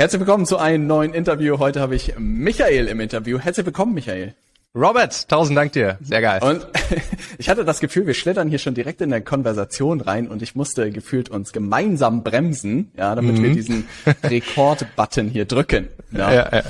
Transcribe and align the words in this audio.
Herzlich 0.00 0.20
willkommen 0.20 0.46
zu 0.46 0.56
einem 0.56 0.86
neuen 0.86 1.12
Interview. 1.12 1.58
Heute 1.58 1.82
habe 1.82 1.94
ich 1.94 2.14
Michael 2.18 2.86
im 2.86 3.00
Interview. 3.00 3.38
Herzlich 3.38 3.66
willkommen, 3.66 3.92
Michael. 3.92 4.34
Robert, 4.74 5.28
tausend 5.28 5.58
Dank 5.58 5.72
dir. 5.72 5.98
Sehr 6.00 6.22
geil. 6.22 6.40
Und 6.42 6.66
ich 7.38 7.50
hatte 7.50 7.66
das 7.66 7.80
Gefühl, 7.80 8.06
wir 8.06 8.14
schlittern 8.14 8.48
hier 8.48 8.58
schon 8.58 8.72
direkt 8.72 9.02
in 9.02 9.10
der 9.10 9.20
Konversation 9.20 10.00
rein 10.00 10.26
und 10.28 10.40
ich 10.40 10.54
musste 10.54 10.90
gefühlt 10.90 11.28
uns 11.28 11.52
gemeinsam 11.52 12.22
bremsen, 12.22 12.90
ja, 12.96 13.14
damit 13.14 13.36
mhm. 13.36 13.42
wir 13.42 13.50
diesen 13.52 13.88
Rekord-Button 14.24 15.28
hier 15.28 15.44
drücken. 15.44 15.88
Ja. 16.12 16.32
Ja, 16.32 16.48
ja, 16.50 16.62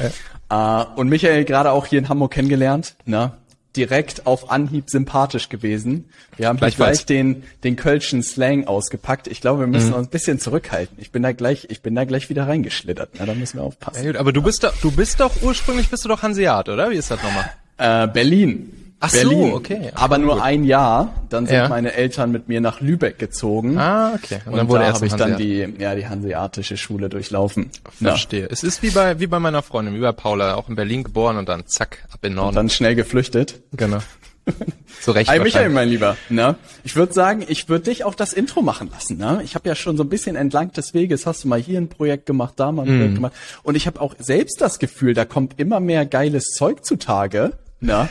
ja. 0.50 0.90
Uh, 0.92 1.00
und 1.00 1.08
Michael 1.08 1.44
gerade 1.44 1.70
auch 1.70 1.86
hier 1.86 2.00
in 2.00 2.08
Hamburg 2.08 2.32
kennengelernt, 2.32 2.96
ne? 3.06 3.32
Direkt 3.76 4.26
auf 4.26 4.50
Anhieb 4.50 4.90
sympathisch 4.90 5.48
gewesen. 5.48 6.06
Wir 6.36 6.48
haben 6.48 6.58
gleich, 6.58 6.76
gleich 6.76 7.06
den, 7.06 7.44
den 7.62 7.76
Kölschen 7.76 8.22
Slang 8.22 8.66
ausgepackt. 8.66 9.28
Ich 9.28 9.40
glaube, 9.40 9.60
wir 9.60 9.66
müssen 9.66 9.90
mhm. 9.90 9.94
uns 9.94 10.08
ein 10.08 10.10
bisschen 10.10 10.38
zurückhalten. 10.38 10.96
Ich 11.00 11.12
bin 11.12 11.22
da 11.22 11.32
gleich, 11.32 11.66
ich 11.70 11.82
bin 11.82 11.94
da 11.94 12.04
gleich 12.04 12.28
wieder 12.30 12.48
reingeschlittert. 12.48 13.10
Na, 13.18 13.26
da 13.26 13.34
müssen 13.34 13.58
wir 13.58 13.64
aufpassen. 13.64 14.04
Ja, 14.04 14.18
aber 14.18 14.32
du 14.32 14.42
bist 14.42 14.64
doch, 14.64 14.74
du 14.80 14.90
bist 14.90 15.20
doch 15.20 15.42
ursprünglich 15.42 15.88
bist 15.88 16.04
du 16.04 16.08
doch 16.08 16.22
Hanseat, 16.22 16.68
oder? 16.68 16.90
Wie 16.90 16.96
ist 16.96 17.10
das 17.10 17.20
nochmal? 17.22 17.50
Äh, 17.78 18.08
Berlin. 18.08 18.79
Ach 19.02 19.10
Berlin. 19.10 19.50
so, 19.50 19.56
okay. 19.56 19.90
Ach, 19.94 20.02
aber 20.02 20.18
nur 20.18 20.34
gut. 20.34 20.42
ein 20.42 20.64
Jahr. 20.64 21.14
Dann 21.30 21.46
sind 21.46 21.56
ja. 21.56 21.68
meine 21.68 21.94
Eltern 21.94 22.30
mit 22.32 22.48
mir 22.48 22.60
nach 22.60 22.80
Lübeck 22.80 23.18
gezogen. 23.18 23.78
Ah, 23.78 24.12
okay. 24.14 24.40
Und, 24.44 24.52
und 24.52 24.58
dann 24.58 24.68
wurde 24.68 24.84
da 24.84 24.92
habe 24.92 25.06
ich 25.06 25.14
dann 25.14 25.38
die, 25.38 25.66
ja, 25.78 25.94
die 25.94 26.06
hanseatische 26.06 26.76
Schule 26.76 27.08
durchlaufen. 27.08 27.70
Verstehe. 28.00 28.42
Ja. 28.42 28.48
Es 28.50 28.62
ist 28.62 28.82
wie 28.82 28.90
bei, 28.90 29.18
wie 29.18 29.26
bei 29.26 29.38
meiner 29.38 29.62
Freundin, 29.62 29.94
wie 29.94 30.00
bei 30.00 30.12
Paula, 30.12 30.54
auch 30.54 30.68
in 30.68 30.76
Berlin 30.76 31.02
geboren 31.02 31.38
und 31.38 31.48
dann 31.48 31.66
zack, 31.66 32.04
ab 32.12 32.20
in 32.22 32.34
Norden. 32.34 32.48
Und 32.50 32.54
dann 32.56 32.68
schnell 32.68 32.94
geflüchtet. 32.94 33.62
Genau. 33.72 34.00
Zu 35.00 35.12
Recht. 35.12 35.30
Hi 35.30 35.38
Michael, 35.38 35.70
mein 35.70 35.88
Lieber. 35.88 36.16
Ne? 36.28 36.56
Ich 36.84 36.94
würde 36.94 37.14
sagen, 37.14 37.42
ich 37.48 37.70
würde 37.70 37.86
dich 37.86 38.04
auch 38.04 38.14
das 38.14 38.34
Intro 38.34 38.60
machen 38.60 38.90
lassen. 38.90 39.16
Ne? 39.16 39.40
Ich 39.44 39.54
habe 39.54 39.66
ja 39.66 39.74
schon 39.74 39.96
so 39.96 40.02
ein 40.02 40.10
bisschen 40.10 40.36
entlang 40.36 40.72
des 40.72 40.92
Weges, 40.92 41.24
hast 41.24 41.44
du 41.44 41.48
mal 41.48 41.60
hier 41.60 41.80
ein 41.80 41.88
Projekt 41.88 42.26
gemacht, 42.26 42.54
da 42.56 42.70
mal 42.70 42.86
ein 42.86 42.94
mm. 42.94 42.98
Projekt 42.98 43.14
gemacht. 43.14 43.32
Und 43.62 43.76
ich 43.76 43.86
habe 43.86 44.00
auch 44.00 44.14
selbst 44.18 44.60
das 44.60 44.78
Gefühl, 44.78 45.14
da 45.14 45.24
kommt 45.24 45.58
immer 45.58 45.80
mehr 45.80 46.04
geiles 46.04 46.52
Zeug 46.56 46.84
zutage. 46.84 47.52
Ne? 47.80 48.08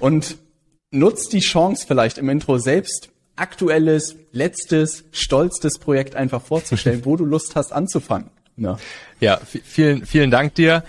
Und 0.00 0.36
nutzt 0.90 1.32
die 1.32 1.40
Chance 1.40 1.84
vielleicht 1.86 2.18
im 2.18 2.28
Intro 2.28 2.58
selbst 2.58 3.10
aktuelles, 3.36 4.16
letztes, 4.32 5.04
stolzes 5.12 5.78
Projekt 5.78 6.14
einfach 6.16 6.42
vorzustellen, 6.42 7.04
wo 7.04 7.16
du 7.16 7.24
Lust 7.24 7.56
hast 7.56 7.72
anzufangen. 7.72 8.30
Ne? 8.56 8.76
Ja, 9.20 9.40
vielen, 9.64 10.04
vielen 10.04 10.30
Dank 10.30 10.54
dir. 10.54 10.84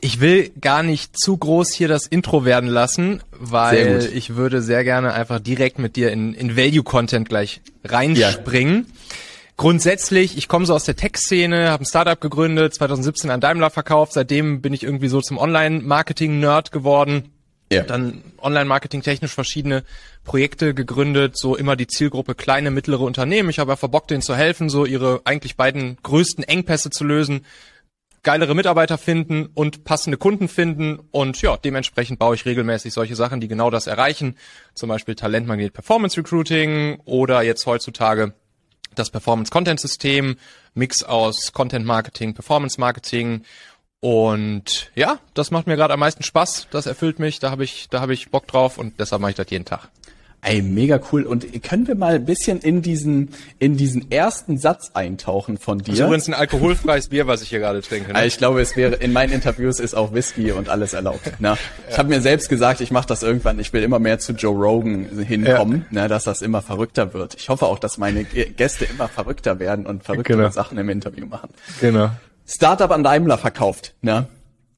Ich 0.00 0.20
will 0.20 0.50
gar 0.60 0.82
nicht 0.82 1.16
zu 1.16 1.36
groß 1.36 1.72
hier 1.72 1.86
das 1.86 2.08
Intro 2.08 2.44
werden 2.44 2.68
lassen, 2.68 3.22
weil 3.30 4.10
ich 4.12 4.34
würde 4.34 4.60
sehr 4.60 4.82
gerne 4.82 5.12
einfach 5.12 5.38
direkt 5.38 5.78
mit 5.78 5.94
dir 5.94 6.10
in, 6.10 6.34
in 6.34 6.56
Value-Content 6.56 7.28
gleich 7.28 7.60
reinspringen. 7.84 8.86
Ja. 8.88 8.94
Grundsätzlich, 9.56 10.36
ich 10.36 10.48
komme 10.48 10.66
so 10.66 10.74
aus 10.74 10.82
der 10.82 10.96
Tech-Szene, 10.96 11.70
habe 11.70 11.84
ein 11.84 11.86
Startup 11.86 12.20
gegründet, 12.20 12.74
2017 12.74 13.30
an 13.30 13.40
Daimler 13.40 13.70
verkauft, 13.70 14.14
seitdem 14.14 14.60
bin 14.60 14.72
ich 14.72 14.82
irgendwie 14.82 15.06
so 15.06 15.20
zum 15.20 15.38
Online-Marketing-Nerd 15.38 16.72
geworden. 16.72 17.31
Ja. 17.72 17.82
Dann 17.82 18.22
Online-Marketing 18.38 19.02
technisch 19.02 19.32
verschiedene 19.32 19.84
Projekte 20.24 20.74
gegründet, 20.74 21.36
so 21.36 21.56
immer 21.56 21.76
die 21.76 21.86
Zielgruppe 21.86 22.34
kleine, 22.34 22.70
mittlere 22.70 23.00
Unternehmen. 23.02 23.50
Ich 23.50 23.58
habe 23.58 23.72
einfach 23.72 23.88
Bock, 23.88 24.08
denen 24.08 24.22
zu 24.22 24.36
helfen, 24.36 24.68
so 24.68 24.84
ihre 24.84 25.20
eigentlich 25.24 25.56
beiden 25.56 25.96
größten 26.02 26.44
Engpässe 26.44 26.90
zu 26.90 27.04
lösen 27.04 27.44
geilere 28.22 28.54
Mitarbeiter 28.54 28.98
finden 28.98 29.46
und 29.52 29.84
passende 29.84 30.16
Kunden 30.16 30.48
finden 30.48 31.00
und 31.10 31.42
ja, 31.42 31.56
dementsprechend 31.56 32.18
baue 32.18 32.34
ich 32.36 32.46
regelmäßig 32.46 32.92
solche 32.92 33.16
Sachen, 33.16 33.40
die 33.40 33.48
genau 33.48 33.70
das 33.70 33.86
erreichen. 33.86 34.36
Zum 34.74 34.88
Beispiel 34.88 35.14
Talentmagnet 35.14 35.72
Performance 35.72 36.16
Recruiting 36.16 37.00
oder 37.04 37.42
jetzt 37.42 37.66
heutzutage 37.66 38.32
das 38.94 39.10
Performance 39.10 39.50
Content 39.50 39.80
System, 39.80 40.36
Mix 40.74 41.02
aus 41.02 41.52
Content 41.52 41.84
Marketing, 41.84 42.34
Performance 42.34 42.78
Marketing 42.78 43.42
und 44.02 44.90
ja, 44.96 45.20
das 45.32 45.52
macht 45.52 45.68
mir 45.68 45.76
gerade 45.76 45.94
am 45.94 46.00
meisten 46.00 46.24
Spaß, 46.24 46.66
das 46.72 46.86
erfüllt 46.86 47.20
mich, 47.20 47.38
da 47.38 47.52
habe 47.52 47.62
ich 47.62 47.88
da 47.88 48.00
habe 48.00 48.12
ich 48.12 48.30
Bock 48.30 48.48
drauf 48.48 48.76
und 48.76 48.98
deshalb 48.98 49.22
mache 49.22 49.30
ich 49.30 49.36
das 49.36 49.46
jeden 49.48 49.64
Tag. 49.64 49.90
Ey, 50.44 50.60
mega 50.60 50.98
cool. 51.12 51.22
Und 51.22 51.62
können 51.62 51.86
wir 51.86 51.94
mal 51.94 52.16
ein 52.16 52.24
bisschen 52.24 52.58
in 52.58 52.82
diesen, 52.82 53.28
in 53.60 53.76
diesen 53.76 54.10
ersten 54.10 54.58
Satz 54.58 54.90
eintauchen 54.92 55.56
von 55.56 55.78
dir? 55.78 55.92
Das 55.92 56.00
ist 56.00 56.04
übrigens 56.04 56.26
ein 56.26 56.34
alkoholfreies 56.34 57.10
Bier, 57.10 57.28
was 57.28 57.42
ich 57.42 57.50
hier 57.50 57.60
gerade 57.60 57.80
trinke. 57.80 58.12
Ne? 58.12 58.26
Ich 58.26 58.38
glaube, 58.38 58.60
es 58.60 58.76
wäre, 58.76 58.96
in 58.96 59.12
meinen 59.12 59.32
Interviews 59.32 59.78
ist 59.78 59.94
auch 59.94 60.12
Whisky 60.12 60.50
und 60.50 60.68
alles 60.68 60.94
erlaubt. 60.94 61.38
Ne? 61.40 61.56
Ich 61.88 61.96
habe 61.96 62.08
mir 62.08 62.20
selbst 62.20 62.48
gesagt, 62.48 62.80
ich 62.80 62.90
mache 62.90 63.06
das 63.06 63.22
irgendwann, 63.22 63.60
ich 63.60 63.72
will 63.72 63.84
immer 63.84 64.00
mehr 64.00 64.18
zu 64.18 64.32
Joe 64.32 64.52
Rogan 64.52 65.24
hinkommen, 65.24 65.86
ja. 65.92 66.02
ne, 66.02 66.08
dass 66.08 66.24
das 66.24 66.42
immer 66.42 66.60
verrückter 66.60 67.14
wird. 67.14 67.36
Ich 67.36 67.48
hoffe 67.48 67.66
auch, 67.66 67.78
dass 67.78 67.96
meine 67.98 68.24
Gäste 68.24 68.84
immer 68.84 69.06
verrückter 69.06 69.60
werden 69.60 69.86
und 69.86 70.02
verrückte 70.02 70.32
genau. 70.32 70.50
Sachen 70.50 70.76
im 70.76 70.88
Interview 70.88 71.26
machen. 71.26 71.50
Genau. 71.80 72.10
Startup 72.46 72.90
an 72.90 73.02
Daimler 73.02 73.38
verkauft, 73.38 73.94
ne? 74.02 74.26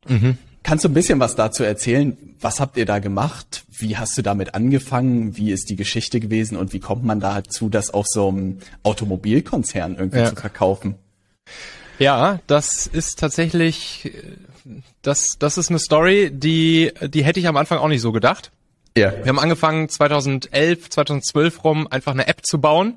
Mhm. 0.07 0.39
Kannst 0.63 0.85
du 0.85 0.89
ein 0.89 0.95
bisschen 0.95 1.21
was 1.21 1.35
dazu 1.37 1.63
erzählen? 1.63 2.17
Was 2.41 2.59
habt 2.59 2.77
ihr 2.79 2.87
da 2.87 2.99
gemacht? 2.99 3.65
Wie 3.71 3.99
hast 3.99 4.17
du 4.17 4.23
damit 4.23 4.55
angefangen? 4.55 5.37
Wie 5.37 5.51
ist 5.53 5.69
die 5.69 5.77
Geschichte 5.77 6.21
gewesen? 6.21 6.57
Und 6.57 6.73
wie 6.73 6.81
kommt 6.81 7.05
man 7.05 7.21
dazu, 7.21 7.69
das 7.69 7.93
auf 7.93 8.07
so 8.09 8.29
einem 8.29 8.59
Automobilkonzern 8.83 9.97
irgendwie 9.97 10.19
ja. 10.19 10.31
zu 10.31 10.37
verkaufen? 10.37 10.95
Ja, 11.99 12.41
das 12.47 12.87
ist 12.87 13.19
tatsächlich, 13.19 14.11
das, 15.03 15.37
das 15.39 15.59
ist 15.59 15.69
eine 15.69 15.79
Story, 15.79 16.31
die, 16.33 16.93
die 17.03 17.25
hätte 17.25 17.41
ich 17.41 17.47
am 17.47 17.59
Anfang 17.59 17.79
auch 17.79 17.89
nicht 17.89 18.01
so 18.01 18.13
gedacht. 18.13 18.51
Ja. 18.97 19.13
Wir 19.13 19.27
haben 19.27 19.39
angefangen 19.39 19.89
2011, 19.89 20.91
2012 20.91 21.65
rum 21.65 21.87
einfach 21.89 22.13
eine 22.13 22.27
App 22.27 22.47
zu 22.47 22.61
bauen. 22.61 22.95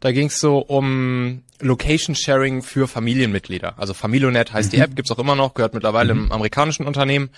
Da 0.00 0.12
ging 0.12 0.26
es 0.28 0.38
so 0.38 0.58
um 0.58 1.42
Location 1.60 2.14
Sharing 2.14 2.62
für 2.62 2.86
Familienmitglieder. 2.86 3.78
Also 3.78 3.94
Familionet 3.94 4.52
heißt 4.52 4.72
mhm. 4.72 4.76
die 4.76 4.82
App, 4.82 4.96
gibt's 4.96 5.10
auch 5.10 5.18
immer 5.18 5.34
noch, 5.34 5.54
gehört 5.54 5.74
mittlerweile 5.74 6.14
mhm. 6.14 6.26
im 6.26 6.32
amerikanischen 6.32 6.86
Unternehmen. 6.86 7.30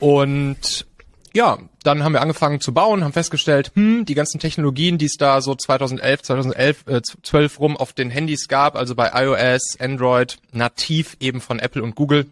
Und 0.00 0.86
ja, 1.32 1.58
dann 1.82 2.04
haben 2.04 2.12
wir 2.12 2.22
angefangen 2.22 2.60
zu 2.60 2.72
bauen, 2.72 3.02
haben 3.02 3.12
festgestellt, 3.12 3.72
hm, 3.74 4.04
die 4.04 4.14
ganzen 4.14 4.38
Technologien, 4.38 4.98
die 4.98 5.06
es 5.06 5.16
da 5.16 5.40
so 5.40 5.54
2011, 5.54 6.22
2011, 6.22 6.84
äh, 6.86 7.02
12 7.02 7.58
rum 7.58 7.76
auf 7.76 7.92
den 7.92 8.10
Handys 8.10 8.46
gab, 8.46 8.76
also 8.76 8.94
bei 8.94 9.10
iOS, 9.12 9.78
Android, 9.80 10.38
nativ 10.52 11.16
eben 11.18 11.40
von 11.40 11.58
Apple 11.58 11.82
und 11.82 11.96
Google, 11.96 12.26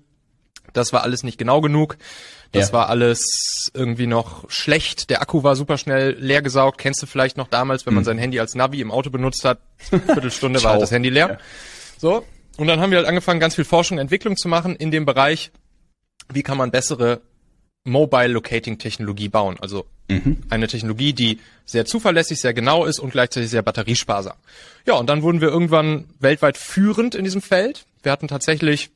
das 0.72 0.92
war 0.92 1.02
alles 1.02 1.24
nicht 1.24 1.36
genau 1.36 1.60
genug. 1.60 1.96
Das 2.52 2.68
ja. 2.68 2.74
war 2.74 2.88
alles 2.90 3.70
irgendwie 3.74 4.06
noch 4.06 4.48
schlecht. 4.50 5.08
Der 5.08 5.22
Akku 5.22 5.42
war 5.42 5.56
super 5.56 5.78
schnell 5.78 6.16
leer 6.18 6.42
gesaugt. 6.42 6.78
Kennst 6.78 7.02
du 7.02 7.06
vielleicht 7.06 7.38
noch 7.38 7.48
damals, 7.48 7.86
wenn 7.86 7.94
man 7.94 8.02
hm. 8.02 8.06
sein 8.06 8.18
Handy 8.18 8.40
als 8.40 8.54
Navi 8.54 8.80
im 8.80 8.90
Auto 8.90 9.10
benutzt 9.10 9.44
hat? 9.44 9.58
Viertelstunde 9.78 10.62
war 10.62 10.72
halt 10.72 10.82
das 10.82 10.90
Handy 10.90 11.08
leer. 11.08 11.28
Ja. 11.30 11.38
So. 11.98 12.24
Und 12.58 12.66
dann 12.66 12.80
haben 12.80 12.90
wir 12.90 12.98
halt 12.98 13.08
angefangen, 13.08 13.40
ganz 13.40 13.54
viel 13.54 13.64
Forschung 13.64 13.96
und 13.96 14.02
Entwicklung 14.02 14.36
zu 14.36 14.48
machen 14.48 14.76
in 14.76 14.90
dem 14.90 15.06
Bereich, 15.06 15.50
wie 16.30 16.42
kann 16.42 16.58
man 16.58 16.70
bessere 16.70 17.22
Mobile 17.84 18.28
Locating 18.28 18.78
Technologie 18.78 19.28
bauen. 19.28 19.56
Also 19.60 19.86
mhm. 20.08 20.38
eine 20.50 20.68
Technologie, 20.68 21.12
die 21.12 21.40
sehr 21.64 21.86
zuverlässig, 21.86 22.40
sehr 22.40 22.54
genau 22.54 22.84
ist 22.84 22.98
und 22.98 23.10
gleichzeitig 23.10 23.50
sehr 23.50 23.62
batteriesparsam. 23.62 24.36
Ja, 24.86 24.94
und 24.94 25.08
dann 25.08 25.22
wurden 25.22 25.40
wir 25.40 25.48
irgendwann 25.48 26.06
weltweit 26.20 26.58
führend 26.58 27.14
in 27.14 27.24
diesem 27.24 27.42
Feld. 27.42 27.86
Wir 28.02 28.12
hatten 28.12 28.28
tatsächlich 28.28 28.90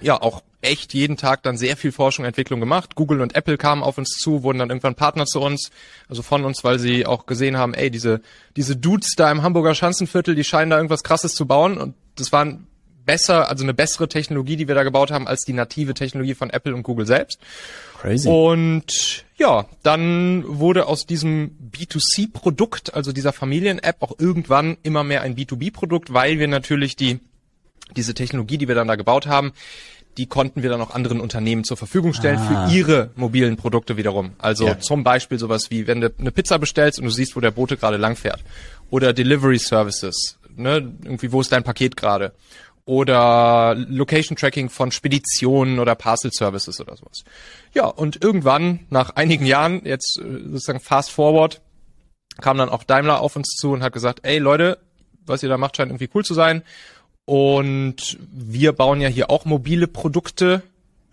ja 0.00 0.20
auch 0.20 0.42
echt 0.66 0.94
jeden 0.94 1.16
Tag 1.16 1.42
dann 1.42 1.56
sehr 1.56 1.76
viel 1.76 1.92
Forschung 1.92 2.24
und 2.24 2.28
Entwicklung 2.28 2.60
gemacht. 2.60 2.94
Google 2.94 3.20
und 3.20 3.34
Apple 3.34 3.56
kamen 3.56 3.82
auf 3.82 3.98
uns 3.98 4.10
zu, 4.10 4.42
wurden 4.42 4.58
dann 4.58 4.70
irgendwann 4.70 4.94
Partner 4.94 5.26
zu 5.26 5.40
uns, 5.40 5.70
also 6.08 6.22
von 6.22 6.44
uns, 6.44 6.64
weil 6.64 6.78
sie 6.78 7.06
auch 7.06 7.26
gesehen 7.26 7.56
haben, 7.56 7.74
ey, 7.74 7.90
diese, 7.90 8.20
diese 8.56 8.76
Dudes 8.76 9.14
da 9.16 9.30
im 9.30 9.42
Hamburger 9.42 9.74
Schanzenviertel, 9.74 10.34
die 10.34 10.44
scheinen 10.44 10.70
da 10.70 10.76
irgendwas 10.76 11.04
krasses 11.04 11.34
zu 11.34 11.46
bauen 11.46 11.78
und 11.78 11.94
das 12.16 12.32
waren 12.32 12.66
besser, 13.06 13.48
also 13.48 13.64
eine 13.64 13.72
bessere 13.72 14.08
Technologie, 14.08 14.56
die 14.56 14.68
wir 14.68 14.74
da 14.74 14.82
gebaut 14.82 15.10
haben, 15.10 15.28
als 15.28 15.42
die 15.42 15.52
native 15.52 15.94
Technologie 15.94 16.34
von 16.34 16.50
Apple 16.50 16.74
und 16.74 16.82
Google 16.82 17.06
selbst. 17.06 17.38
Crazy. 18.00 18.28
Und 18.28 19.24
ja, 19.36 19.66
dann 19.82 20.44
wurde 20.46 20.86
aus 20.86 21.06
diesem 21.06 21.56
B2C-Produkt, 21.72 22.94
also 22.94 23.12
dieser 23.12 23.32
Familien-App, 23.32 24.02
auch 24.02 24.18
irgendwann 24.18 24.76
immer 24.82 25.04
mehr 25.04 25.22
ein 25.22 25.36
B2B-Produkt, 25.36 26.12
weil 26.12 26.38
wir 26.38 26.48
natürlich 26.48 26.96
die 26.96 27.20
diese 27.94 28.14
Technologie, 28.14 28.58
die 28.58 28.66
wir 28.66 28.74
dann 28.74 28.88
da 28.88 28.96
gebaut 28.96 29.28
haben, 29.28 29.52
die 30.16 30.26
konnten 30.26 30.62
wir 30.62 30.70
dann 30.70 30.80
auch 30.80 30.94
anderen 30.94 31.20
Unternehmen 31.20 31.64
zur 31.64 31.76
Verfügung 31.76 32.14
stellen 32.14 32.38
ah. 32.38 32.66
für 32.68 32.74
ihre 32.74 33.10
mobilen 33.16 33.56
Produkte 33.56 33.96
wiederum. 33.96 34.32
Also 34.38 34.66
ja. 34.66 34.78
zum 34.78 35.04
Beispiel 35.04 35.38
sowas 35.38 35.70
wie, 35.70 35.86
wenn 35.86 36.00
du 36.00 36.12
eine 36.18 36.30
Pizza 36.30 36.58
bestellst 36.58 36.98
und 36.98 37.04
du 37.04 37.10
siehst, 37.10 37.36
wo 37.36 37.40
der 37.40 37.50
Bote 37.50 37.76
gerade 37.76 37.96
langfährt. 37.96 38.42
Oder 38.90 39.12
Delivery 39.12 39.58
Services. 39.58 40.38
Ne? 40.54 40.94
Irgendwie, 41.04 41.32
wo 41.32 41.40
ist 41.40 41.52
dein 41.52 41.64
Paket 41.64 41.96
gerade? 41.96 42.32
Oder 42.86 43.74
Location 43.76 44.36
Tracking 44.36 44.70
von 44.70 44.92
Speditionen 44.92 45.80
oder 45.80 45.94
Parcel 45.96 46.30
Services 46.32 46.80
oder 46.80 46.96
sowas. 46.96 47.24
Ja, 47.74 47.86
und 47.86 48.22
irgendwann, 48.22 48.86
nach 48.90 49.10
einigen 49.16 49.44
Jahren, 49.44 49.84
jetzt 49.84 50.18
äh, 50.18 50.50
sozusagen 50.50 50.80
fast 50.80 51.10
forward, 51.10 51.60
kam 52.40 52.58
dann 52.58 52.68
auch 52.68 52.84
Daimler 52.84 53.20
auf 53.20 53.34
uns 53.34 53.48
zu 53.56 53.72
und 53.72 53.82
hat 53.82 53.92
gesagt, 53.92 54.20
ey 54.22 54.38
Leute, 54.38 54.78
was 55.26 55.42
ihr 55.42 55.48
da 55.48 55.58
macht, 55.58 55.76
scheint 55.76 55.90
irgendwie 55.90 56.08
cool 56.14 56.24
zu 56.24 56.34
sein 56.34 56.62
und 57.26 58.18
wir 58.32 58.72
bauen 58.72 59.00
ja 59.00 59.08
hier 59.08 59.30
auch 59.30 59.44
mobile 59.44 59.88
Produkte, 59.88 60.62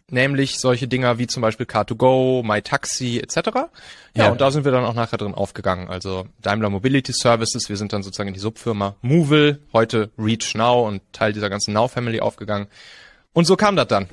nämlich 0.10 0.60
solche 0.60 0.88
Dinger 0.88 1.18
wie 1.18 1.28
zum 1.28 1.42
Beispiel 1.42 1.66
Car2Go, 1.66 2.44
MyTaxi 2.44 3.20
etc. 3.20 3.36
Ja, 3.36 3.70
ja, 4.14 4.32
und 4.32 4.40
da 4.40 4.52
sind 4.52 4.64
wir 4.64 4.72
dann 4.72 4.86
auch 4.86 4.94
nachher 4.94 5.18
drin 5.18 5.34
aufgegangen. 5.34 5.90
Also 5.90 6.28
Daimler 6.42 6.70
Mobility 6.70 7.12
Services, 7.14 7.68
wir 7.68 7.78
sind 7.78 7.94
dann 7.94 8.04
sozusagen 8.04 8.28
in 8.28 8.36
die 8.36 8.40
Subfirma 8.40 8.96
Movil, 9.02 9.60
heute 9.74 10.12
Reach 10.18 10.54
Now 10.54 10.88
und 10.88 11.02
Teil 11.14 11.34
dieser 11.34 11.50
ganzen 11.50 11.74
Now 11.74 11.88
Family 11.88 12.22
aufgegangen. 12.22 12.68
Und 13.34 13.46
so 13.46 13.56
kam 13.56 13.76
das 13.76 13.88
dann. 13.88 14.08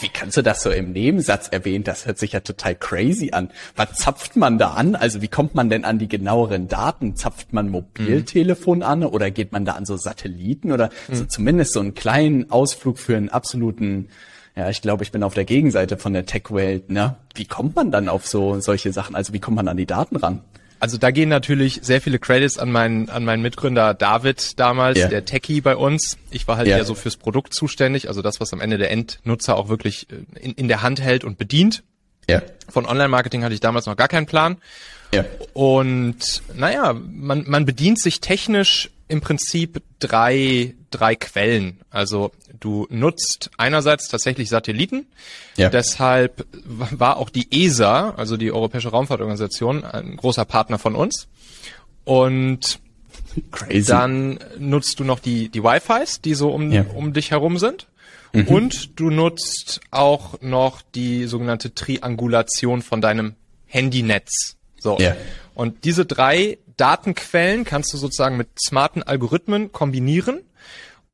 Wie 0.00 0.08
kannst 0.08 0.36
du 0.36 0.42
das 0.42 0.62
so 0.62 0.70
im 0.70 0.92
Nebensatz 0.92 1.48
erwähnen? 1.48 1.82
Das 1.82 2.06
hört 2.06 2.18
sich 2.18 2.32
ja 2.32 2.40
total 2.40 2.74
crazy 2.76 3.30
an. 3.32 3.50
Was 3.74 3.94
zapft 3.94 4.36
man 4.36 4.58
da 4.58 4.70
an? 4.70 4.94
Also 4.94 5.22
wie 5.22 5.28
kommt 5.28 5.54
man 5.54 5.70
denn 5.70 5.84
an 5.84 5.98
die 5.98 6.08
genaueren 6.08 6.68
Daten? 6.68 7.16
Zapft 7.16 7.52
man 7.52 7.68
Mobiltelefon 7.68 8.82
an 8.82 9.04
oder 9.04 9.30
geht 9.30 9.52
man 9.52 9.64
da 9.64 9.72
an 9.72 9.86
so 9.86 9.96
Satelliten 9.96 10.72
oder 10.72 10.90
mhm. 11.08 11.14
so 11.14 11.24
zumindest 11.24 11.72
so 11.72 11.80
einen 11.80 11.94
kleinen 11.94 12.50
Ausflug 12.50 12.98
für 12.98 13.16
einen 13.16 13.28
absoluten, 13.28 14.08
ja, 14.54 14.70
ich 14.70 14.82
glaube, 14.82 15.02
ich 15.02 15.10
bin 15.10 15.22
auf 15.22 15.34
der 15.34 15.44
Gegenseite 15.44 15.96
von 15.96 16.12
der 16.12 16.26
Tech-Welt, 16.26 16.90
ne? 16.90 17.16
Wie 17.34 17.46
kommt 17.46 17.76
man 17.76 17.90
dann 17.90 18.08
auf 18.08 18.26
so 18.26 18.60
solche 18.60 18.92
Sachen? 18.92 19.16
Also 19.16 19.32
wie 19.32 19.40
kommt 19.40 19.56
man 19.56 19.68
an 19.68 19.76
die 19.76 19.86
Daten 19.86 20.16
ran? 20.16 20.42
Also 20.80 20.96
da 20.96 21.10
gehen 21.10 21.28
natürlich 21.28 21.80
sehr 21.82 22.00
viele 22.00 22.18
Credits 22.18 22.58
an 22.58 22.70
meinen, 22.70 23.08
an 23.08 23.24
meinen 23.24 23.42
Mitgründer 23.42 23.94
David 23.94 24.58
damals, 24.60 24.98
yeah. 24.98 25.08
der 25.08 25.24
Techie 25.24 25.60
bei 25.60 25.76
uns. 25.76 26.16
Ich 26.30 26.46
war 26.46 26.56
halt 26.56 26.68
yeah. 26.68 26.78
eher 26.78 26.84
so 26.84 26.94
fürs 26.94 27.16
Produkt 27.16 27.52
zuständig, 27.52 28.08
also 28.08 28.22
das, 28.22 28.40
was 28.40 28.52
am 28.52 28.60
Ende 28.60 28.78
der 28.78 28.90
Endnutzer 28.90 29.56
auch 29.56 29.68
wirklich 29.68 30.06
äh, 30.10 30.38
in, 30.38 30.52
in 30.52 30.68
der 30.68 30.82
Hand 30.82 31.00
hält 31.00 31.24
und 31.24 31.36
bedient. 31.36 31.82
Ja. 32.28 32.42
Von 32.68 32.86
Online-Marketing 32.86 33.42
hatte 33.42 33.54
ich 33.54 33.60
damals 33.60 33.86
noch 33.86 33.96
gar 33.96 34.08
keinen 34.08 34.26
Plan. 34.26 34.58
Ja. 35.12 35.24
Und 35.54 36.42
naja, 36.54 36.92
man, 36.92 37.44
man 37.48 37.64
bedient 37.64 37.98
sich 37.98 38.20
technisch 38.20 38.90
im 39.08 39.20
Prinzip 39.20 39.82
drei, 39.98 40.74
drei 40.90 41.14
Quellen. 41.14 41.80
Also 41.90 42.32
du 42.60 42.86
nutzt 42.90 43.50
einerseits 43.56 44.08
tatsächlich 44.08 44.48
Satelliten. 44.48 45.06
Ja. 45.56 45.68
Deshalb 45.68 46.46
war 46.64 47.16
auch 47.18 47.30
die 47.30 47.48
ESA, 47.50 48.10
also 48.10 48.36
die 48.36 48.52
Europäische 48.52 48.88
Raumfahrtorganisation, 48.88 49.84
ein 49.84 50.16
großer 50.16 50.44
Partner 50.44 50.78
von 50.78 50.94
uns. 50.94 51.28
Und 52.04 52.80
Crazy. 53.50 53.86
dann 53.86 54.38
nutzt 54.58 54.98
du 55.00 55.04
noch 55.04 55.20
die, 55.20 55.48
die 55.48 55.62
Wi-Fis, 55.62 56.20
die 56.20 56.34
so 56.34 56.50
um, 56.50 56.70
ja. 56.72 56.84
um 56.94 57.12
dich 57.12 57.30
herum 57.30 57.58
sind. 57.58 57.86
Mhm. 58.32 58.48
Und 58.48 59.00
du 59.00 59.10
nutzt 59.10 59.80
auch 59.90 60.40
noch 60.40 60.82
die 60.94 61.26
sogenannte 61.26 61.74
Triangulation 61.74 62.82
von 62.82 63.00
deinem 63.00 63.34
Handynetz. 63.66 64.56
So. 64.78 64.98
Ja. 64.98 65.16
Und 65.54 65.84
diese 65.84 66.06
drei 66.06 66.58
Datenquellen 66.76 67.64
kannst 67.64 67.92
du 67.92 67.98
sozusagen 67.98 68.36
mit 68.36 68.48
smarten 68.60 69.02
Algorithmen 69.02 69.72
kombinieren, 69.72 70.40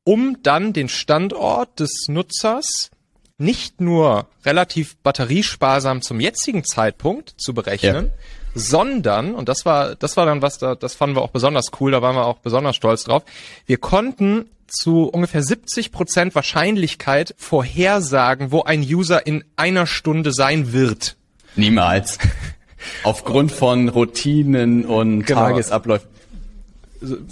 um 0.05 0.37
dann 0.41 0.71
den 0.71 0.87
Standort 0.87 1.81
des 1.81 2.05
Nutzers 2.07 2.91
nicht 3.37 3.81
nur 3.81 4.27
relativ 4.45 4.95
batteriesparsam 4.97 6.01
zum 6.01 6.21
jetzigen 6.21 6.63
Zeitpunkt 6.63 7.33
zu 7.37 7.53
berechnen, 7.53 8.05
ja. 8.05 8.11
sondern, 8.53 9.35
und 9.35 9.49
das 9.49 9.65
war, 9.65 9.95
das 9.95 10.15
war 10.15 10.25
dann 10.25 10.41
was, 10.41 10.57
da, 10.57 10.75
das 10.75 10.95
fanden 10.95 11.17
wir 11.17 11.21
auch 11.21 11.31
besonders 11.31 11.71
cool, 11.81 11.91
da 11.91 12.01
waren 12.01 12.15
wir 12.15 12.25
auch 12.25 12.37
besonders 12.37 12.77
stolz 12.77 13.03
drauf, 13.03 13.23
wir 13.65 13.77
konnten 13.77 14.49
zu 14.67 15.03
ungefähr 15.03 15.43
70 15.43 15.91
Prozent 15.91 16.33
Wahrscheinlichkeit 16.33 17.35
vorhersagen, 17.37 18.51
wo 18.51 18.63
ein 18.63 18.81
User 18.81 19.27
in 19.27 19.43
einer 19.57 19.85
Stunde 19.85 20.31
sein 20.31 20.71
wird. 20.71 21.17
Niemals. 21.55 22.17
Aufgrund 23.03 23.51
von 23.51 23.89
Routinen 23.89 24.85
und 24.85 25.25
genau. 25.25 25.41
Tagesabläufen. 25.41 26.07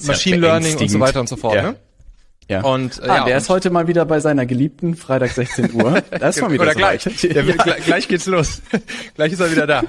Machine 0.05 0.37
Learning 0.37 0.77
und 0.77 0.89
so 0.89 0.99
weiter 0.99 1.19
und 1.19 1.29
so 1.29 1.35
fort, 1.35 1.55
ja. 1.55 1.61
ne? 1.63 1.75
Ja. 2.47 2.61
Und 2.61 2.99
äh, 2.99 3.07
ah, 3.07 3.15
ja, 3.15 3.25
der 3.25 3.37
ist 3.37 3.49
heute 3.49 3.69
mal 3.69 3.87
wieder 3.87 4.05
bei 4.05 4.19
seiner 4.19 4.45
Geliebten, 4.45 4.95
Freitag 4.95 5.31
16 5.31 5.73
Uhr. 5.73 6.01
Da 6.11 6.29
ist 6.29 6.41
mal 6.41 6.51
wieder 6.51 6.63
Oder 6.63 6.73
so 6.73 6.79
gleich. 6.79 7.05
Ja, 7.23 7.41
gleich. 7.41 7.85
Gleich 7.85 8.07
geht's 8.07 8.25
los. 8.25 8.61
gleich 9.15 9.33
ist 9.33 9.39
er 9.39 9.51
wieder 9.51 9.67
da. 9.67 9.83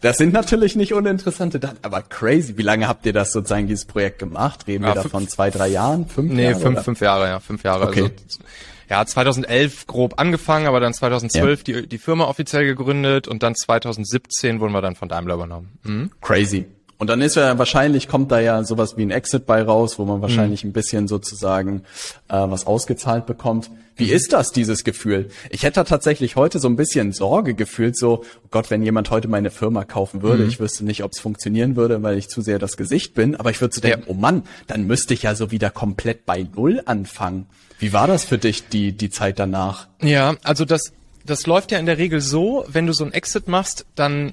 Das 0.00 0.16
sind 0.16 0.32
natürlich 0.32 0.76
nicht 0.76 0.94
uninteressante 0.94 1.60
Daten, 1.60 1.78
aber 1.82 2.02
crazy. 2.02 2.56
Wie 2.56 2.62
lange 2.62 2.88
habt 2.88 3.04
ihr 3.06 3.12
das 3.12 3.32
sozusagen, 3.32 3.66
dieses 3.66 3.84
Projekt 3.84 4.18
gemacht? 4.18 4.66
Reden 4.66 4.84
wir 4.84 4.94
ja, 4.94 5.02
davon 5.02 5.28
zwei, 5.28 5.50
drei 5.50 5.68
Jahren? 5.68 6.06
Fünf 6.06 6.32
nee, 6.32 6.44
Jahre? 6.44 6.56
Nee, 6.56 6.62
fünf, 6.62 6.82
fünf 6.82 7.00
Jahre, 7.00 7.26
ja, 7.28 7.40
fünf 7.40 7.62
Jahre. 7.64 7.88
Okay. 7.88 8.02
Also, 8.02 8.40
ja, 8.88 9.04
2011 9.04 9.86
grob 9.86 10.14
angefangen, 10.18 10.66
aber 10.66 10.80
dann 10.80 10.94
2012 10.94 11.64
ja. 11.66 11.80
die, 11.82 11.88
die 11.88 11.98
Firma 11.98 12.24
offiziell 12.24 12.64
gegründet 12.64 13.28
und 13.28 13.42
dann 13.42 13.54
2017 13.54 14.60
wurden 14.60 14.72
wir 14.72 14.80
dann 14.80 14.96
von 14.96 15.08
Daimler 15.08 15.34
übernommen. 15.34 15.78
Mhm. 15.82 16.10
Crazy. 16.22 16.66
Und 16.98 17.08
dann 17.08 17.20
ist 17.20 17.36
ja 17.36 17.56
wahrscheinlich, 17.58 18.08
kommt 18.08 18.32
da 18.32 18.40
ja 18.40 18.64
sowas 18.64 18.96
wie 18.96 19.02
ein 19.02 19.12
Exit 19.12 19.46
bei 19.46 19.62
raus, 19.62 20.00
wo 20.00 20.04
man 20.04 20.20
wahrscheinlich 20.20 20.64
mhm. 20.64 20.70
ein 20.70 20.72
bisschen 20.72 21.06
sozusagen 21.06 21.82
äh, 22.28 22.34
was 22.34 22.66
ausgezahlt 22.66 23.24
bekommt. 23.24 23.70
Wie 23.94 24.06
mhm. 24.06 24.12
ist 24.12 24.32
das, 24.32 24.50
dieses 24.50 24.82
Gefühl? 24.82 25.28
Ich 25.50 25.62
hätte 25.62 25.84
tatsächlich 25.84 26.34
heute 26.34 26.58
so 26.58 26.68
ein 26.68 26.74
bisschen 26.74 27.12
Sorge 27.12 27.54
gefühlt, 27.54 27.96
so, 27.96 28.24
oh 28.24 28.48
Gott, 28.50 28.70
wenn 28.70 28.82
jemand 28.82 29.10
heute 29.10 29.28
meine 29.28 29.52
Firma 29.52 29.84
kaufen 29.84 30.22
würde, 30.22 30.42
mhm. 30.42 30.48
ich 30.48 30.58
wüsste 30.58 30.84
nicht, 30.84 31.04
ob 31.04 31.12
es 31.12 31.20
funktionieren 31.20 31.76
würde, 31.76 32.02
weil 32.02 32.18
ich 32.18 32.28
zu 32.28 32.42
sehr 32.42 32.58
das 32.58 32.76
Gesicht 32.76 33.14
bin, 33.14 33.36
aber 33.36 33.50
ich 33.50 33.60
würde 33.60 33.74
so 33.76 33.80
denken, 33.80 34.04
ja. 34.06 34.06
oh 34.08 34.14
Mann, 34.14 34.42
dann 34.66 34.88
müsste 34.88 35.14
ich 35.14 35.22
ja 35.22 35.36
so 35.36 35.52
wieder 35.52 35.70
komplett 35.70 36.26
bei 36.26 36.48
Null 36.56 36.82
anfangen. 36.84 37.46
Wie 37.78 37.92
war 37.92 38.08
das 38.08 38.24
für 38.24 38.38
dich, 38.38 38.68
die, 38.68 38.90
die 38.90 39.10
Zeit 39.10 39.38
danach? 39.38 39.86
Ja, 40.02 40.34
also 40.42 40.64
das, 40.64 40.92
das 41.24 41.46
läuft 41.46 41.70
ja 41.70 41.78
in 41.78 41.86
der 41.86 41.98
Regel 41.98 42.20
so, 42.20 42.64
wenn 42.66 42.86
du 42.86 42.92
so 42.92 43.04
ein 43.04 43.12
Exit 43.12 43.46
machst, 43.46 43.86
dann 43.94 44.32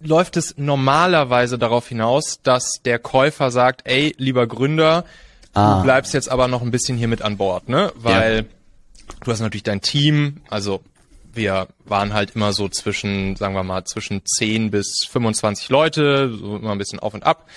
läuft 0.00 0.36
es 0.36 0.54
normalerweise 0.56 1.58
darauf 1.58 1.88
hinaus, 1.88 2.40
dass 2.42 2.80
der 2.84 2.98
Käufer 2.98 3.50
sagt, 3.50 3.82
ey, 3.84 4.14
lieber 4.18 4.46
Gründer, 4.46 5.04
ah. 5.54 5.76
du 5.76 5.82
bleibst 5.82 6.14
jetzt 6.14 6.30
aber 6.30 6.48
noch 6.48 6.62
ein 6.62 6.70
bisschen 6.70 6.96
hier 6.96 7.08
mit 7.08 7.22
an 7.22 7.36
Bord, 7.36 7.68
ne? 7.68 7.92
Weil 7.96 8.36
ja. 8.36 9.14
du 9.24 9.30
hast 9.32 9.40
natürlich 9.40 9.62
dein 9.62 9.80
Team, 9.80 10.42
also 10.48 10.82
wir 11.36 11.68
waren 11.84 12.14
halt 12.14 12.34
immer 12.34 12.52
so 12.52 12.68
zwischen, 12.68 13.36
sagen 13.36 13.54
wir 13.54 13.62
mal, 13.62 13.84
zwischen 13.84 14.24
10 14.24 14.70
bis 14.70 15.06
25 15.08 15.68
Leute, 15.68 16.34
so 16.34 16.56
immer 16.56 16.72
ein 16.72 16.78
bisschen 16.78 16.98
auf 16.98 17.14
und 17.14 17.24
ab. 17.24 17.48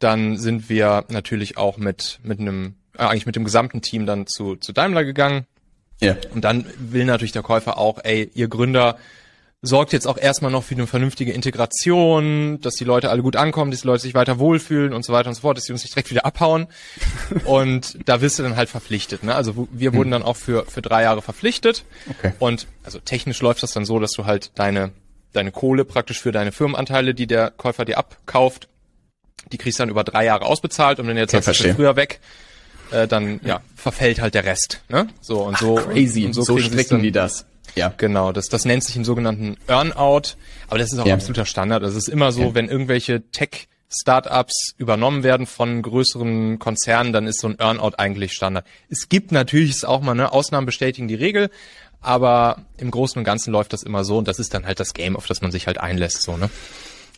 Dann 0.00 0.36
sind 0.36 0.68
wir 0.68 1.04
natürlich 1.08 1.56
auch 1.56 1.76
mit, 1.76 2.18
mit 2.22 2.40
einem, 2.40 2.74
äh, 2.96 3.02
eigentlich 3.02 3.26
mit 3.26 3.36
dem 3.36 3.44
gesamten 3.44 3.82
Team 3.82 4.04
dann 4.04 4.26
zu, 4.26 4.56
zu 4.56 4.72
Daimler 4.72 5.04
gegangen. 5.04 5.46
Ja. 6.00 6.16
Und 6.32 6.44
dann 6.44 6.66
will 6.78 7.04
natürlich 7.04 7.32
der 7.32 7.42
Käufer 7.42 7.78
auch, 7.78 7.98
ey, 8.02 8.30
ihr 8.34 8.48
Gründer, 8.48 8.98
sorgt 9.60 9.92
jetzt 9.92 10.06
auch 10.06 10.18
erstmal 10.18 10.52
noch 10.52 10.62
für 10.62 10.74
eine 10.74 10.86
vernünftige 10.86 11.32
Integration, 11.32 12.60
dass 12.60 12.74
die 12.74 12.84
Leute 12.84 13.10
alle 13.10 13.22
gut 13.22 13.34
ankommen, 13.34 13.70
dass 13.72 13.80
die 13.80 13.88
Leute 13.88 14.02
sich 14.02 14.14
weiter 14.14 14.38
wohlfühlen 14.38 14.92
und 14.92 15.04
so 15.04 15.12
weiter 15.12 15.28
und 15.28 15.34
so 15.34 15.40
fort, 15.40 15.56
dass 15.56 15.64
sie 15.64 15.72
uns 15.72 15.82
nicht 15.82 15.94
direkt 15.94 16.10
wieder 16.10 16.24
abhauen. 16.24 16.68
und 17.44 17.98
da 18.04 18.20
wirst 18.20 18.38
du 18.38 18.44
dann 18.44 18.56
halt 18.56 18.68
verpflichtet. 18.68 19.24
Ne? 19.24 19.34
Also 19.34 19.68
wir 19.72 19.94
wurden 19.94 20.12
hm. 20.12 20.12
dann 20.12 20.22
auch 20.22 20.36
für, 20.36 20.64
für 20.66 20.82
drei 20.82 21.02
Jahre 21.02 21.22
verpflichtet. 21.22 21.84
Okay. 22.08 22.32
Und 22.38 22.66
also 22.84 23.00
technisch 23.00 23.40
läuft 23.40 23.62
das 23.62 23.72
dann 23.72 23.84
so, 23.84 23.98
dass 23.98 24.12
du 24.12 24.26
halt 24.26 24.52
deine, 24.54 24.92
deine 25.32 25.50
Kohle 25.50 25.84
praktisch 25.84 26.20
für 26.20 26.30
deine 26.30 26.52
Firmenanteile, 26.52 27.14
die 27.14 27.26
der 27.26 27.50
Käufer 27.50 27.84
dir 27.84 27.98
abkauft, 27.98 28.68
die 29.50 29.58
kriegst 29.58 29.80
du 29.80 29.82
dann 29.82 29.90
über 29.90 30.04
drei 30.04 30.24
Jahre 30.24 30.44
ausbezahlt 30.44 31.00
und 31.00 31.08
wenn 31.08 31.16
du 31.16 31.22
jetzt 31.22 31.34
okay, 31.34 31.42
sagst, 31.42 31.64
du 31.64 31.74
früher 31.74 31.96
weg, 31.96 32.20
äh, 32.92 33.08
dann 33.08 33.40
ja, 33.44 33.60
verfällt 33.74 34.20
halt 34.20 34.34
der 34.34 34.44
Rest. 34.44 34.82
Ne? 34.88 35.08
So 35.20 35.40
und 35.42 35.58
so. 35.58 35.78
Ach, 35.78 35.88
crazy. 35.90 36.26
Und 36.26 36.34
so, 36.34 36.42
so 36.42 36.58
stricken 36.58 37.02
die 37.02 37.12
das. 37.12 37.44
Ja. 37.74 37.92
Genau, 37.96 38.32
das, 38.32 38.46
das 38.46 38.64
nennt 38.64 38.84
sich 38.84 38.96
im 38.96 39.04
sogenannten 39.04 39.56
Earnout, 39.66 40.34
aber 40.68 40.78
das 40.78 40.92
ist 40.92 40.98
auch 40.98 41.06
ja. 41.06 41.14
absoluter 41.14 41.46
Standard. 41.46 41.82
Das 41.82 41.94
ist 41.94 42.08
immer 42.08 42.32
so, 42.32 42.42
ja. 42.42 42.54
wenn 42.54 42.68
irgendwelche 42.68 43.22
Tech 43.30 43.68
Startups 43.90 44.74
übernommen 44.76 45.22
werden 45.22 45.46
von 45.46 45.80
größeren 45.80 46.58
Konzernen, 46.58 47.12
dann 47.12 47.26
ist 47.26 47.40
so 47.40 47.48
ein 47.48 47.58
Earnout 47.58 47.92
eigentlich 47.96 48.32
Standard. 48.32 48.66
Es 48.90 49.08
gibt 49.08 49.32
natürlich 49.32 49.86
auch 49.86 50.02
mal, 50.02 50.14
ne, 50.14 50.30
Ausnahmen 50.32 50.66
bestätigen 50.66 51.08
die 51.08 51.14
Regel, 51.14 51.50
aber 52.00 52.66
im 52.76 52.90
Großen 52.90 53.18
und 53.18 53.24
Ganzen 53.24 53.50
läuft 53.50 53.72
das 53.72 53.82
immer 53.82 54.04
so 54.04 54.18
und 54.18 54.28
das 54.28 54.38
ist 54.38 54.52
dann 54.52 54.66
halt 54.66 54.78
das 54.78 54.92
Game, 54.92 55.16
auf 55.16 55.26
das 55.26 55.40
man 55.40 55.50
sich 55.50 55.66
halt 55.66 55.78
einlässt, 55.78 56.22
so, 56.22 56.36
ne? 56.36 56.50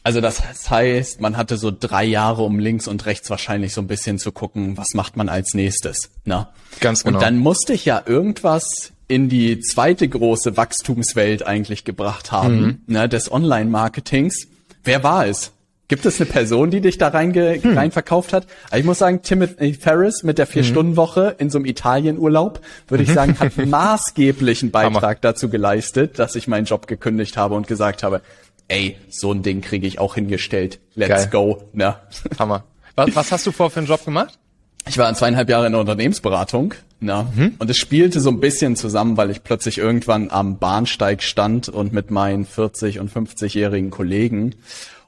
Also 0.02 0.22
das 0.22 0.70
heißt, 0.70 1.20
man 1.20 1.36
hatte 1.36 1.58
so 1.58 1.70
drei 1.70 2.04
Jahre, 2.04 2.42
um 2.42 2.58
links 2.58 2.88
und 2.88 3.04
rechts 3.04 3.28
wahrscheinlich 3.28 3.74
so 3.74 3.82
ein 3.82 3.86
bisschen 3.86 4.18
zu 4.18 4.32
gucken, 4.32 4.78
was 4.78 4.94
macht 4.94 5.16
man 5.16 5.28
als 5.28 5.52
nächstes, 5.52 6.10
ne? 6.24 6.48
Ganz 6.80 7.04
genau. 7.04 7.18
Und 7.18 7.22
dann 7.22 7.36
musste 7.36 7.74
ich 7.74 7.84
ja 7.84 8.02
irgendwas 8.06 8.92
in 9.10 9.28
die 9.28 9.58
zweite 9.60 10.08
große 10.08 10.56
Wachstumswelt 10.56 11.44
eigentlich 11.44 11.84
gebracht 11.84 12.30
haben, 12.30 12.60
mhm. 12.60 12.78
ne, 12.86 13.08
des 13.08 13.30
Online-Marketings. 13.30 14.46
Wer 14.84 15.02
war 15.02 15.26
es? 15.26 15.50
Gibt 15.88 16.06
es 16.06 16.20
eine 16.20 16.30
Person, 16.30 16.70
die 16.70 16.80
dich 16.80 16.98
da 16.98 17.08
reinge 17.08 17.60
hm. 17.60 17.76
rein 17.76 17.90
verkauft 17.90 18.32
hat? 18.32 18.46
Also 18.66 18.76
ich 18.76 18.84
muss 18.84 18.98
sagen, 18.98 19.22
Timothy 19.22 19.74
Ferris 19.74 20.22
mit 20.22 20.38
der 20.38 20.46
Vier-Stunden-Woche 20.46 21.34
in 21.38 21.50
so 21.50 21.58
einem 21.58 21.64
Italienurlaub, 21.64 22.60
würde 22.86 23.02
ich 23.02 23.12
sagen, 23.12 23.36
hat 23.40 23.56
maßgeblichen 23.66 24.70
Beitrag 24.70 25.02
Hammer. 25.02 25.16
dazu 25.20 25.48
geleistet, 25.48 26.20
dass 26.20 26.36
ich 26.36 26.46
meinen 26.46 26.66
Job 26.66 26.86
gekündigt 26.86 27.36
habe 27.36 27.56
und 27.56 27.66
gesagt 27.66 28.04
habe, 28.04 28.20
ey, 28.68 28.96
so 29.08 29.32
ein 29.32 29.42
Ding 29.42 29.62
kriege 29.62 29.84
ich 29.88 29.98
auch 29.98 30.14
hingestellt. 30.14 30.78
Let's 30.94 31.08
Geil. 31.08 31.28
go. 31.32 31.64
Ne? 31.72 31.96
Hammer. 32.38 32.62
Was, 32.94 33.16
was 33.16 33.32
hast 33.32 33.46
du 33.48 33.50
vor 33.50 33.70
für 33.70 33.80
einen 33.80 33.88
Job 33.88 34.04
gemacht? 34.04 34.38
Ich 34.88 34.98
war 34.98 35.12
zweieinhalb 35.14 35.48
Jahre 35.48 35.66
in 35.66 35.72
der 35.72 35.80
Unternehmensberatung. 35.80 36.74
Na, 37.00 37.30
mhm. 37.34 37.54
Und 37.58 37.70
es 37.70 37.78
spielte 37.78 38.20
so 38.20 38.30
ein 38.30 38.40
bisschen 38.40 38.76
zusammen, 38.76 39.16
weil 39.16 39.30
ich 39.30 39.42
plötzlich 39.42 39.78
irgendwann 39.78 40.30
am 40.30 40.58
Bahnsteig 40.58 41.22
stand 41.22 41.68
und 41.68 41.92
mit 41.92 42.10
meinen 42.10 42.44
40 42.44 42.98
und 43.00 43.10
50-jährigen 43.10 43.90
Kollegen 43.90 44.54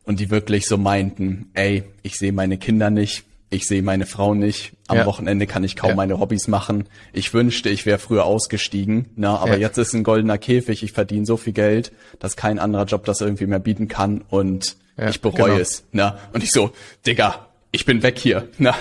und 0.04 0.18
die 0.18 0.30
wirklich 0.30 0.66
so 0.66 0.78
meinten, 0.78 1.50
ey, 1.52 1.84
ich 2.02 2.16
sehe 2.16 2.32
meine 2.32 2.56
Kinder 2.56 2.88
nicht, 2.88 3.24
ich 3.50 3.66
sehe 3.66 3.82
meine 3.82 4.06
Frau 4.06 4.34
nicht, 4.34 4.72
am 4.88 4.98
ja. 4.98 5.06
Wochenende 5.06 5.46
kann 5.46 5.64
ich 5.64 5.76
kaum 5.76 5.90
ja. 5.90 5.96
meine 5.96 6.18
Hobbys 6.18 6.48
machen. 6.48 6.86
Ich 7.12 7.34
wünschte, 7.34 7.68
ich 7.68 7.84
wäre 7.84 7.98
früher 7.98 8.24
ausgestiegen, 8.24 9.10
na, 9.16 9.36
aber 9.36 9.54
ja. 9.54 9.68
jetzt 9.68 9.76
ist 9.76 9.92
ein 9.92 10.02
goldener 10.02 10.38
Käfig, 10.38 10.82
ich 10.82 10.92
verdiene 10.92 11.26
so 11.26 11.36
viel 11.36 11.52
Geld, 11.52 11.92
dass 12.18 12.36
kein 12.36 12.58
anderer 12.58 12.86
Job 12.86 13.04
das 13.04 13.20
irgendwie 13.20 13.46
mehr 13.46 13.58
bieten 13.58 13.88
kann 13.88 14.22
und 14.30 14.76
ich 14.96 15.20
bereue 15.20 15.44
genau. 15.44 15.58
es. 15.58 15.84
Na. 15.92 16.18
Und 16.32 16.42
ich 16.42 16.50
so, 16.50 16.70
Digga, 17.06 17.46
ich 17.74 17.86
bin 17.86 18.02
weg 18.02 18.18
hier. 18.18 18.48
Na, 18.58 18.74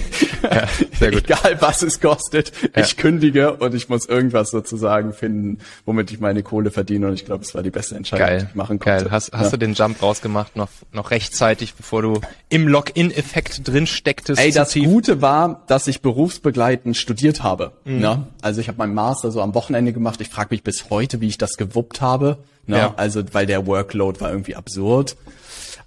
ja, 0.42 0.66
sehr 0.98 1.10
gut. 1.10 1.24
Egal 1.24 1.58
was 1.60 1.82
es 1.82 2.00
kostet, 2.00 2.50
ja. 2.74 2.82
ich 2.82 2.96
kündige 2.96 3.52
und 3.52 3.74
ich 3.74 3.90
muss 3.90 4.06
irgendwas 4.06 4.50
sozusagen 4.50 5.12
finden, 5.12 5.58
womit 5.84 6.10
ich 6.10 6.18
meine 6.18 6.42
Kohle 6.42 6.70
verdiene. 6.70 7.08
Und 7.08 7.14
ich 7.14 7.26
glaube, 7.26 7.44
es 7.44 7.54
war 7.54 7.62
die 7.62 7.70
beste 7.70 7.94
Entscheidung, 7.94 8.26
Geil. 8.26 8.38
die 8.40 8.46
ich 8.46 8.54
machen 8.54 8.78
konnte. 8.78 9.04
Geil. 9.04 9.10
Hast, 9.10 9.32
hast 9.34 9.44
ja. 9.44 9.50
du 9.50 9.58
den 9.58 9.74
Jump 9.74 10.00
rausgemacht, 10.00 10.56
noch, 10.56 10.70
noch 10.92 11.10
rechtzeitig, 11.10 11.74
bevor 11.74 12.00
du 12.00 12.20
im 12.48 12.66
Login-Effekt 12.66 13.68
drin 13.68 13.86
stecktest? 13.86 14.40
Ey, 14.40 14.50
das 14.50 14.70
tief. 14.70 14.84
Gute 14.84 15.20
war, 15.20 15.64
dass 15.66 15.86
ich 15.86 16.00
berufsbegleitend 16.00 16.96
studiert 16.96 17.42
habe. 17.42 17.72
Mhm. 17.84 17.98
Ne? 17.98 18.26
Also 18.40 18.62
ich 18.62 18.68
habe 18.68 18.78
meinen 18.78 18.94
Master 18.94 19.30
so 19.30 19.42
am 19.42 19.54
Wochenende 19.54 19.92
gemacht. 19.92 20.22
Ich 20.22 20.30
frage 20.30 20.48
mich 20.52 20.62
bis 20.62 20.88
heute, 20.88 21.20
wie 21.20 21.28
ich 21.28 21.36
das 21.36 21.58
gewuppt 21.58 22.00
habe. 22.00 22.38
Ne? 22.68 22.76
Ja. 22.76 22.94
Also 22.96 23.22
weil 23.32 23.46
der 23.46 23.66
Workload 23.66 24.20
war 24.20 24.30
irgendwie 24.30 24.54
absurd. 24.54 25.16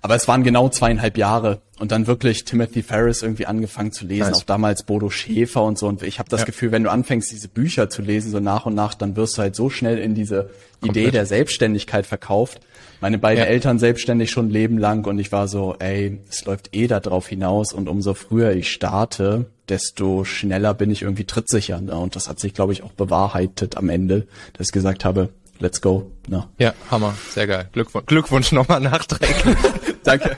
Aber 0.03 0.15
es 0.15 0.27
waren 0.27 0.43
genau 0.43 0.67
zweieinhalb 0.67 1.15
Jahre 1.15 1.61
und 1.79 1.91
dann 1.91 2.07
wirklich 2.07 2.43
Timothy 2.43 2.81
Ferris 2.81 3.21
irgendwie 3.21 3.45
angefangen 3.45 3.91
zu 3.91 4.05
lesen, 4.05 4.31
nice. 4.31 4.37
auch 4.37 4.43
damals 4.43 4.81
Bodo 4.81 5.11
Schäfer 5.11 5.63
und 5.63 5.77
so. 5.77 5.87
Und 5.87 6.01
ich 6.01 6.17
habe 6.17 6.27
das 6.27 6.41
ja. 6.41 6.45
Gefühl, 6.47 6.71
wenn 6.71 6.83
du 6.83 6.89
anfängst, 6.89 7.31
diese 7.31 7.47
Bücher 7.47 7.87
zu 7.87 8.01
lesen, 8.01 8.31
so 8.31 8.39
nach 8.39 8.65
und 8.65 8.73
nach, 8.73 8.95
dann 8.95 9.15
wirst 9.15 9.37
du 9.37 9.43
halt 9.43 9.55
so 9.55 9.69
schnell 9.69 9.99
in 9.99 10.15
diese 10.15 10.49
Komplett. 10.79 11.03
Idee 11.03 11.11
der 11.11 11.27
Selbstständigkeit 11.27 12.07
verkauft. 12.07 12.61
Meine 12.99 13.19
beiden 13.19 13.43
ja. 13.43 13.49
Eltern 13.49 13.77
selbstständig 13.77 14.31
schon 14.31 14.49
Leben 14.49 14.79
lang 14.79 15.05
und 15.05 15.19
ich 15.19 15.31
war 15.31 15.47
so, 15.47 15.75
ey, 15.77 16.19
es 16.29 16.45
läuft 16.45 16.75
eh 16.75 16.87
da 16.87 16.99
drauf 16.99 17.27
hinaus 17.27 17.71
und 17.73 17.87
umso 17.87 18.15
früher 18.15 18.51
ich 18.53 18.71
starte, 18.71 19.45
desto 19.69 20.23
schneller 20.23 20.73
bin 20.73 20.91
ich 20.91 21.03
irgendwie 21.03 21.25
trittsicher. 21.25 21.79
Ne? 21.79 21.95
Und 21.95 22.15
das 22.15 22.27
hat 22.27 22.39
sich, 22.39 22.53
glaube 22.53 22.73
ich, 22.73 22.83
auch 22.83 22.91
bewahrheitet 22.91 23.77
am 23.77 23.89
Ende, 23.89 24.27
dass 24.53 24.67
ich 24.67 24.73
gesagt 24.73 25.05
habe, 25.05 25.29
let's 25.61 25.79
go. 25.79 26.11
No. 26.27 26.45
Ja, 26.57 26.73
Hammer, 26.89 27.15
sehr 27.29 27.47
geil. 27.47 27.69
Glückwunsch, 27.71 28.05
Glückwunsch 28.07 28.51
nochmal 28.51 28.81
nachträglich. 28.81 29.55
Danke. 30.03 30.35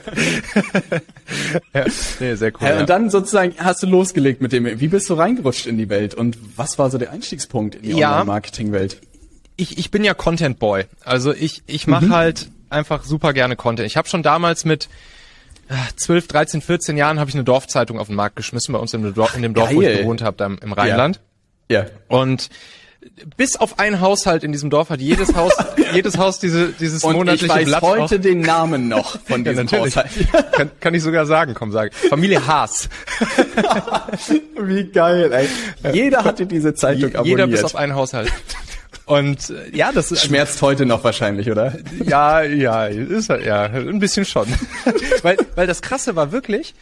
ja, 1.74 1.84
nee, 2.20 2.34
sehr 2.34 2.52
cool. 2.60 2.68
Ja, 2.68 2.80
und 2.80 2.90
dann 2.90 3.10
sozusagen 3.10 3.54
hast 3.58 3.82
du 3.82 3.86
losgelegt 3.86 4.40
mit 4.40 4.52
dem, 4.52 4.78
wie 4.80 4.88
bist 4.88 5.08
du 5.10 5.14
reingerutscht 5.14 5.66
in 5.66 5.78
die 5.78 5.88
Welt 5.88 6.14
und 6.14 6.38
was 6.56 6.78
war 6.78 6.90
so 6.90 6.98
der 6.98 7.10
Einstiegspunkt 7.10 7.74
in 7.76 7.82
die 7.82 7.90
ja, 7.92 8.12
Online-Marketing-Welt? 8.12 9.00
Ich, 9.56 9.78
ich 9.78 9.90
bin 9.90 10.04
ja 10.04 10.14
Content 10.14 10.58
Boy. 10.58 10.84
Also 11.04 11.32
ich, 11.32 11.62
ich 11.66 11.86
mache 11.86 12.06
mhm. 12.06 12.14
halt 12.14 12.48
einfach 12.68 13.04
super 13.04 13.32
gerne 13.32 13.56
Content. 13.56 13.86
Ich 13.86 13.96
habe 13.96 14.08
schon 14.08 14.22
damals 14.22 14.64
mit 14.64 14.88
12, 15.96 16.28
13, 16.28 16.60
14 16.60 16.96
Jahren 16.96 17.18
habe 17.18 17.30
ich 17.30 17.34
eine 17.34 17.44
Dorfzeitung 17.44 17.98
auf 17.98 18.08
den 18.08 18.16
Markt 18.16 18.36
geschmissen 18.36 18.72
bei 18.72 18.78
uns 18.78 18.92
in 18.92 19.02
dem 19.02 19.14
Dorf, 19.14 19.34
in 19.34 19.42
dem 19.42 19.54
Dorf 19.54 19.72
wo 19.72 19.80
ich 19.80 19.98
gewohnt 19.98 20.22
habe, 20.22 20.58
im 20.60 20.72
Rheinland. 20.72 21.20
Ja. 21.70 21.84
ja. 21.84 21.86
Und 22.08 22.50
bis 23.36 23.56
auf 23.56 23.78
ein 23.78 24.00
Haushalt 24.00 24.44
in 24.44 24.52
diesem 24.52 24.70
Dorf 24.70 24.90
hat 24.90 25.00
jedes 25.00 25.34
Haus, 25.34 25.52
jedes 25.92 26.18
Haus 26.18 26.38
diese, 26.38 26.68
dieses 26.68 27.04
Und 27.04 27.16
monatliche 27.16 27.46
ich 27.46 27.50
weiß 27.50 27.64
Blatt 27.66 27.82
heute 27.82 28.20
den 28.20 28.40
Namen 28.40 28.88
noch 28.88 29.18
von 29.24 29.44
diesem 29.44 29.66
ja, 29.68 29.78
Haushalt. 29.78 30.10
kann, 30.52 30.70
kann 30.80 30.94
ich 30.94 31.02
sogar 31.02 31.26
sagen, 31.26 31.54
komm, 31.54 31.72
sag. 31.72 31.94
Familie 31.94 32.46
Haas. 32.46 32.88
Wie 34.58 34.84
geil, 34.84 35.32
ey. 35.32 35.48
Jeder 35.92 36.24
hatte 36.24 36.46
diese 36.46 36.74
Zeitung 36.74 37.10
Je, 37.10 37.16
abonniert. 37.16 37.38
Jeder 37.38 37.46
bis 37.46 37.64
auf 37.64 37.76
einen 37.76 37.94
Haushalt. 37.94 38.32
Und 39.06 39.50
äh, 39.50 39.76
ja, 39.76 39.92
das 39.92 40.10
also, 40.10 40.26
schmerzt 40.26 40.62
heute 40.62 40.86
noch 40.86 41.04
wahrscheinlich, 41.04 41.50
oder? 41.50 41.76
Ja, 42.04 42.42
ja, 42.42 42.86
ist 42.86 43.28
halt, 43.28 43.44
ja, 43.44 43.64
ein 43.64 43.98
bisschen 43.98 44.24
schon. 44.24 44.46
weil, 45.22 45.36
weil 45.54 45.66
das 45.66 45.82
Krasse 45.82 46.16
war 46.16 46.32
wirklich, 46.32 46.74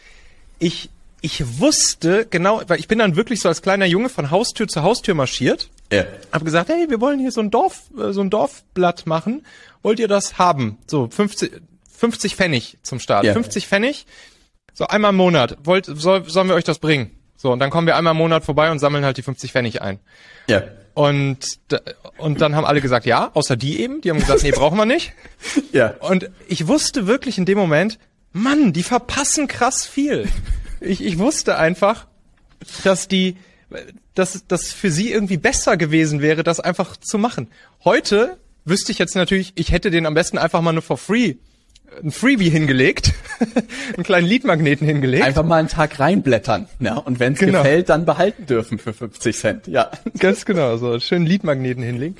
ich 0.59 0.89
ich 1.23 1.59
wusste 1.59 2.27
genau, 2.29 2.61
weil 2.67 2.79
ich 2.79 2.89
bin 2.89 2.99
dann 2.99 3.15
wirklich 3.15 3.39
so 3.39 3.47
als 3.47 3.61
kleiner 3.61 3.85
Junge 3.85 4.09
von 4.09 4.29
Haustür 4.29 4.67
zu 4.67 4.83
Haustür 4.83 5.15
marschiert. 5.15 5.69
Ja. 5.93 6.05
Hab 6.31 6.43
gesagt, 6.43 6.69
hey, 6.69 6.89
wir 6.89 7.01
wollen 7.01 7.19
hier 7.19 7.31
so 7.31 7.41
ein 7.41 7.51
Dorf, 7.51 7.83
äh, 7.97 8.11
so 8.11 8.21
ein 8.21 8.29
Dorfblatt 8.29 9.05
machen. 9.05 9.45
Wollt 9.81 9.99
ihr 9.99 10.07
das 10.07 10.37
haben? 10.37 10.77
So 10.87 11.07
50, 11.07 11.61
50 11.97 12.35
Pfennig 12.35 12.77
zum 12.83 12.99
Start. 12.99 13.25
Ja. 13.25 13.33
50 13.33 13.67
Pfennig. 13.67 14.05
So 14.73 14.87
einmal 14.87 15.11
im 15.11 15.17
Monat. 15.17 15.57
Wollt, 15.63 15.85
soll, 15.85 16.29
sollen 16.29 16.47
wir 16.47 16.55
euch 16.55 16.63
das 16.63 16.79
bringen? 16.79 17.11
So, 17.35 17.51
und 17.51 17.59
dann 17.59 17.69
kommen 17.69 17.87
wir 17.87 17.95
einmal 17.95 18.11
im 18.11 18.17
Monat 18.17 18.43
vorbei 18.45 18.71
und 18.71 18.79
sammeln 18.79 19.03
halt 19.03 19.17
die 19.17 19.21
50 19.21 19.51
Pfennig 19.51 19.81
ein. 19.81 19.99
Ja. 20.47 20.63
Und, 20.93 21.59
und 22.17 22.41
dann 22.41 22.55
haben 22.55 22.65
alle 22.65 22.79
gesagt, 22.79 23.05
ja, 23.05 23.31
außer 23.33 23.55
die 23.55 23.81
eben. 23.81 24.01
Die 24.01 24.09
haben 24.09 24.19
gesagt, 24.19 24.43
nee, 24.43 24.51
brauchen 24.51 24.77
wir 24.77 24.85
nicht. 24.85 25.13
Ja. 25.73 25.95
Und 25.99 26.29
ich 26.47 26.67
wusste 26.67 27.07
wirklich 27.07 27.37
in 27.37 27.45
dem 27.45 27.57
Moment, 27.57 27.97
Mann, 28.31 28.73
die 28.73 28.83
verpassen 28.83 29.47
krass 29.47 29.85
viel 29.85 30.29
ich, 30.83 31.03
ich 31.03 31.17
wusste 31.17 31.57
einfach, 31.57 32.07
dass 32.83 33.07
die, 33.07 33.37
dass 34.15 34.45
das 34.47 34.71
für 34.71 34.91
sie 34.91 35.11
irgendwie 35.11 35.37
besser 35.37 35.77
gewesen 35.77 36.21
wäre, 36.21 36.43
das 36.43 36.59
einfach 36.59 36.97
zu 36.97 37.17
machen. 37.17 37.47
Heute 37.83 38.37
wüsste 38.65 38.91
ich 38.91 38.99
jetzt 38.99 39.15
natürlich, 39.15 39.53
ich 39.55 39.71
hätte 39.71 39.91
den 39.91 40.05
am 40.05 40.13
besten 40.13 40.37
einfach 40.37 40.61
mal 40.61 40.73
nur 40.73 40.81
for 40.81 40.97
free 40.97 41.35
ein 42.01 42.11
Freebie 42.11 42.49
hingelegt, 42.49 43.13
einen 43.95 44.03
kleinen 44.03 44.27
Leadmagneten 44.27 44.87
hingelegt. 44.87 45.23
Einfach 45.23 45.43
mal 45.43 45.57
einen 45.57 45.67
Tag 45.67 45.99
reinblättern, 45.99 46.67
ja, 46.79 46.95
und 46.95 47.19
wenn 47.19 47.33
es 47.33 47.39
genau. 47.39 47.59
gefällt, 47.59 47.89
dann 47.89 48.05
behalten 48.05 48.45
dürfen 48.45 48.79
für 48.79 48.93
50 48.93 49.35
Cent, 49.35 49.67
ja. 49.67 49.91
Ganz 50.19 50.45
genau, 50.45 50.77
so 50.77 50.91
einen 50.91 51.01
schönen 51.01 51.25
Leadmagneten 51.25 51.83
hinlegen. 51.83 52.15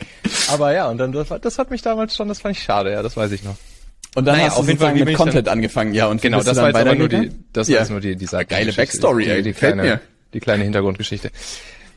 Aber 0.49 0.73
ja, 0.73 0.89
und 0.89 0.97
dann 0.97 1.11
das, 1.11 1.29
das 1.41 1.57
hat 1.57 1.71
mich 1.71 1.81
damals 1.81 2.15
schon, 2.15 2.27
das 2.27 2.41
fand 2.41 2.57
ich 2.57 2.63
schade, 2.63 2.91
ja, 2.91 3.01
das 3.01 3.17
weiß 3.17 3.31
ich 3.31 3.43
noch. 3.43 3.55
Und 4.15 4.25
dann 4.25 4.35
naja, 4.35 4.49
hast 4.49 4.57
du 4.57 4.61
auf 4.61 4.67
jeden 4.67 4.79
Fall 4.79 4.93
mit 4.93 5.15
Content 5.15 5.47
dann, 5.47 5.53
angefangen, 5.53 5.93
ja. 5.93 6.07
Und 6.07 6.21
genau, 6.21 6.43
das 6.43 6.57
war 6.57 6.67
jetzt 6.67 6.75
aber 6.75 6.95
nur 6.95 7.09
die, 7.09 7.31
das 7.51 7.67
ja. 7.67 7.75
war 7.75 7.81
jetzt 7.81 7.89
nur 7.89 8.01
die, 8.01 8.15
dieser 8.15 8.45
geile 8.45 8.71
Backstory, 8.71 9.25
die, 9.25 9.35
die, 9.37 9.41
die 9.43 9.53
kleine, 9.53 9.81
mir. 9.81 10.01
die 10.33 10.39
kleine 10.39 10.63
Hintergrundgeschichte. 10.63 11.31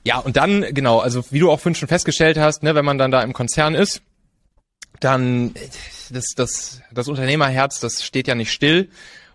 Ja, 0.06 0.18
und 0.18 0.36
dann, 0.36 0.64
genau, 0.72 1.00
also 1.00 1.24
wie 1.32 1.40
du 1.40 1.50
auch 1.50 1.58
vorhin 1.58 1.74
schon 1.74 1.88
festgestellt 1.88 2.38
hast, 2.38 2.62
ne, 2.62 2.76
wenn 2.76 2.84
man 2.84 2.96
dann 2.96 3.10
da 3.10 3.24
im 3.24 3.32
Konzern 3.32 3.74
ist, 3.74 4.02
dann 5.00 5.52
das, 6.10 6.26
das, 6.36 6.80
das 6.92 7.08
Unternehmerherz, 7.08 7.80
das 7.80 8.04
steht 8.04 8.28
ja 8.28 8.36
nicht 8.36 8.52
still. 8.52 8.88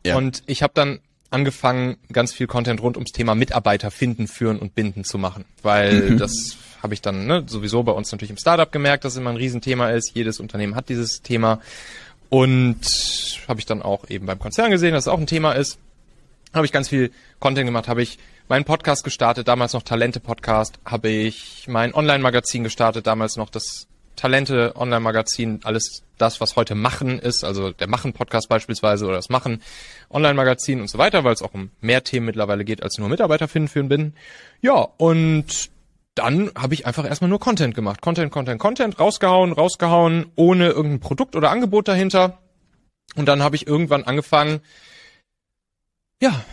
Ja. 0.06 0.16
Und 0.16 0.44
ich 0.46 0.64
habe 0.64 0.72
dann 0.74 1.02
angefangen, 1.30 1.98
ganz 2.14 2.32
viel 2.32 2.48
Content 2.48 2.82
rund 2.82 2.96
ums 2.96 3.12
Thema 3.12 3.36
Mitarbeiter 3.36 3.92
finden, 3.92 4.30
führen 4.30 4.60
und 4.60 4.74
binden 4.74 5.04
zu 5.04 5.18
machen. 5.18 5.44
Weil 5.62 6.12
mhm. 6.12 6.18
das 6.18 6.56
habe 6.82 6.94
ich 6.94 7.02
dann 7.02 7.28
ne, 7.28 7.44
sowieso 7.48 7.84
bei 7.84 7.92
uns 7.92 8.10
natürlich 8.14 8.32
im 8.32 8.38
Startup 8.38 8.72
gemerkt, 8.72 9.04
dass 9.04 9.12
es 9.12 9.20
immer 9.20 9.32
ein 9.32 9.36
Riesenthema 9.36 9.90
ist. 9.90 10.16
Jedes 10.16 10.40
Unternehmen 10.40 10.76
hat 10.76 10.88
dieses 10.88 11.22
Thema. 11.22 11.60
Und 12.30 12.80
habe 13.50 13.60
ich 13.60 13.66
dann 13.66 13.82
auch 13.82 14.10
eben 14.10 14.26
beim 14.26 14.40
Konzern 14.40 14.72
gesehen, 14.72 14.94
dass 14.94 15.04
es 15.04 15.08
auch 15.10 15.20
ein 15.20 15.28
Thema 15.28 15.52
ist. 15.52 15.80
Habe 16.54 16.66
ich 16.66 16.72
ganz 16.72 16.88
viel 16.88 17.12
Content 17.42 17.66
gemacht, 17.66 17.90
habe 17.90 18.02
ich 18.02 18.20
meinen 18.52 18.66
Podcast 18.66 19.06
gestartet, 19.06 19.48
damals 19.48 19.72
noch 19.72 19.82
Talente-Podcast, 19.82 20.82
habe 20.84 21.08
ich 21.08 21.70
mein 21.70 21.94
Online-Magazin 21.94 22.66
gestartet, 22.66 23.08
damals 23.08 23.38
noch 23.38 23.50
das 23.50 23.88
Talente-Online-Magazin, 24.18 25.62
alles 25.64 26.04
das, 26.18 26.42
was 26.42 26.58
heute 26.58 26.76
Machen 26.76 27.18
ist, 27.18 27.46
also 27.46 27.72
der 27.72 27.88
Machen-Podcast 27.88 28.50
beispielsweise 28.50 29.06
oder 29.06 29.16
das 29.16 29.30
Machen 29.30 29.62
Online-Magazin 30.10 30.82
und 30.82 30.90
so 30.90 30.98
weiter, 30.98 31.24
weil 31.24 31.32
es 31.32 31.42
auch 31.42 31.54
um 31.54 31.72
mehr 31.80 32.04
Themen 32.04 32.26
mittlerweile 32.26 32.66
geht, 32.66 32.84
als 32.84 32.98
nur 32.98 33.08
Mitarbeiter 33.08 33.48
finden 33.48 33.70
für 33.70 33.86
Binden. 33.86 34.16
Ja, 34.60 34.86
und 34.98 35.70
dann 36.16 36.52
habe 36.54 36.74
ich 36.74 36.86
einfach 36.86 37.06
erstmal 37.06 37.30
nur 37.30 37.40
Content 37.40 37.74
gemacht. 37.74 38.02
Content, 38.02 38.34
Content, 38.34 38.60
Content, 38.60 39.00
rausgehauen, 39.00 39.54
rausgehauen, 39.54 40.30
ohne 40.36 40.72
irgendein 40.72 41.00
Produkt 41.00 41.38
oder 41.38 41.52
Angebot 41.52 41.88
dahinter. 41.88 42.40
Und 43.16 43.28
dann 43.28 43.44
habe 43.44 43.56
ich 43.56 43.66
irgendwann 43.66 44.04
angefangen, 44.04 44.60
ja, 46.22 46.44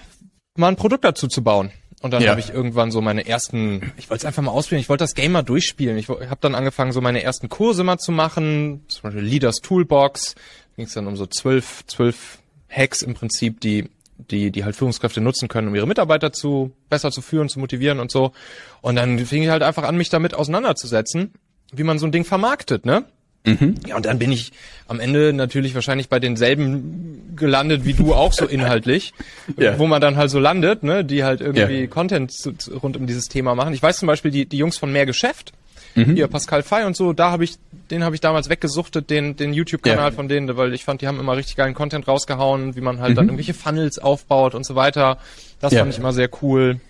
mal 0.57 0.69
ein 0.69 0.77
Produkt 0.77 1.03
dazu 1.05 1.27
zu 1.27 1.43
bauen. 1.43 1.73
Und 2.01 2.13
dann 2.13 2.23
ja. 2.23 2.31
habe 2.31 2.41
ich 2.41 2.51
irgendwann 2.51 2.93
so 2.93 3.01
meine 3.01 3.27
ersten, 3.27 3.93
ich 3.97 4.09
wollte 4.09 4.23
es 4.23 4.25
einfach 4.25 4.43
mal 4.43 4.53
ausprobieren, 4.53 4.81
ich 4.81 4.89
wollte 4.89 5.03
das 5.03 5.15
Game 5.15 5.33
mal 5.33 5.43
durchspielen. 5.43 5.99
Ich 5.99 6.09
habe 6.09 6.39
dann 6.41 6.55
angefangen, 6.55 6.93
so 6.93 7.01
meine 7.01 7.23
ersten 7.23 7.49
Kurse 7.49 7.83
mal 7.83 7.99
zu 7.99 8.13
machen, 8.13 8.85
zum 8.89 9.03
Beispiel 9.03 9.23
Leaders 9.23 9.57
Toolbox, 9.57 10.37
ging 10.77 10.87
es 10.87 10.95
dann 10.95 11.09
um 11.09 11.17
so 11.17 11.27
zwölf, 11.27 11.85
zwölf 11.87 12.39
Hacks 12.69 13.03
im 13.03 13.15
Prinzip, 13.15 13.61
die 13.61 13.91
die, 14.19 14.51
die 14.51 14.65
halt 14.65 14.77
Führungskräfte 14.77 15.21
nutzen 15.21 15.49
können, 15.49 15.69
um 15.69 15.75
ihre 15.75 15.87
Mitarbeiter 15.87 16.33
zu 16.33 16.73
besser 16.89 17.11
zu 17.11 17.23
führen, 17.23 17.49
zu 17.49 17.61
motivieren 17.61 18.01
und 18.01 18.11
so. 18.11 18.33
Und 18.81 18.97
dann 18.97 19.19
fing 19.25 19.43
ich 19.43 19.49
halt 19.49 19.63
einfach 19.63 19.85
an, 19.85 19.97
mich 19.97 20.09
damit 20.09 20.35
auseinanderzusetzen, 20.35 21.35
wie 21.73 21.85
man 21.85 21.99
so 21.99 22.07
ein 22.07 22.13
Ding 22.13 22.25
vermarktet, 22.25 22.85
ne? 22.85 23.05
Mhm. 23.47 23.77
Ja, 23.87 23.97
und 23.97 24.05
dann 24.05 24.19
bin 24.19 24.33
ich 24.33 24.53
am 24.89 25.01
Ende 25.01 25.33
natürlich 25.33 25.75
wahrscheinlich 25.75 26.09
bei 26.09 26.19
denselben 26.19 27.35
gelandet 27.37 27.85
wie 27.85 27.95
du 27.95 28.15
auch 28.15 28.33
so 28.33 28.47
inhaltlich, 28.47 29.15
ja. 29.57 29.79
wo 29.79 29.87
man 29.87 30.01
dann 30.01 30.17
halt 30.17 30.31
so 30.31 30.39
landet, 30.39 30.83
ne, 30.83 31.05
die 31.05 31.25
halt 31.25 31.41
irgendwie 31.41 31.81
ja. 31.81 31.87
Content 31.87 32.33
zu, 32.33 32.53
zu, 32.53 32.77
rund 32.77 32.97
um 32.97 33.07
dieses 33.07 33.27
Thema 33.27 33.55
machen. 33.55 33.75
Ich 33.75 33.83
weiß 33.83 33.99
zum 33.99 34.07
Beispiel, 34.07 34.31
die, 34.31 34.47
die 34.47 34.59
Jungs 34.59 34.77
von 34.77 34.93
Mehr 34.93 35.07
Geschäft, 35.07 35.53
Mhm. 35.95 36.15
Hier 36.15 36.29
Pascal 36.29 36.63
Fay 36.63 36.85
und 36.85 36.97
so, 36.97 37.13
da 37.13 37.31
habe 37.31 37.45
ich, 37.45 37.57
den 37.91 38.05
habe 38.05 38.15
ich 38.15 38.21
damals 38.21 38.49
weggesuchtet, 38.49 39.11
den, 39.11 39.37
den 39.37 39.53
YouTube-Kanal 39.53 40.11
ja. 40.11 40.15
von 40.15 40.29
denen, 40.29 40.57
weil 40.57 40.73
ich 40.75 40.85
fand, 40.85 41.03
die 41.03 41.09
haben 41.09 41.19
immer 41.19 41.37
richtig 41.37 41.57
geilen 41.57 41.75
Content 41.75 42.07
rausgehauen, 42.07 42.77
wie 42.77 42.81
man 42.81 43.01
halt 43.01 43.13
mhm. 43.13 43.15
dann 43.17 43.25
irgendwelche 43.27 43.55
Funnels 43.55 43.99
aufbaut 43.99 44.55
und 44.55 44.65
so 44.65 44.75
weiter. 44.75 45.19
Das 45.61 45.75
fand 45.75 45.93
ich 45.93 45.99
immer 45.99 46.13
sehr 46.13 46.31
cool. 46.43 46.81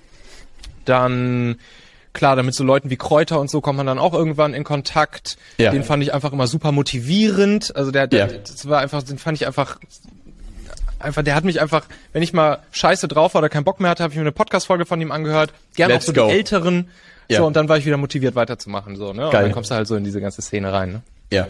Dann 0.84 1.56
klar, 2.12 2.36
damit 2.36 2.54
so 2.54 2.64
Leuten 2.64 2.90
wie 2.90 2.96
Kräuter 2.96 3.40
und 3.40 3.50
so 3.50 3.60
kommt 3.60 3.76
man 3.76 3.86
dann 3.86 3.98
auch 3.98 4.14
irgendwann 4.14 4.54
in 4.54 4.64
Kontakt. 4.64 5.36
Ja. 5.58 5.70
Den 5.70 5.84
fand 5.84 6.02
ich 6.02 6.14
einfach 6.14 6.32
immer 6.32 6.46
super 6.46 6.72
motivierend. 6.72 7.74
Also 7.76 7.90
der, 7.90 8.06
der 8.06 8.26
ja. 8.26 8.38
das 8.38 8.68
war 8.68 8.80
einfach, 8.80 9.02
den 9.02 9.18
fand 9.18 9.36
ich 9.36 9.46
einfach 9.46 9.78
einfach, 10.98 11.22
der 11.22 11.34
hat 11.34 11.44
mich 11.44 11.60
einfach, 11.60 11.86
wenn 12.12 12.22
ich 12.22 12.32
mal 12.32 12.58
scheiße 12.72 13.08
drauf 13.08 13.34
war 13.34 13.40
oder 13.40 13.48
keinen 13.48 13.64
Bock 13.64 13.80
mehr 13.80 13.90
hatte, 13.90 14.02
habe 14.02 14.12
ich 14.12 14.16
mir 14.16 14.22
eine 14.22 14.32
Podcast-Folge 14.32 14.84
von 14.84 15.00
ihm 15.00 15.12
angehört. 15.12 15.52
Gerne 15.76 15.96
auch 15.96 16.00
so 16.00 16.12
go. 16.12 16.26
die 16.26 16.32
älteren, 16.32 16.88
ja. 17.28 17.38
So, 17.38 17.46
und 17.46 17.56
dann 17.56 17.68
war 17.68 17.76
ich 17.76 17.84
wieder 17.84 17.98
motiviert 17.98 18.34
weiterzumachen, 18.34 18.96
so, 18.96 19.12
ne? 19.12 19.26
Und 19.26 19.32
Geil. 19.32 19.42
dann 19.42 19.52
kommst 19.52 19.70
du 19.70 19.74
halt 19.74 19.86
so 19.86 19.96
in 19.96 20.04
diese 20.04 20.20
ganze 20.20 20.40
Szene 20.40 20.72
rein, 20.72 20.92
ne? 20.92 21.02
Ja. 21.30 21.46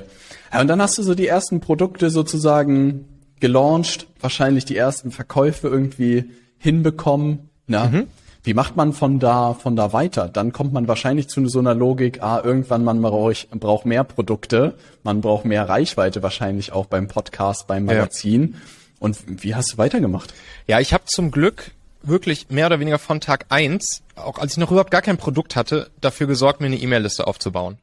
ja. 0.52 0.60
Und 0.60 0.66
dann 0.66 0.82
hast 0.82 0.98
du 0.98 1.02
so 1.02 1.14
die 1.14 1.28
ersten 1.28 1.60
Produkte 1.60 2.10
sozusagen 2.10 3.06
gelauncht, 3.38 4.06
wahrscheinlich 4.20 4.64
die 4.64 4.76
ersten 4.76 5.12
Verkäufe 5.12 5.68
irgendwie 5.68 6.24
hinbekommen. 6.58 7.50
Ne? 7.68 7.88
Mhm. 7.92 8.06
Wie 8.42 8.54
macht 8.54 8.76
man 8.76 8.92
von 8.92 9.18
da, 9.18 9.54
von 9.54 9.76
da 9.76 9.92
weiter? 9.92 10.28
Dann 10.28 10.52
kommt 10.52 10.73
man 10.73 10.88
wahrscheinlich 10.88 11.28
zu 11.28 11.47
so 11.49 11.59
einer 11.59 11.75
Logik, 11.75 12.23
ah, 12.23 12.40
irgendwann 12.42 12.85
man 12.85 13.02
braucht, 13.02 13.85
mehr 13.87 14.04
Produkte, 14.04 14.75
man 15.02 15.21
braucht 15.21 15.45
mehr 15.45 15.68
Reichweite 15.68 16.23
wahrscheinlich 16.23 16.73
auch 16.73 16.87
beim 16.87 17.09
Podcast, 17.09 17.66
beim 17.66 17.85
Magazin. 17.85 18.52
Ja. 18.54 18.59
Und 19.00 19.18
wie 19.42 19.54
hast 19.54 19.73
du 19.73 19.78
weitergemacht? 19.78 20.35
Ja, 20.66 20.80
ich 20.80 20.92
habe 20.92 21.04
zum 21.07 21.30
Glück 21.30 21.73
wirklich 22.02 22.49
mehr 22.49 22.66
oder 22.66 22.80
weniger 22.80 22.99
von 22.99 23.21
Tag 23.21 23.47
eins, 23.49 24.02
auch 24.16 24.38
als 24.38 24.52
ich 24.52 24.59
noch 24.59 24.71
überhaupt 24.71 24.90
gar 24.90 25.02
kein 25.02 25.18
Produkt 25.18 25.57
hatte, 25.57 25.90
dafür 26.00 26.26
gesorgt, 26.26 26.61
mir 26.61 26.66
eine 26.66 26.78
E-Mail-Liste 26.78 27.26
aufzubauen. 27.26 27.78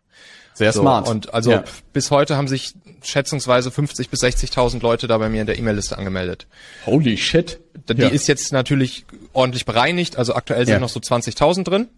Sehr 0.56 0.74
so, 0.74 0.82
smart. 0.82 1.08
Und 1.08 1.34
also 1.34 1.52
ja. 1.52 1.64
bis 1.94 2.10
heute 2.12 2.38
haben 2.38 2.48
sich 2.48 2.74
schätzungsweise 3.04 3.70
50 3.72 4.10
bis 4.10 4.24
60.000 4.24 4.82
Leute 4.82 5.08
da 5.08 5.18
bei 5.18 5.30
mir 5.30 5.42
in 5.42 5.48
der 5.48 5.60
E-Mail-Liste 5.60 5.98
angemeldet. 5.98 6.48
Holy 6.86 7.18
shit. 7.18 7.60
Die 7.90 8.02
ja. 8.02 8.08
ist 8.08 8.28
jetzt 8.28 8.52
natürlich 8.52 9.06
ordentlich 9.34 9.66
bereinigt, 9.66 10.18
also 10.18 10.34
aktuell 10.34 10.66
sind 10.66 10.74
ja. 10.74 10.80
noch 10.80 10.90
so 10.90 11.00
20.000 11.00 11.64
drin. 11.66 11.90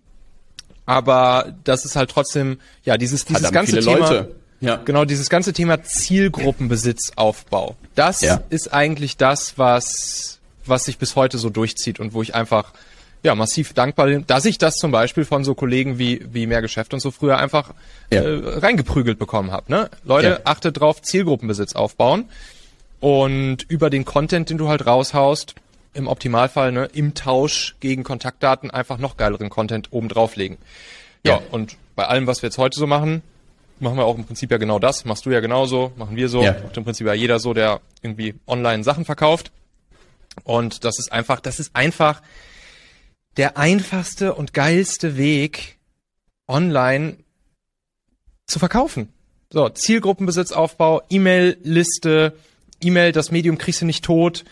Aber 0.86 1.54
das 1.64 1.86
ist 1.86 1.96
halt 1.96 2.10
trotzdem, 2.10 2.60
ja, 2.84 2.98
dieses, 2.98 3.26
dieses 3.26 3.52
ganze 3.52 3.80
Thema. 3.80 3.98
Leute. 3.98 4.36
Ja. 4.60 4.78
Genau, 4.78 5.06
dieses 5.06 5.30
ganze 5.30 5.54
Thema 5.54 5.84
Zielgruppenbesitzaufbau. 5.84 7.76
Das 7.94 8.22
ja. 8.22 8.42
ist 8.50 8.74
eigentlich 8.74 9.18
das, 9.18 9.60
was, 9.60 10.40
was 10.66 10.86
sich 10.86 10.98
bis 10.98 11.16
heute 11.16 11.38
so 11.38 11.52
durchzieht 11.52 12.00
und 12.00 12.14
wo 12.14 12.24
ich 12.24 12.34
einfach 12.34 12.74
ja, 13.28 13.36
massiv 13.36 13.74
dankbar, 13.74 14.08
dass 14.22 14.46
ich 14.46 14.58
das 14.58 14.76
zum 14.76 14.92
Beispiel 14.92 15.26
von 15.26 15.44
so 15.44 15.54
Kollegen 15.54 16.00
wie, 16.00 16.26
wie 16.32 16.48
mehr 16.48 16.62
Geschäft 16.62 16.94
und 16.94 17.02
so 17.02 17.12
früher 17.12 17.38
einfach 17.38 17.74
ja. 18.12 18.22
äh, 18.22 18.60
reingeprügelt 18.60 19.20
bekommen 19.20 19.52
habe. 19.52 19.70
Ne? 19.70 19.90
Leute, 20.06 20.28
ja. 20.28 20.40
achtet 20.46 20.80
drauf, 20.80 21.02
Zielgruppenbesitz 21.02 21.76
aufbauen 21.76 22.30
und 23.02 23.64
über 23.70 23.90
den 23.90 24.06
Content, 24.06 24.50
den 24.50 24.58
du 24.58 24.70
halt 24.70 24.86
raushaust, 24.86 25.56
im 25.94 26.08
Optimalfall 26.08 26.72
ne, 26.72 26.90
im 26.94 27.16
Tausch 27.16 27.76
gegen 27.82 28.04
Kontaktdaten 28.04 28.72
einfach 28.72 28.98
noch 28.98 29.18
geileren 29.18 29.50
Content 29.50 29.90
oben 29.92 30.08
drauflegen. 30.08 30.58
Ja, 31.26 31.34
ja, 31.34 31.42
und 31.52 31.76
bei 31.98 32.06
allem, 32.06 32.28
was 32.28 32.42
wir 32.42 32.48
jetzt 32.48 32.58
heute 32.58 32.80
so 32.80 32.88
machen, 32.88 33.24
machen 33.82 33.98
wir 33.98 34.06
auch 34.06 34.16
im 34.16 34.24
Prinzip 34.24 34.52
ja 34.52 34.58
genau 34.58 34.80
das. 34.80 35.04
Machst 35.04 35.26
du 35.26 35.32
ja 35.32 35.42
genauso, 35.42 35.92
machen 35.98 36.16
wir 36.16 36.30
so. 36.30 36.44
Ja. 36.44 36.54
Macht 36.64 36.78
im 36.78 36.86
Prinzip 36.86 37.08
ja 37.08 37.14
jeder 37.14 37.40
so, 37.40 37.54
der 37.54 37.82
irgendwie 38.02 38.36
online 38.48 38.86
Sachen 38.86 39.04
verkauft. 39.04 39.52
Und 40.46 40.86
das 40.86 40.98
ist 40.98 41.12
einfach, 41.12 41.42
das 41.42 41.60
ist 41.60 41.76
einfach 41.76 42.22
der 43.38 43.58
einfachste 43.58 44.34
und 44.34 44.54
geilste 44.54 45.18
Weg, 45.18 45.78
online 46.48 47.18
zu 48.48 48.60
verkaufen. 48.60 49.10
So, 49.50 49.70
Zielgruppenbesitzaufbau, 49.70 51.04
E-Mail-Liste, 51.10 52.34
E-Mail, 52.82 53.12
das 53.12 53.32
Medium 53.32 53.58
kriegst 53.58 53.82
du 53.82 53.86
nicht 53.86 54.04
tot, 54.04 54.44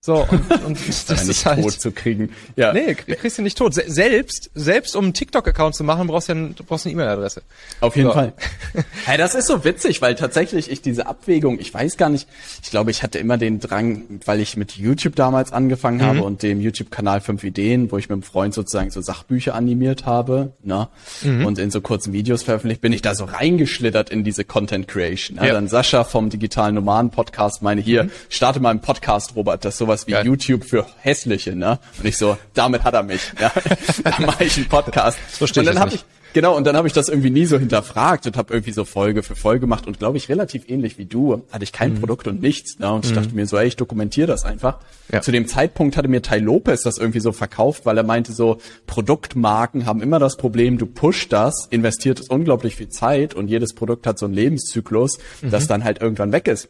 so, 0.00 0.24
und, 0.30 0.64
und 0.64 0.88
das 1.08 1.28
ist 1.28 1.44
halt. 1.44 1.60
Tot 1.60 1.72
zu 1.72 1.90
kriegen. 1.90 2.30
Ja. 2.54 2.72
Nee, 2.72 2.94
kriegst 2.94 3.36
du 3.36 3.42
nicht 3.42 3.58
tot. 3.58 3.74
selbst, 3.74 4.48
selbst 4.54 4.94
um 4.94 5.06
einen 5.06 5.12
TikTok-Account 5.12 5.74
zu 5.74 5.82
machen, 5.82 6.06
brauchst 6.06 6.28
du 6.28 6.34
ja 6.34 6.38
ein, 6.38 6.54
brauchst 6.54 6.86
eine 6.86 6.92
E-Mail-Adresse. 6.92 7.42
Auf 7.80 7.96
jeden 7.96 8.08
so. 8.08 8.14
Fall. 8.14 8.32
hey, 9.06 9.18
das 9.18 9.34
ist 9.34 9.48
so 9.48 9.64
witzig, 9.64 10.00
weil 10.00 10.14
tatsächlich 10.14 10.70
ich 10.70 10.82
diese 10.82 11.08
Abwägung, 11.08 11.58
ich 11.58 11.74
weiß 11.74 11.96
gar 11.96 12.10
nicht, 12.10 12.28
ich 12.62 12.70
glaube, 12.70 12.92
ich 12.92 13.02
hatte 13.02 13.18
immer 13.18 13.38
den 13.38 13.58
Drang, 13.58 14.20
weil 14.24 14.38
ich 14.38 14.56
mit 14.56 14.76
YouTube 14.76 15.16
damals 15.16 15.52
angefangen 15.52 15.98
mhm. 15.98 16.02
habe 16.02 16.22
und 16.22 16.44
dem 16.44 16.60
YouTube-Kanal 16.60 17.20
5 17.20 17.42
Ideen, 17.42 17.90
wo 17.90 17.98
ich 17.98 18.08
mit 18.08 18.14
einem 18.14 18.22
Freund 18.22 18.54
sozusagen 18.54 18.92
so 18.92 19.00
Sachbücher 19.00 19.56
animiert 19.56 20.06
habe, 20.06 20.52
ne? 20.62 20.88
Mhm. 21.22 21.44
Und 21.44 21.58
in 21.58 21.72
so 21.72 21.80
kurzen 21.80 22.12
Videos 22.12 22.44
veröffentlicht, 22.44 22.80
bin 22.80 22.92
ich 22.92 23.02
da 23.02 23.16
so 23.16 23.24
reingeschlittert 23.24 24.10
in 24.10 24.22
diese 24.22 24.44
Content 24.44 24.86
Creation. 24.86 25.38
Ne? 25.38 25.48
Ja. 25.48 25.54
Dann 25.54 25.66
Sascha 25.66 26.04
vom 26.04 26.30
digitalen 26.30 26.76
Nomaden 26.76 27.10
Podcast 27.10 27.62
meine 27.62 27.80
hier, 27.80 28.04
mhm. 28.04 28.10
starte 28.28 28.60
mal 28.60 28.70
einen 28.70 28.80
Podcast, 28.80 29.34
Robert, 29.34 29.64
das 29.64 29.76
so 29.76 29.87
sowas 29.88 30.06
wie 30.06 30.12
Geil. 30.12 30.26
YouTube 30.26 30.64
für 30.64 30.86
Hässliche, 31.00 31.56
ne? 31.56 31.78
Und 31.98 32.04
ich 32.04 32.18
so, 32.18 32.36
damit 32.54 32.84
hat 32.84 32.94
er 32.94 33.02
mich. 33.02 33.32
Ja? 33.40 33.50
dann 34.04 34.26
mache 34.26 34.44
ich 34.44 34.56
einen 34.56 34.68
Podcast. 34.68 35.18
So 35.32 35.46
und 35.46 35.66
dann 35.66 35.80
habe 35.80 35.94
ich 35.94 36.04
Genau, 36.34 36.54
und 36.54 36.66
dann 36.66 36.76
habe 36.76 36.86
ich 36.86 36.92
das 36.92 37.08
irgendwie 37.08 37.30
nie 37.30 37.46
so 37.46 37.58
hinterfragt 37.58 38.26
und 38.26 38.36
habe 38.36 38.52
irgendwie 38.52 38.72
so 38.72 38.84
Folge 38.84 39.22
für 39.22 39.34
Folge 39.34 39.60
gemacht 39.60 39.86
und 39.86 39.98
glaube 39.98 40.18
ich 40.18 40.28
relativ 40.28 40.68
ähnlich 40.68 40.98
wie 40.98 41.06
du, 41.06 41.42
hatte 41.50 41.64
ich 41.64 41.72
kein 41.72 41.94
mhm. 41.94 42.00
Produkt 42.00 42.28
und 42.28 42.42
nichts. 42.42 42.78
Ne? 42.78 42.92
Und 42.92 43.06
ich 43.06 43.12
mhm. 43.12 43.16
dachte 43.16 43.34
mir 43.34 43.46
so, 43.46 43.56
ey, 43.56 43.66
ich 43.66 43.76
dokumentiere 43.76 44.26
das 44.26 44.44
einfach. 44.44 44.76
Ja. 45.10 45.22
Zu 45.22 45.32
dem 45.32 45.48
Zeitpunkt 45.48 45.96
hatte 45.96 46.06
mir 46.06 46.20
Tai 46.20 46.38
Lopez 46.40 46.82
das 46.82 46.98
irgendwie 46.98 47.20
so 47.20 47.32
verkauft, 47.32 47.86
weil 47.86 47.96
er 47.96 48.04
meinte 48.04 48.34
so, 48.34 48.58
Produktmarken 48.86 49.86
haben 49.86 50.02
immer 50.02 50.18
das 50.18 50.36
Problem, 50.36 50.76
du 50.76 50.84
push 50.84 51.30
das, 51.30 51.66
investiert 51.70 52.20
unglaublich 52.28 52.76
viel 52.76 52.90
Zeit 52.90 53.32
und 53.32 53.48
jedes 53.48 53.72
Produkt 53.72 54.06
hat 54.06 54.18
so 54.18 54.26
einen 54.26 54.34
Lebenszyklus, 54.34 55.18
mhm. 55.40 55.50
das 55.50 55.66
dann 55.66 55.82
halt 55.82 56.02
irgendwann 56.02 56.30
weg 56.30 56.46
ist. 56.46 56.68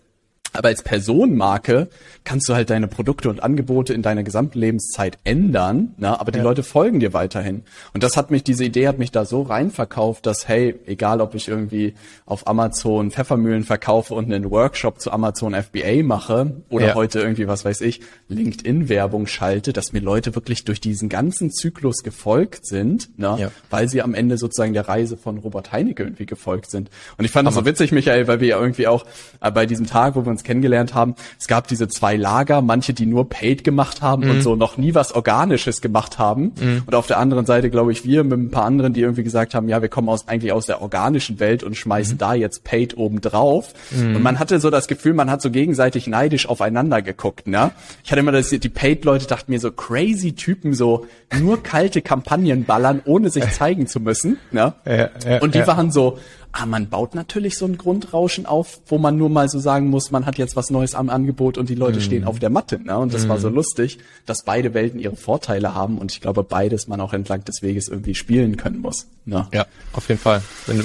Aber 0.52 0.68
als 0.68 0.82
Personenmarke 0.82 1.88
kannst 2.24 2.48
du 2.48 2.54
halt 2.54 2.70
deine 2.70 2.88
Produkte 2.88 3.28
und 3.28 3.42
Angebote 3.42 3.92
in 3.92 4.02
deiner 4.02 4.22
gesamten 4.22 4.58
Lebenszeit 4.58 5.18
ändern, 5.24 5.94
na, 5.98 6.18
aber 6.20 6.32
die 6.32 6.38
ja. 6.38 6.44
Leute 6.44 6.62
folgen 6.62 7.00
dir 7.00 7.12
weiterhin. 7.12 7.62
Und 7.92 8.02
das 8.02 8.16
hat 8.16 8.30
mich, 8.30 8.44
diese 8.44 8.64
Idee 8.64 8.88
hat 8.88 8.98
mich 8.98 9.12
da 9.12 9.24
so 9.24 9.42
reinverkauft, 9.42 10.26
dass, 10.26 10.48
hey, 10.48 10.74
egal 10.86 11.20
ob 11.20 11.34
ich 11.34 11.48
irgendwie 11.48 11.94
auf 12.26 12.46
Amazon 12.46 13.10
Pfeffermühlen 13.10 13.64
verkaufe 13.64 14.14
und 14.14 14.32
einen 14.32 14.50
Workshop 14.50 15.00
zu 15.00 15.10
Amazon 15.10 15.54
FBA 15.54 16.02
mache 16.02 16.52
oder 16.70 16.88
ja. 16.88 16.94
heute 16.94 17.20
irgendwie, 17.20 17.46
was 17.46 17.64
weiß 17.64 17.82
ich, 17.82 18.00
LinkedIn-Werbung 18.28 19.26
schalte, 19.26 19.72
dass 19.72 19.92
mir 19.92 20.00
Leute 20.00 20.34
wirklich 20.34 20.64
durch 20.64 20.80
diesen 20.80 21.08
ganzen 21.08 21.50
Zyklus 21.50 22.02
gefolgt 22.02 22.66
sind, 22.66 23.10
na, 23.16 23.38
ja. 23.38 23.50
weil 23.70 23.88
sie 23.88 24.02
am 24.02 24.14
Ende 24.14 24.38
sozusagen 24.38 24.72
der 24.72 24.88
Reise 24.88 25.16
von 25.16 25.38
Robert 25.38 25.72
Heinecke 25.72 26.04
irgendwie 26.04 26.26
gefolgt 26.26 26.70
sind. 26.70 26.90
Und 27.16 27.24
ich 27.24 27.30
fand 27.30 27.46
aber 27.46 27.54
das 27.54 27.64
so 27.64 27.70
witzig, 27.70 27.92
Michael, 27.92 28.26
weil 28.26 28.40
wir 28.40 28.48
ja 28.48 28.60
irgendwie 28.60 28.86
auch 28.86 29.04
äh, 29.40 29.50
bei 29.50 29.66
diesem 29.66 29.86
Tag, 29.86 30.14
wo 30.14 30.24
wir 30.24 30.37
uns 30.38 30.44
kennengelernt 30.44 30.94
haben, 30.94 31.14
es 31.38 31.46
gab 31.46 31.68
diese 31.68 31.88
zwei 31.88 32.16
Lager, 32.16 32.62
manche, 32.62 32.94
die 32.94 33.06
nur 33.06 33.28
Paid 33.28 33.64
gemacht 33.64 34.02
haben 34.02 34.24
mhm. 34.24 34.30
und 34.30 34.42
so 34.42 34.56
noch 34.56 34.76
nie 34.76 34.94
was 34.94 35.12
Organisches 35.12 35.80
gemacht 35.80 36.18
haben. 36.18 36.52
Mhm. 36.60 36.82
Und 36.86 36.94
auf 36.94 37.06
der 37.06 37.18
anderen 37.18 37.46
Seite, 37.46 37.70
glaube 37.70 37.92
ich, 37.92 38.04
wir 38.04 38.24
mit 38.24 38.38
ein 38.38 38.50
paar 38.50 38.64
anderen, 38.64 38.92
die 38.92 39.00
irgendwie 39.00 39.24
gesagt 39.24 39.54
haben, 39.54 39.68
ja, 39.68 39.82
wir 39.82 39.88
kommen 39.88 40.08
aus 40.08 40.28
eigentlich 40.28 40.52
aus 40.52 40.66
der 40.66 40.80
organischen 40.80 41.40
Welt 41.40 41.62
und 41.62 41.76
schmeißen 41.76 42.14
mhm. 42.14 42.18
da 42.18 42.34
jetzt 42.34 42.64
Paid 42.64 42.96
oben 42.96 43.20
drauf. 43.20 43.74
Mhm. 43.90 44.16
Und 44.16 44.22
man 44.22 44.38
hatte 44.38 44.60
so 44.60 44.70
das 44.70 44.88
Gefühl, 44.88 45.14
man 45.14 45.30
hat 45.30 45.42
so 45.42 45.50
gegenseitig 45.50 46.06
neidisch 46.06 46.48
aufeinander 46.48 47.02
geguckt, 47.02 47.46
ne? 47.46 47.72
Ich 48.04 48.10
hatte 48.10 48.20
immer 48.20 48.32
das, 48.32 48.50
die 48.50 48.68
Paid-Leute 48.68 49.26
dachten 49.26 49.50
mir 49.50 49.60
so 49.60 49.70
crazy 49.70 50.32
Typen, 50.32 50.74
so 50.74 51.06
nur 51.38 51.62
kalte 51.62 52.02
Kampagnen 52.02 52.64
ballern, 52.64 53.02
ohne 53.04 53.30
sich 53.30 53.50
zeigen 53.52 53.86
zu 53.86 54.00
müssen, 54.00 54.38
ne? 54.52 54.74
Ja, 54.84 55.10
ja, 55.26 55.40
und 55.40 55.54
die 55.54 55.60
ja. 55.60 55.66
waren 55.66 55.90
so, 55.90 56.18
Ah, 56.52 56.66
man 56.66 56.88
baut 56.88 57.14
natürlich 57.14 57.58
so 57.58 57.66
ein 57.66 57.76
Grundrauschen 57.76 58.46
auf, 58.46 58.80
wo 58.86 58.98
man 58.98 59.16
nur 59.16 59.28
mal 59.28 59.48
so 59.48 59.58
sagen 59.58 59.88
muss, 59.88 60.10
man 60.10 60.24
hat 60.24 60.38
jetzt 60.38 60.56
was 60.56 60.70
Neues 60.70 60.94
am 60.94 61.10
Angebot 61.10 61.58
und 61.58 61.68
die 61.68 61.74
Leute 61.74 61.98
mm. 61.98 62.02
stehen 62.02 62.24
auf 62.24 62.38
der 62.38 62.48
Matte. 62.48 62.80
Ne? 62.82 62.96
Und 62.96 63.12
das 63.12 63.26
mm. 63.26 63.28
war 63.28 63.38
so 63.38 63.50
mhm. 63.50 63.56
lustig, 63.56 63.98
dass 64.24 64.44
beide 64.44 64.72
Welten 64.72 64.98
ihre 64.98 65.16
Vorteile 65.16 65.74
haben 65.74 65.98
und 65.98 66.10
ich 66.10 66.20
glaube, 66.20 66.42
beides 66.42 66.88
man 66.88 67.00
auch 67.00 67.12
entlang 67.12 67.44
des 67.44 67.62
Weges 67.62 67.88
irgendwie 67.88 68.14
spielen 68.14 68.56
können 68.56 68.80
muss. 68.80 69.08
Ne? 69.26 69.46
Ja, 69.52 69.66
auf 69.92 70.08
jeden 70.08 70.20
Fall. 70.20 70.42
Wenn, 70.66 70.82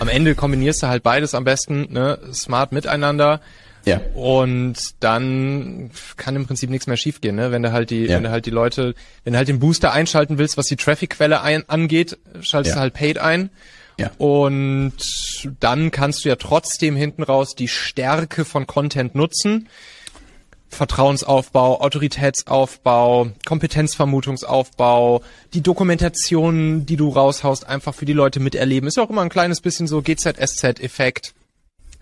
am 0.00 0.08
Ende 0.08 0.34
kombinierst 0.34 0.82
du 0.82 0.88
halt 0.88 1.02
beides 1.02 1.34
am 1.34 1.44
besten, 1.44 1.92
ne? 1.92 2.18
smart 2.32 2.72
miteinander. 2.72 3.40
Ja. 3.84 4.00
Und 4.14 4.76
dann 5.00 5.90
kann 6.16 6.36
im 6.36 6.46
Prinzip 6.46 6.70
nichts 6.70 6.86
mehr 6.86 6.96
schiefgehen, 6.96 7.36
ne? 7.36 7.52
Wenn 7.52 7.62
du 7.62 7.72
halt 7.72 7.90
die, 7.90 8.06
ja. 8.06 8.16
wenn 8.16 8.22
du 8.22 8.30
halt 8.30 8.46
die 8.46 8.50
Leute, 8.50 8.94
wenn 9.24 9.34
du 9.34 9.38
halt 9.38 9.48
den 9.48 9.58
Booster 9.58 9.92
einschalten 9.92 10.38
willst, 10.38 10.56
was 10.56 10.66
die 10.66 10.76
Traffic-Quelle 10.76 11.42
angeht, 11.68 12.18
schaltest 12.40 12.74
ja. 12.74 12.76
du 12.76 12.80
halt 12.80 12.94
Paid 12.94 13.18
ein. 13.18 13.50
Ja. 13.98 14.10
Und 14.18 14.94
dann 15.60 15.90
kannst 15.90 16.24
du 16.24 16.28
ja 16.28 16.36
trotzdem 16.36 16.96
hinten 16.96 17.22
raus 17.22 17.54
die 17.54 17.68
Stärke 17.68 18.44
von 18.44 18.66
Content 18.66 19.14
nutzen. 19.14 19.68
Vertrauensaufbau, 20.68 21.80
Autoritätsaufbau, 21.80 23.30
Kompetenzvermutungsaufbau, 23.46 25.22
die 25.54 25.60
Dokumentation, 25.60 26.84
die 26.84 26.96
du 26.96 27.10
raushaust, 27.10 27.68
einfach 27.68 27.94
für 27.94 28.06
die 28.06 28.12
Leute 28.12 28.40
miterleben. 28.40 28.88
Ist 28.88 28.96
ja 28.96 29.04
auch 29.04 29.10
immer 29.10 29.22
ein 29.22 29.28
kleines 29.28 29.60
bisschen 29.60 29.86
so 29.86 30.02
GZSZ-Effekt 30.02 31.34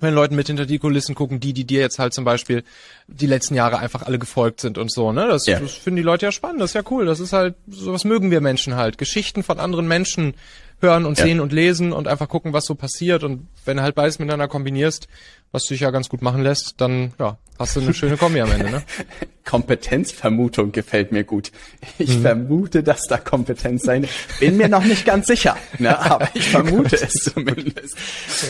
wenn 0.03 0.15
Leute 0.15 0.35
mit 0.35 0.49
hinter 0.49 0.67
die 0.67 0.79
Kulissen 0.79 1.15
gucken, 1.15 1.41
die, 1.41 1.53
die 1.53 1.65
dir 1.65 1.81
jetzt 1.81 1.99
halt 1.99 2.13
zum 2.13 2.25
Beispiel 2.25 2.65
die 3.07 3.27
letzten 3.27 3.55
Jahre 3.55 3.79
einfach 3.79 4.03
alle 4.03 4.19
gefolgt 4.19 4.61
sind 4.61 4.77
und 4.77 4.93
so, 4.93 5.13
ne? 5.13 5.29
Das, 5.29 5.47
ja. 5.47 5.61
das 5.61 5.75
finden 5.75 5.97
die 5.97 6.03
Leute 6.03 6.27
ja 6.27 6.33
spannend, 6.33 6.61
das 6.61 6.71
ist 6.71 6.75
ja 6.75 6.83
cool. 6.91 7.07
Das 7.07 7.21
ist 7.21 7.33
halt, 7.33 7.55
sowas 7.69 8.05
mögen 8.05 8.31
wir 8.31 8.41
Menschen 8.41 8.75
halt. 8.75 8.99
Geschichten 8.99 9.43
von 9.43 9.61
anderen 9.61 9.87
Menschen 9.87 10.35
hören 10.83 11.07
und 11.07 11.19
ja. 11.19 11.25
sehen 11.25 11.41
und 11.41 11.53
lesen 11.53 11.93
und 11.93 12.09
einfach 12.09 12.29
gucken, 12.29 12.53
was 12.53 12.65
so 12.65 12.75
passiert. 12.75 13.25
Und 13.25 13.49
wenn 13.65 13.77
du 13.77 13.83
halt 13.83 13.95
beides 13.95 14.19
miteinander 14.19 14.49
kombinierst, 14.49 15.09
was 15.53 15.65
sich 15.65 15.81
ja 15.81 15.91
ganz 15.91 16.09
gut 16.09 16.23
machen 16.23 16.43
lässt, 16.43 16.75
dann 16.79 17.13
ja, 17.19 17.39
hast 17.59 17.77
du 17.77 17.81
eine 17.81 17.95
schöne 17.95 18.17
Kombi 18.17 18.41
am 18.41 18.51
Ende. 18.51 18.71
Ne? 18.71 18.83
Kompetenzvermutung 19.45 20.73
gefällt 20.73 21.13
mir 21.13 21.25
gut. 21.25 21.53
Ich 21.99 22.19
mhm. 22.19 22.23
vermute, 22.23 22.83
dass 22.83 23.03
da 23.03 23.19
Kompetenz 23.19 23.83
sein. 23.83 24.09
Bin 24.41 24.57
mir 24.57 24.69
noch 24.69 24.85
nicht 24.85 25.05
ganz 25.05 25.27
sicher, 25.27 25.57
ne? 25.79 25.99
aber 26.11 26.29
ich 26.35 26.49
vermute 26.49 26.97
es 26.97 27.13
zumindest. 27.13 27.97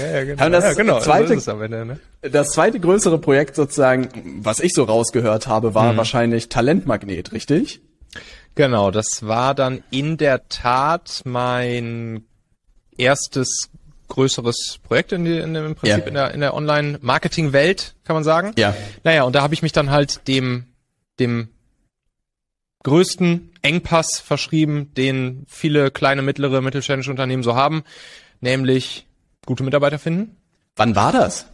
Ja, 0.01 0.19
ja, 0.19 0.25
genau. 0.25 0.49
Das, 0.49 0.65
ja, 0.65 0.75
genau. 0.75 1.01
Zweite, 1.01 1.41
so 1.41 1.61
Ende, 1.61 1.85
ne? 1.85 2.01
das 2.23 2.49
zweite 2.49 2.79
größere 2.79 3.19
Projekt 3.19 3.57
sozusagen, 3.57 4.09
was 4.41 4.61
ich 4.61 4.73
so 4.73 4.85
rausgehört 4.85 5.47
habe, 5.47 5.75
war 5.75 5.93
mhm. 5.93 5.97
wahrscheinlich 5.97 6.49
Talentmagnet, 6.49 7.33
richtig? 7.33 7.81
Genau, 8.55 8.91
das 8.91 9.27
war 9.27 9.55
dann 9.55 9.83
in 9.91 10.17
der 10.17 10.49
Tat 10.49 11.23
mein 11.25 12.25
erstes 12.97 13.71
größeres 14.09 14.79
Projekt 14.83 15.13
in, 15.13 15.25
die, 15.25 15.39
in 15.39 15.55
im 15.55 15.75
Prinzip 15.75 16.01
ja. 16.01 16.07
in 16.07 16.15
der, 16.15 16.35
in 16.35 16.41
der 16.41 16.55
Online-Marketing-Welt, 16.55 17.95
kann 18.05 18.15
man 18.15 18.25
sagen. 18.25 18.53
Ja. 18.57 18.77
Naja, 19.05 19.23
und 19.23 19.35
da 19.35 19.41
habe 19.43 19.55
ich 19.55 19.63
mich 19.63 19.73
dann 19.73 19.91
halt 19.91 20.29
dem, 20.29 20.67
dem 21.19 21.49
größten 22.83 23.53
Engpass 23.63 24.19
verschrieben, 24.19 24.93
den 24.95 25.45
viele 25.49 25.91
kleine, 25.91 26.21
mittlere, 26.21 26.61
mittelständische 26.61 27.11
Unternehmen 27.11 27.43
so 27.43 27.55
haben, 27.55 27.85
nämlich 28.41 29.07
gute 29.47 29.63
Mitarbeiter 29.63 29.99
finden. 29.99 30.37
Wann 30.77 30.95
war 30.95 31.13
das? 31.13 31.47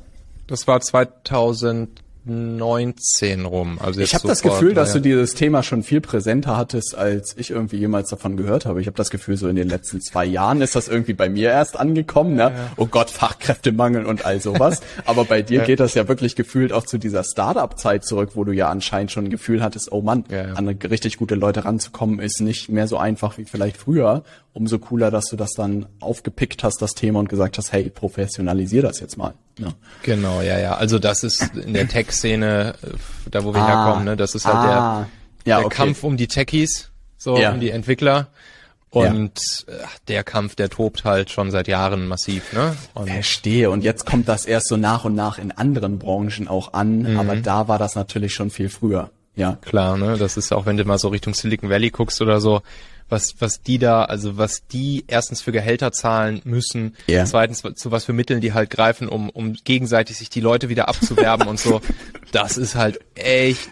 Das 0.49 0.67
war 0.67 0.81
2000 0.81 2.03
19 2.29 3.45
rum. 3.45 3.79
Also 3.81 4.01
ich 4.01 4.15
habe 4.15 4.29
das 4.29 4.43
Gefühl, 4.43 4.75
dass 4.75 4.93
du 4.93 5.01
dieses 5.01 5.35
Thema 5.35 5.63
schon 5.63 5.83
viel 5.83 6.01
präsenter 6.01 6.57
hattest, 6.57 6.97
als 6.97 7.35
ich 7.37 7.51
irgendwie 7.51 7.77
jemals 7.77 8.11
davon 8.11 8.37
gehört 8.37 8.67
habe. 8.67 8.81
Ich 8.81 8.87
habe 8.87 8.97
das 8.97 9.11
Gefühl, 9.11 9.37
so 9.37 9.49
in 9.49 9.57
den 9.57 9.69
letzten 9.69 10.01
zwei 10.01 10.25
Jahren 10.25 10.61
ist 10.61 10.77
das 10.77 10.89
irgendwie 10.89 11.15
bei 11.15 11.29
mir 11.29 11.51
erst 11.51 11.79
angekommen. 11.79 12.35
Ne? 12.35 12.43
Ja. 12.43 12.71
Oh 12.77 12.87
Gott, 12.87 13.11
Fachkräftemangel 13.11 14.05
und 14.05 14.25
all 14.25 14.41
sowas. 14.41 14.81
Aber 15.05 15.25
bei 15.25 15.43
dir 15.43 15.61
ja. 15.61 15.65
geht 15.65 15.81
das 15.81 15.95
ja 15.95 16.09
wirklich 16.09 16.37
gefühlt 16.37 16.73
auch 16.73 16.85
zu 16.85 16.99
dieser 16.99 17.25
Startup-Zeit 17.25 18.05
zurück, 18.05 18.31
wo 18.35 18.45
du 18.45 18.53
ja 18.53 18.69
anscheinend 18.69 19.11
schon 19.11 19.25
ein 19.25 19.31
Gefühl 19.31 19.63
hattest, 19.63 19.91
oh 19.91 20.03
Mann, 20.03 20.25
ja, 20.31 20.53
an 20.55 20.69
richtig 20.69 21.17
gute 21.17 21.35
Leute 21.35 21.65
ranzukommen, 21.65 22.21
ist 22.21 22.41
nicht 22.41 22.69
mehr 22.69 22.87
so 22.87 22.99
einfach 22.99 23.39
wie 23.39 23.45
vielleicht 23.45 23.77
früher. 23.77 24.23
Umso 24.53 24.79
cooler, 24.79 25.11
dass 25.11 25.27
du 25.27 25.37
das 25.37 25.53
dann 25.53 25.87
aufgepickt 26.01 26.65
hast, 26.65 26.83
das 26.83 26.95
Thema, 26.95 27.21
und 27.21 27.29
gesagt 27.29 27.59
hast, 27.59 27.73
hey, 27.73 27.91
professionalisier 27.91 28.83
das 28.83 29.01
jetzt 29.01 29.17
mal. 29.17 29.35
Ja. 29.59 29.69
Genau, 30.03 30.41
ja, 30.41 30.59
ja. 30.59 30.77
Also 30.77 30.99
das 30.99 31.23
ist 31.25 31.55
in 31.55 31.75
der 31.75 31.89
Tech-Szene, 31.89 32.75
äh, 32.83 32.87
da 33.31 33.45
wo 33.45 33.53
wir 33.53 33.61
ah, 33.61 33.67
herkommen, 33.67 34.05
ne, 34.05 34.17
das 34.17 34.35
ist 34.35 34.47
halt 34.47 34.57
ah, 34.57 34.67
der, 35.45 35.53
ja, 35.53 35.57
der 35.59 35.67
okay. 35.67 35.77
Kampf 35.77 36.05
um 36.05 36.17
die 36.17 36.29
Techies, 36.29 36.91
so 37.17 37.37
ja. 37.37 37.53
um 37.53 37.61
die 37.61 37.71
Entwickler. 37.71 38.29
Und 38.91 39.33
ja. 39.67 39.75
Äh, 39.75 39.87
der 40.09 40.25
Kampf, 40.25 40.55
der 40.55 40.71
tobt 40.71 41.05
halt 41.05 41.31
schon 41.31 41.51
seit 41.51 41.69
Jahren 41.69 42.09
massiv, 42.09 42.53
ne? 42.55 42.75
Und 42.95 43.11
Verstehe. 43.11 43.71
Und 43.71 43.85
jetzt 43.85 44.07
kommt 44.07 44.29
das 44.29 44.47
erst 44.47 44.69
so 44.69 44.77
nach 44.79 45.05
und 45.05 45.15
nach 45.15 45.39
in 45.39 45.51
anderen 45.51 45.99
Branchen 45.99 46.49
auch 46.49 46.73
an, 46.73 47.03
mhm. 47.03 47.21
aber 47.21 47.37
da 47.37 47.69
war 47.69 47.79
das 47.79 47.97
natürlich 47.97 48.33
schon 48.33 48.51
viel 48.51 48.71
früher. 48.71 49.11
Ja. 49.37 49.59
Klar, 49.61 49.99
ne? 49.99 50.17
Das 50.17 50.37
ist 50.37 50.53
auch, 50.53 50.65
wenn 50.67 50.77
du 50.77 50.85
mal 50.85 50.99
so 50.99 51.09
Richtung 51.09 51.35
Silicon 51.35 51.69
Valley 51.69 51.91
guckst 51.91 52.23
oder 52.23 52.41
so, 52.41 52.63
was, 53.09 53.37
was 53.41 53.63
die 53.63 53.79
da, 53.79 54.05
also 54.05 54.37
was 54.37 54.67
die 54.67 55.05
erstens 55.07 55.41
für 55.41 55.53
Gehälter 55.53 55.93
zahlen 55.93 56.41
müssen, 56.45 56.97
yeah. 57.09 57.25
zweitens 57.25 57.63
zu 57.75 57.91
was 57.91 58.05
für 58.05 58.13
Mitteln 58.13 58.41
die 58.41 58.53
halt 58.53 58.71
greifen, 58.71 59.09
um, 59.09 59.31
um 59.31 59.55
gegenseitig 59.55 60.19
sich 60.19 60.31
die 60.31 60.41
Leute 60.41 60.69
wieder 60.69 60.89
abzuwerben 60.89 61.49
und 61.49 61.59
so. 61.59 61.81
Das 62.31 62.59
ist 62.59 62.75
halt 62.75 63.01
echt, 63.15 63.71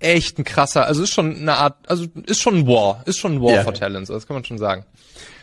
echt 0.00 0.38
ein 0.38 0.44
krasser, 0.44 0.86
also 0.86 1.02
ist 1.02 1.12
schon 1.12 1.36
eine 1.36 1.56
Art, 1.56 1.76
also 1.86 2.06
ist 2.24 2.40
schon 2.40 2.60
ein 2.60 2.66
War, 2.66 3.02
ist 3.04 3.18
schon 3.18 3.34
ein 3.34 3.42
War 3.42 3.50
yeah. 3.52 3.64
for 3.64 3.74
Talents, 3.74 4.08
das 4.08 4.26
kann 4.26 4.34
man 4.34 4.44
schon 4.44 4.56
sagen. 4.56 4.86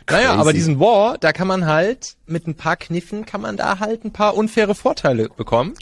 Crazy. 0.08 0.24
Naja, 0.24 0.34
aber 0.34 0.52
diesen 0.52 0.80
War, 0.80 1.20
da 1.20 1.32
kann 1.32 1.48
man 1.48 1.68
halt 1.68 2.16
mit 2.26 2.48
ein 2.48 2.56
paar 2.56 2.76
Kniffen 2.76 3.28
kann 3.28 3.42
man 3.42 3.56
da 3.56 3.78
halt 3.78 4.04
ein 4.04 4.12
paar 4.12 4.36
unfaire 4.36 4.74
Vorteile 4.74 5.30
bekommen. 5.30 5.76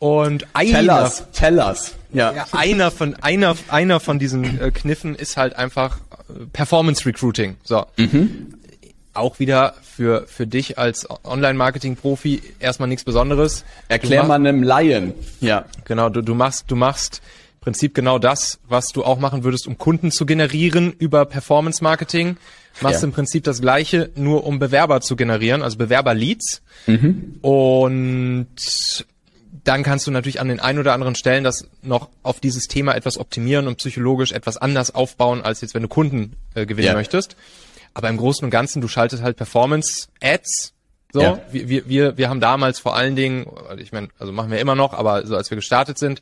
Und 0.00 0.46
einer, 0.52 0.72
Tellers, 0.72 1.24
Tellers. 1.32 1.94
Ja. 2.12 2.32
ja. 2.32 2.46
einer 2.52 2.90
von 2.90 3.14
einer 3.14 3.56
einer 3.68 4.00
von 4.00 4.18
diesen 4.18 4.60
äh, 4.60 4.70
Kniffen 4.70 5.14
ist 5.14 5.36
halt 5.36 5.56
einfach 5.56 5.98
Performance 6.52 7.06
Recruiting. 7.06 7.56
So. 7.62 7.86
Mhm. 7.96 8.54
Auch 9.12 9.38
wieder 9.38 9.74
für, 9.82 10.26
für 10.26 10.46
dich 10.46 10.78
als 10.78 11.06
Online-Marketing-Profi 11.24 12.42
erstmal 12.58 12.88
nichts 12.88 13.04
Besonderes. 13.04 13.64
Erklär 13.88 14.24
mal 14.24 14.34
einem 14.34 14.62
Laien. 14.62 15.14
Ja. 15.40 15.66
Genau, 15.84 16.08
du, 16.08 16.20
du 16.20 16.34
machst, 16.34 16.64
du 16.68 16.76
machst 16.76 17.22
im 17.54 17.60
Prinzip 17.60 17.94
genau 17.94 18.18
das, 18.18 18.58
was 18.68 18.88
du 18.88 19.04
auch 19.04 19.18
machen 19.18 19.44
würdest, 19.44 19.68
um 19.68 19.78
Kunden 19.78 20.10
zu 20.10 20.26
generieren 20.26 20.92
über 20.98 21.24
Performance 21.26 21.82
Marketing. 21.82 22.36
Machst 22.80 23.02
ja. 23.02 23.06
im 23.06 23.12
Prinzip 23.12 23.44
das 23.44 23.60
gleiche, 23.60 24.10
nur 24.16 24.44
um 24.44 24.58
Bewerber 24.58 25.00
zu 25.00 25.14
generieren, 25.14 25.62
also 25.62 25.78
Bewerber-Leads. 25.78 26.62
Mhm. 26.86 27.38
Und 27.40 29.06
dann 29.62 29.84
kannst 29.84 30.06
du 30.06 30.10
natürlich 30.10 30.40
an 30.40 30.48
den 30.48 30.58
ein 30.58 30.78
oder 30.78 30.92
anderen 30.92 31.14
Stellen 31.14 31.44
das 31.44 31.68
noch 31.82 32.08
auf 32.22 32.40
dieses 32.40 32.66
Thema 32.66 32.94
etwas 32.94 33.18
optimieren 33.18 33.68
und 33.68 33.76
psychologisch 33.76 34.32
etwas 34.32 34.56
anders 34.56 34.94
aufbauen, 34.94 35.42
als 35.42 35.60
jetzt, 35.60 35.74
wenn 35.74 35.82
du 35.82 35.88
Kunden 35.88 36.36
äh, 36.54 36.66
gewinnen 36.66 36.88
ja. 36.88 36.94
möchtest. 36.94 37.36
Aber 37.94 38.08
im 38.08 38.16
Großen 38.16 38.44
und 38.44 38.50
Ganzen, 38.50 38.80
du 38.80 38.88
schaltest 38.88 39.22
halt 39.22 39.36
Performance-Ads. 39.36 40.72
So, 41.12 41.20
ja. 41.20 41.40
wir, 41.52 41.88
wir, 41.88 42.18
wir 42.18 42.28
haben 42.28 42.40
damals 42.40 42.80
vor 42.80 42.96
allen 42.96 43.14
Dingen, 43.14 43.46
ich 43.78 43.92
meine, 43.92 44.08
also 44.18 44.32
machen 44.32 44.50
wir 44.50 44.58
immer 44.58 44.74
noch, 44.74 44.92
aber 44.92 45.24
so 45.24 45.36
als 45.36 45.48
wir 45.50 45.56
gestartet 45.56 45.96
sind, 45.96 46.20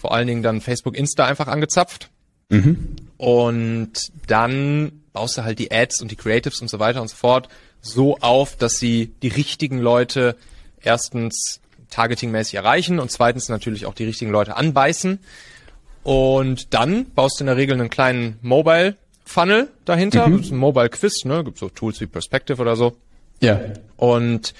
vor 0.00 0.14
allen 0.14 0.28
Dingen 0.28 0.44
dann 0.44 0.60
Facebook 0.60 0.96
Insta 0.96 1.26
einfach 1.26 1.48
angezapft. 1.48 2.10
Mhm. 2.48 2.94
Und 3.16 4.12
dann 4.28 5.02
baust 5.12 5.38
du 5.38 5.44
halt 5.44 5.58
die 5.58 5.72
Ads 5.72 6.00
und 6.00 6.12
die 6.12 6.16
Creatives 6.16 6.60
und 6.60 6.68
so 6.68 6.78
weiter 6.78 7.02
und 7.02 7.08
so 7.08 7.16
fort 7.16 7.48
so 7.80 8.18
auf, 8.18 8.56
dass 8.56 8.74
sie 8.74 9.12
die 9.22 9.28
richtigen 9.28 9.78
Leute 9.78 10.36
erstens 10.80 11.60
targetingmäßig 11.92 12.54
erreichen 12.54 12.98
und 12.98 13.10
zweitens 13.10 13.48
natürlich 13.48 13.86
auch 13.86 13.94
die 13.94 14.04
richtigen 14.04 14.30
Leute 14.30 14.56
anbeißen. 14.56 15.18
Und 16.02 16.74
dann 16.74 17.06
baust 17.14 17.38
du 17.38 17.44
in 17.44 17.46
der 17.46 17.56
Regel 17.56 17.78
einen 17.78 17.90
kleinen 17.90 18.38
Mobile 18.42 18.96
Funnel 19.24 19.68
dahinter, 19.84 20.26
mhm. 20.26 20.42
ein 20.50 20.56
Mobile 20.56 20.88
Quiz, 20.88 21.24
ne, 21.24 21.44
gibt 21.44 21.58
so 21.58 21.68
Tools 21.68 22.00
wie 22.00 22.06
Perspective 22.06 22.60
oder 22.60 22.76
so. 22.76 22.96
Ja. 23.40 23.60
Und 23.96 24.54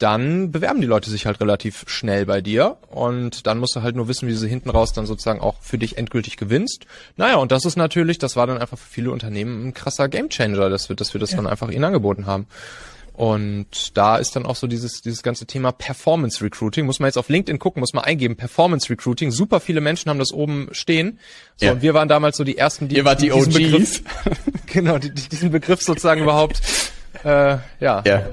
dann 0.00 0.50
bewerben 0.50 0.80
die 0.80 0.86
Leute 0.86 1.10
sich 1.10 1.26
halt 1.26 1.40
relativ 1.40 1.84
schnell 1.86 2.24
bei 2.24 2.40
dir 2.40 2.78
und 2.88 3.46
dann 3.46 3.58
musst 3.58 3.76
du 3.76 3.82
halt 3.82 3.96
nur 3.96 4.08
wissen, 4.08 4.26
wie 4.26 4.32
du 4.32 4.38
sie 4.38 4.48
hinten 4.48 4.70
raus 4.70 4.94
dann 4.94 5.04
sozusagen 5.04 5.40
auch 5.40 5.60
für 5.60 5.76
dich 5.76 5.98
endgültig 5.98 6.38
gewinnst. 6.38 6.86
Naja, 7.16 7.36
und 7.36 7.52
das 7.52 7.66
ist 7.66 7.76
natürlich, 7.76 8.18
das 8.18 8.34
war 8.34 8.46
dann 8.46 8.56
einfach 8.56 8.78
für 8.78 8.90
viele 8.90 9.10
Unternehmen 9.10 9.68
ein 9.68 9.74
krasser 9.74 10.08
Gamechanger, 10.08 10.70
dass 10.70 10.88
wir, 10.88 10.96
dass 10.96 11.12
wir 11.12 11.20
das 11.20 11.32
ja. 11.32 11.36
dann 11.36 11.46
einfach 11.46 11.70
ihnen 11.70 11.84
angeboten 11.84 12.24
haben. 12.24 12.46
Und 13.20 13.98
da 13.98 14.16
ist 14.16 14.34
dann 14.34 14.46
auch 14.46 14.56
so 14.56 14.66
dieses, 14.66 15.02
dieses 15.02 15.22
ganze 15.22 15.44
Thema 15.44 15.72
Performance 15.72 16.42
Recruiting. 16.42 16.86
Muss 16.86 17.00
man 17.00 17.08
jetzt 17.08 17.18
auf 17.18 17.28
LinkedIn 17.28 17.58
gucken, 17.58 17.80
muss 17.80 17.92
man 17.92 18.02
eingeben, 18.02 18.34
Performance 18.34 18.88
Recruiting. 18.88 19.30
Super 19.30 19.60
viele 19.60 19.82
Menschen 19.82 20.08
haben 20.08 20.18
das 20.18 20.32
oben 20.32 20.68
stehen. 20.72 21.18
So, 21.56 21.66
ja. 21.66 21.72
und 21.72 21.82
wir 21.82 21.92
waren 21.92 22.08
damals 22.08 22.38
so 22.38 22.44
die 22.44 22.56
ersten, 22.56 22.88
die, 22.88 22.96
Ihr 22.96 23.04
wart 23.04 23.20
die 23.20 23.28
diesen 23.28 23.42
OGs. 23.42 23.52
Begriff, 23.52 24.02
genau, 24.72 24.96
die, 24.96 25.12
diesen 25.12 25.50
Begriff 25.50 25.82
sozusagen 25.82 26.22
überhaupt, 26.22 26.62
äh, 27.22 27.28
ja, 27.28 28.02
ja. 28.06 28.30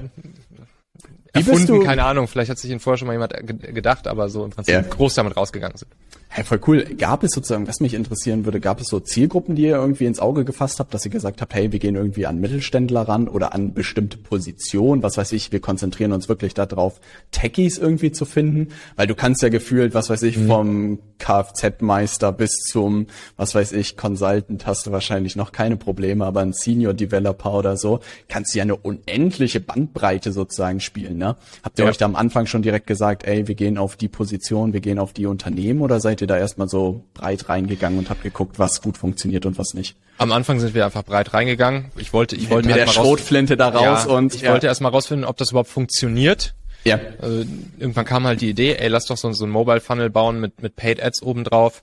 erfunden, 1.34 1.84
keine 1.84 2.04
Ahnung. 2.04 2.26
Vielleicht 2.26 2.50
hat 2.50 2.56
sich 2.56 2.70
ihn 2.70 2.80
vorher 2.80 2.96
schon 2.96 3.08
mal 3.08 3.12
jemand 3.12 3.34
gedacht, 3.46 4.06
aber 4.06 4.30
so 4.30 4.42
im 4.42 4.52
Prinzip 4.52 4.72
ja. 4.72 4.80
groß 4.80 5.12
damit 5.12 5.36
rausgegangen 5.36 5.76
sind. 5.76 5.90
Hey, 6.30 6.44
voll 6.44 6.60
cool. 6.66 6.84
Gab 6.84 7.24
es 7.24 7.32
sozusagen, 7.32 7.66
was 7.66 7.80
mich 7.80 7.94
interessieren 7.94 8.44
würde, 8.44 8.60
gab 8.60 8.80
es 8.80 8.88
so 8.88 9.00
Zielgruppen, 9.00 9.56
die 9.56 9.62
ihr 9.62 9.76
irgendwie 9.76 10.04
ins 10.04 10.20
Auge 10.20 10.44
gefasst 10.44 10.78
habt, 10.78 10.92
dass 10.92 11.04
ihr 11.04 11.10
gesagt 11.10 11.40
habt, 11.40 11.54
hey, 11.54 11.72
wir 11.72 11.78
gehen 11.78 11.96
irgendwie 11.96 12.26
an 12.26 12.38
Mittelständler 12.38 13.02
ran 13.02 13.28
oder 13.28 13.54
an 13.54 13.72
bestimmte 13.72 14.18
Positionen, 14.18 15.02
was 15.02 15.16
weiß 15.16 15.32
ich, 15.32 15.52
wir 15.52 15.60
konzentrieren 15.60 16.12
uns 16.12 16.28
wirklich 16.28 16.52
darauf, 16.52 17.00
Techies 17.30 17.78
irgendwie 17.78 18.12
zu 18.12 18.26
finden, 18.26 18.68
weil 18.96 19.06
du 19.06 19.14
kannst 19.14 19.42
ja 19.42 19.48
gefühlt, 19.48 19.94
was 19.94 20.10
weiß 20.10 20.22
ich, 20.22 20.36
mhm. 20.36 20.46
vom 20.46 20.98
Kfz-Meister 21.18 22.30
bis 22.32 22.52
zum, 22.70 23.06
was 23.36 23.54
weiß 23.54 23.72
ich, 23.72 23.96
Consultant 23.96 24.66
hast 24.66 24.86
du 24.86 24.92
wahrscheinlich 24.92 25.34
noch 25.34 25.50
keine 25.50 25.76
Probleme, 25.76 26.26
aber 26.26 26.40
ein 26.40 26.52
Senior 26.52 26.92
Developer 26.92 27.54
oder 27.54 27.76
so, 27.78 28.00
kannst 28.28 28.54
du 28.54 28.58
ja 28.58 28.62
eine 28.62 28.76
unendliche 28.76 29.60
Bandbreite 29.60 30.32
sozusagen 30.32 30.80
spielen, 30.80 31.16
ne? 31.16 31.36
Habt 31.62 31.78
ihr 31.78 31.86
ja. 31.86 31.90
euch 31.90 31.96
da 31.96 32.04
am 32.04 32.16
Anfang 32.16 32.46
schon 32.46 32.62
direkt 32.62 32.86
gesagt, 32.86 33.24
ey, 33.24 33.48
wir 33.48 33.54
gehen 33.54 33.78
auf 33.78 33.96
die 33.96 34.08
Position, 34.08 34.74
wir 34.74 34.80
gehen 34.80 34.98
auf 34.98 35.14
die 35.14 35.26
Unternehmen 35.26 35.80
oder 35.80 36.00
seid 36.00 36.17
seid 36.18 36.22
ihr 36.22 36.26
da 36.26 36.38
erstmal 36.38 36.68
so 36.68 37.04
breit 37.14 37.48
reingegangen 37.48 37.98
und 37.98 38.10
habt 38.10 38.22
geguckt, 38.22 38.58
was 38.58 38.82
gut 38.82 38.98
funktioniert 38.98 39.46
und 39.46 39.56
was 39.56 39.74
nicht? 39.74 39.96
Am 40.18 40.32
Anfang 40.32 40.58
sind 40.58 40.74
wir 40.74 40.84
einfach 40.84 41.04
breit 41.04 41.32
reingegangen. 41.32 41.92
Ich 41.96 42.12
wollte, 42.12 42.34
ich 42.34 42.50
wollte 42.50 42.68
mit 42.68 42.76
halt 42.76 42.88
der 42.88 42.92
Schrotflinte 42.92 43.56
da 43.56 43.68
raus 43.68 44.04
ja, 44.06 44.14
und 44.16 44.34
ich 44.34 44.42
ja. 44.42 44.52
wollte 44.52 44.66
erstmal 44.66 44.90
rausfinden, 44.90 45.24
ob 45.24 45.36
das 45.36 45.50
überhaupt 45.50 45.70
funktioniert. 45.70 46.54
Ja. 46.84 46.98
Also, 47.20 47.44
irgendwann 47.78 48.04
kam 48.04 48.24
halt 48.26 48.40
die 48.40 48.50
Idee, 48.50 48.76
ey, 48.76 48.88
lass 48.88 49.06
doch 49.06 49.16
so, 49.16 49.30
so 49.32 49.44
ein 49.44 49.50
Mobile 49.50 49.80
Funnel 49.80 50.10
bauen 50.10 50.40
mit 50.40 50.60
mit 50.60 50.74
Paid 50.74 51.02
Ads 51.02 51.22
obendrauf, 51.22 51.82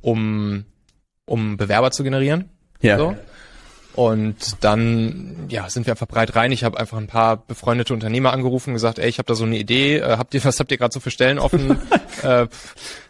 um 0.00 0.64
um 1.24 1.56
Bewerber 1.56 1.92
zu 1.92 2.02
generieren. 2.02 2.48
Ja. 2.80 2.98
So. 2.98 3.16
Und 3.94 4.62
dann 4.62 5.46
ja, 5.48 5.68
sind 5.68 5.86
wir 5.86 5.92
einfach 5.92 6.06
breit 6.06 6.36
rein. 6.36 6.52
Ich 6.52 6.62
habe 6.62 6.78
einfach 6.78 6.98
ein 6.98 7.08
paar 7.08 7.36
befreundete 7.36 7.92
Unternehmer 7.92 8.32
angerufen 8.32 8.70
und 8.70 8.74
gesagt, 8.74 8.98
ey, 8.98 9.08
ich 9.08 9.18
habe 9.18 9.26
da 9.26 9.34
so 9.34 9.44
eine 9.44 9.58
Idee, 9.58 9.96
äh, 9.96 10.16
habt 10.18 10.34
ihr, 10.34 10.44
was 10.44 10.60
habt 10.60 10.70
ihr 10.70 10.78
gerade 10.78 10.92
so 10.92 11.00
für 11.00 11.10
Stellen 11.10 11.38
offen? 11.38 11.80
äh, 12.22 12.46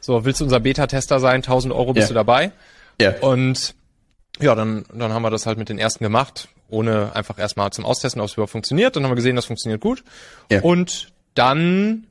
so, 0.01 0.25
willst 0.25 0.41
du 0.41 0.45
unser 0.45 0.61
Beta-Tester 0.61 1.21
sein? 1.21 1.37
1000 1.37 1.75
Euro 1.75 1.93
bist 1.93 2.05
ja. 2.05 2.09
du 2.09 2.15
dabei. 2.15 2.53
Ja. 3.01 3.19
Und 3.21 3.75
ja, 4.41 4.55
dann, 4.55 4.85
dann 4.93 5.13
haben 5.13 5.23
wir 5.23 5.31
das 5.31 5.47
halt 5.47 5.59
mit 5.59 5.69
den 5.69 5.79
ersten 5.79 6.05
gemacht, 6.05 6.49
ohne 6.69 7.15
einfach 7.15 7.39
erstmal 7.39 7.71
zum 7.71 7.85
Austesten, 7.85 8.21
ob 8.21 8.29
es 8.29 8.35
überhaupt 8.35 8.53
funktioniert. 8.53 8.97
Dann 8.97 9.05
haben 9.05 9.11
wir 9.11 9.17
gesehen, 9.17 9.37
das 9.37 9.47
funktioniert 9.47 9.81
gut. 9.81 10.05
Ja. 10.51 10.61
Und 10.63 11.13
dann 11.35 12.07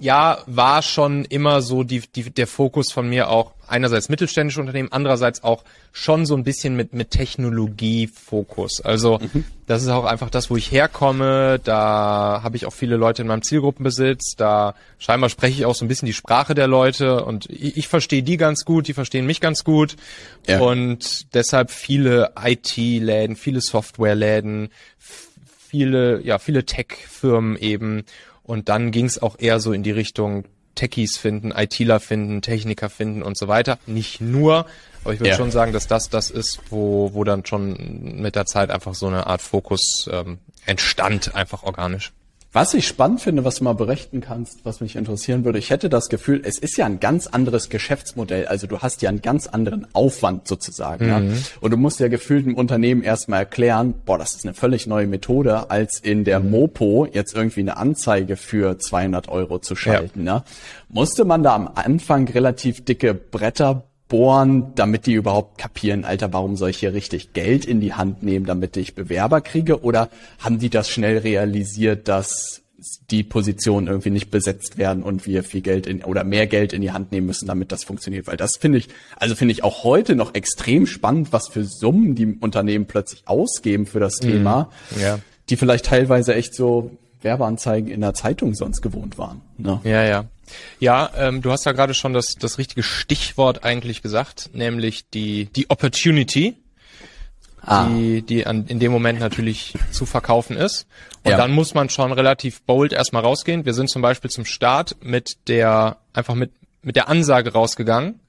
ja, 0.00 0.38
war 0.46 0.82
schon 0.82 1.24
immer 1.24 1.62
so 1.62 1.82
die, 1.82 2.02
die, 2.14 2.30
der 2.30 2.46
Fokus 2.46 2.92
von 2.92 3.08
mir 3.08 3.28
auch 3.28 3.52
einerseits 3.66 4.08
mittelständische 4.08 4.60
Unternehmen, 4.60 4.88
andererseits 4.92 5.44
auch 5.44 5.62
schon 5.92 6.26
so 6.26 6.34
ein 6.36 6.44
bisschen 6.44 6.76
mit, 6.76 6.94
mit 6.94 7.10
Technologiefokus. 7.10 8.80
Also 8.80 9.18
mhm. 9.18 9.44
das 9.66 9.82
ist 9.82 9.88
auch 9.88 10.04
einfach 10.04 10.30
das, 10.30 10.50
wo 10.50 10.56
ich 10.56 10.72
herkomme. 10.72 11.60
Da 11.62 12.40
habe 12.42 12.56
ich 12.56 12.66
auch 12.66 12.72
viele 12.72 12.96
Leute 12.96 13.22
in 13.22 13.28
meinem 13.28 13.42
Zielgruppenbesitz. 13.42 14.36
Da 14.36 14.74
scheinbar 14.98 15.28
spreche 15.28 15.58
ich 15.58 15.66
auch 15.66 15.74
so 15.74 15.84
ein 15.84 15.88
bisschen 15.88 16.06
die 16.06 16.14
Sprache 16.14 16.54
der 16.54 16.66
Leute 16.66 17.24
und 17.24 17.46
ich, 17.50 17.76
ich 17.76 17.88
verstehe 17.88 18.22
die 18.22 18.36
ganz 18.36 18.64
gut, 18.64 18.88
die 18.88 18.94
verstehen 18.94 19.26
mich 19.26 19.40
ganz 19.40 19.64
gut. 19.64 19.96
Ja. 20.46 20.60
Und 20.60 21.34
deshalb 21.34 21.70
viele 21.70 22.32
IT-Läden, 22.42 23.36
viele 23.36 23.60
Software-Läden, 23.60 24.70
viele, 25.68 26.22
ja, 26.22 26.38
viele 26.38 26.64
Tech-Firmen 26.64 27.56
eben 27.56 28.04
und 28.48 28.70
dann 28.70 28.92
ging 28.92 29.04
es 29.04 29.20
auch 29.20 29.36
eher 29.38 29.60
so 29.60 29.74
in 29.74 29.82
die 29.82 29.90
Richtung 29.90 30.44
Techies 30.74 31.18
finden, 31.18 31.50
ITler 31.50 32.00
finden, 32.00 32.40
Techniker 32.40 32.88
finden 32.88 33.22
und 33.22 33.36
so 33.36 33.46
weiter. 33.46 33.78
Nicht 33.86 34.22
nur, 34.22 34.64
aber 35.04 35.12
ich 35.12 35.20
würde 35.20 35.30
ja. 35.30 35.36
schon 35.36 35.50
sagen, 35.50 35.74
dass 35.74 35.86
das 35.86 36.08
das 36.08 36.30
ist, 36.30 36.60
wo, 36.70 37.12
wo 37.12 37.24
dann 37.24 37.44
schon 37.44 38.20
mit 38.22 38.36
der 38.36 38.46
Zeit 38.46 38.70
einfach 38.70 38.94
so 38.94 39.06
eine 39.06 39.26
Art 39.26 39.42
Fokus 39.42 40.08
ähm, 40.10 40.38
entstand, 40.64 41.34
einfach 41.34 41.62
organisch. 41.62 42.12
Was 42.60 42.74
ich 42.74 42.88
spannend 42.88 43.20
finde, 43.20 43.44
was 43.44 43.54
du 43.54 43.64
mal 43.64 43.74
berichten 43.74 44.20
kannst, 44.20 44.64
was 44.64 44.80
mich 44.80 44.96
interessieren 44.96 45.44
würde, 45.44 45.60
ich 45.60 45.70
hätte 45.70 45.88
das 45.88 46.08
Gefühl, 46.08 46.42
es 46.44 46.58
ist 46.58 46.76
ja 46.76 46.86
ein 46.86 46.98
ganz 46.98 47.28
anderes 47.28 47.68
Geschäftsmodell. 47.68 48.46
Also 48.46 48.66
du 48.66 48.80
hast 48.80 49.00
ja 49.00 49.10
einen 49.10 49.22
ganz 49.22 49.46
anderen 49.46 49.86
Aufwand 49.92 50.48
sozusagen. 50.48 51.04
Mhm. 51.04 51.30
Ja? 51.30 51.36
Und 51.60 51.70
du 51.70 51.76
musst 51.76 52.00
ja 52.00 52.08
gefühlt 52.08 52.48
im 52.48 52.56
Unternehmen 52.56 53.04
erstmal 53.04 53.38
erklären, 53.38 53.94
boah, 54.04 54.18
das 54.18 54.34
ist 54.34 54.44
eine 54.44 54.54
völlig 54.54 54.88
neue 54.88 55.06
Methode, 55.06 55.70
als 55.70 56.00
in 56.00 56.24
der 56.24 56.40
mhm. 56.40 56.50
Mopo 56.50 57.06
jetzt 57.06 57.36
irgendwie 57.36 57.60
eine 57.60 57.76
Anzeige 57.76 58.34
für 58.34 58.76
200 58.76 59.28
Euro 59.28 59.60
zu 59.60 59.76
schalten. 59.76 60.26
Ja. 60.26 60.38
ja? 60.38 60.44
Musste 60.88 61.24
man 61.24 61.44
da 61.44 61.54
am 61.54 61.70
Anfang 61.72 62.26
relativ 62.26 62.84
dicke 62.84 63.14
Bretter 63.14 63.84
bohren, 64.08 64.72
damit 64.74 65.06
die 65.06 65.12
überhaupt 65.12 65.58
kapieren, 65.58 66.04
Alter, 66.04 66.32
warum 66.32 66.56
soll 66.56 66.70
ich 66.70 66.78
hier 66.78 66.94
richtig 66.94 67.34
Geld 67.34 67.64
in 67.64 67.80
die 67.80 67.94
Hand 67.94 68.22
nehmen, 68.22 68.46
damit 68.46 68.76
ich 68.76 68.94
Bewerber 68.94 69.40
kriege? 69.40 69.82
Oder 69.82 70.08
haben 70.38 70.58
die 70.58 70.70
das 70.70 70.88
schnell 70.88 71.18
realisiert, 71.18 72.08
dass 72.08 72.62
die 73.10 73.24
Positionen 73.24 73.88
irgendwie 73.88 74.10
nicht 74.10 74.30
besetzt 74.30 74.78
werden 74.78 75.02
und 75.02 75.26
wir 75.26 75.42
viel 75.42 75.62
Geld 75.62 75.86
in 75.86 76.04
oder 76.04 76.22
mehr 76.22 76.46
Geld 76.46 76.72
in 76.72 76.80
die 76.80 76.92
Hand 76.92 77.10
nehmen 77.10 77.26
müssen, 77.26 77.46
damit 77.46 77.72
das 77.72 77.82
funktioniert. 77.82 78.26
Weil 78.28 78.36
das 78.36 78.56
finde 78.56 78.78
ich, 78.78 78.88
also 79.16 79.34
finde 79.34 79.52
ich 79.52 79.64
auch 79.64 79.82
heute 79.82 80.14
noch 80.14 80.34
extrem 80.34 80.86
spannend, 80.86 81.32
was 81.32 81.48
für 81.48 81.64
Summen 81.64 82.14
die 82.14 82.38
Unternehmen 82.40 82.86
plötzlich 82.86 83.22
ausgeben 83.26 83.86
für 83.86 83.98
das 83.98 84.20
mhm. 84.22 84.28
Thema, 84.28 84.70
ja. 85.00 85.18
die 85.50 85.56
vielleicht 85.56 85.86
teilweise 85.86 86.34
echt 86.34 86.54
so 86.54 86.92
Werbeanzeigen 87.20 87.90
in 87.90 88.00
der 88.00 88.14
Zeitung 88.14 88.54
sonst 88.54 88.80
gewohnt 88.80 89.18
waren. 89.18 89.40
Ne? 89.56 89.80
Ja, 89.82 90.04
ja. 90.04 90.26
Ja, 90.80 91.10
ähm, 91.16 91.42
du 91.42 91.50
hast 91.50 91.66
ja 91.66 91.72
gerade 91.72 91.94
schon 91.94 92.12
das, 92.12 92.34
das 92.34 92.58
richtige 92.58 92.82
Stichwort 92.82 93.64
eigentlich 93.64 94.02
gesagt, 94.02 94.50
nämlich 94.52 95.08
die, 95.10 95.46
die 95.46 95.70
Opportunity, 95.70 96.56
ah. 97.62 97.86
die, 97.86 98.22
die 98.22 98.46
an, 98.46 98.66
in 98.66 98.80
dem 98.80 98.92
Moment 98.92 99.20
natürlich 99.20 99.74
zu 99.90 100.06
verkaufen 100.06 100.56
ist. 100.56 100.86
Und 101.24 101.32
ja. 101.32 101.36
dann 101.36 101.52
muss 101.52 101.74
man 101.74 101.90
schon 101.90 102.12
relativ 102.12 102.62
bold 102.62 102.92
erstmal 102.92 103.22
rausgehen. 103.22 103.64
Wir 103.64 103.74
sind 103.74 103.90
zum 103.90 104.02
Beispiel 104.02 104.30
zum 104.30 104.44
Start 104.44 104.96
mit 105.00 105.48
der, 105.48 105.98
einfach 106.12 106.34
mit, 106.34 106.52
mit 106.82 106.96
der 106.96 107.08
Ansage 107.08 107.52
rausgegangen. 107.52 108.20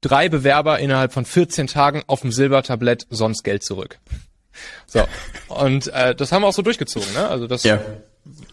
Drei 0.00 0.28
Bewerber 0.28 0.78
innerhalb 0.78 1.12
von 1.12 1.24
14 1.24 1.66
Tagen 1.66 2.02
auf 2.06 2.22
dem 2.22 2.32
Silbertablett, 2.32 3.06
sonst 3.10 3.42
Geld 3.44 3.62
zurück. 3.62 3.98
So. 4.86 5.06
Und 5.48 5.88
äh, 5.88 6.14
das 6.14 6.32
haben 6.32 6.42
wir 6.42 6.48
auch 6.48 6.54
so 6.54 6.62
durchgezogen, 6.62 7.12
ne? 7.14 7.28
Also 7.28 7.46
das, 7.46 7.62
ja. 7.62 7.80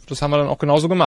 das 0.07 0.21
haben 0.21 0.31
wir 0.31 0.37
dann 0.37 0.47
auch 0.47 0.57
genauso 0.57 0.89
gemacht. 0.89 1.06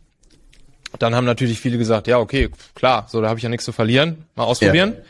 dann 0.99 1.15
haben 1.15 1.25
natürlich 1.25 1.59
viele 1.59 1.77
gesagt, 1.77 2.07
ja, 2.07 2.19
okay, 2.19 2.49
klar, 2.75 3.05
so 3.09 3.21
da 3.21 3.29
habe 3.29 3.39
ich 3.39 3.43
ja 3.43 3.49
nichts 3.49 3.65
zu 3.65 3.71
verlieren, 3.71 4.25
mal 4.35 4.43
ausprobieren. 4.43 4.95
Ja. 4.97 5.03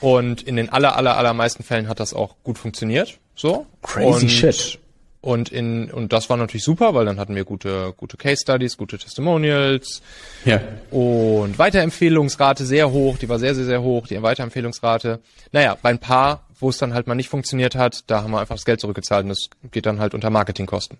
Und 0.00 0.42
in 0.42 0.56
den 0.56 0.68
aller, 0.68 0.96
aller, 0.96 1.16
allermeisten 1.16 1.62
Fällen 1.62 1.88
hat 1.88 2.00
das 2.00 2.12
auch 2.12 2.36
gut 2.42 2.58
funktioniert. 2.58 3.18
So. 3.34 3.66
Crazy 3.82 4.24
und, 4.24 4.30
shit. 4.30 4.78
Und 5.26 5.48
in, 5.48 5.90
und 5.90 6.12
das 6.12 6.30
war 6.30 6.36
natürlich 6.36 6.62
super, 6.62 6.94
weil 6.94 7.04
dann 7.04 7.18
hatten 7.18 7.34
wir 7.34 7.44
gute, 7.44 7.92
gute 7.96 8.16
Case 8.16 8.42
Studies, 8.42 8.76
gute 8.76 8.98
Testimonials. 8.98 10.00
Ja. 10.44 10.60
Und 10.90 11.58
Weiterempfehlungsrate 11.58 12.64
sehr 12.64 12.92
hoch, 12.92 13.18
die 13.18 13.28
war 13.28 13.38
sehr, 13.38 13.54
sehr, 13.54 13.64
sehr 13.64 13.82
hoch, 13.82 14.06
die 14.06 14.22
Weiterempfehlungsrate. 14.22 15.18
Naja, 15.50 15.76
bei 15.82 15.90
ein 15.90 15.98
paar, 15.98 16.46
wo 16.60 16.68
es 16.68 16.78
dann 16.78 16.94
halt 16.94 17.08
mal 17.08 17.16
nicht 17.16 17.28
funktioniert 17.28 17.74
hat, 17.74 18.04
da 18.06 18.22
haben 18.22 18.30
wir 18.30 18.38
einfach 18.38 18.54
das 18.54 18.64
Geld 18.64 18.80
zurückgezahlt 18.80 19.24
und 19.24 19.30
das 19.30 19.48
geht 19.72 19.86
dann 19.86 19.98
halt 19.98 20.14
unter 20.14 20.30
Marketingkosten. 20.30 20.98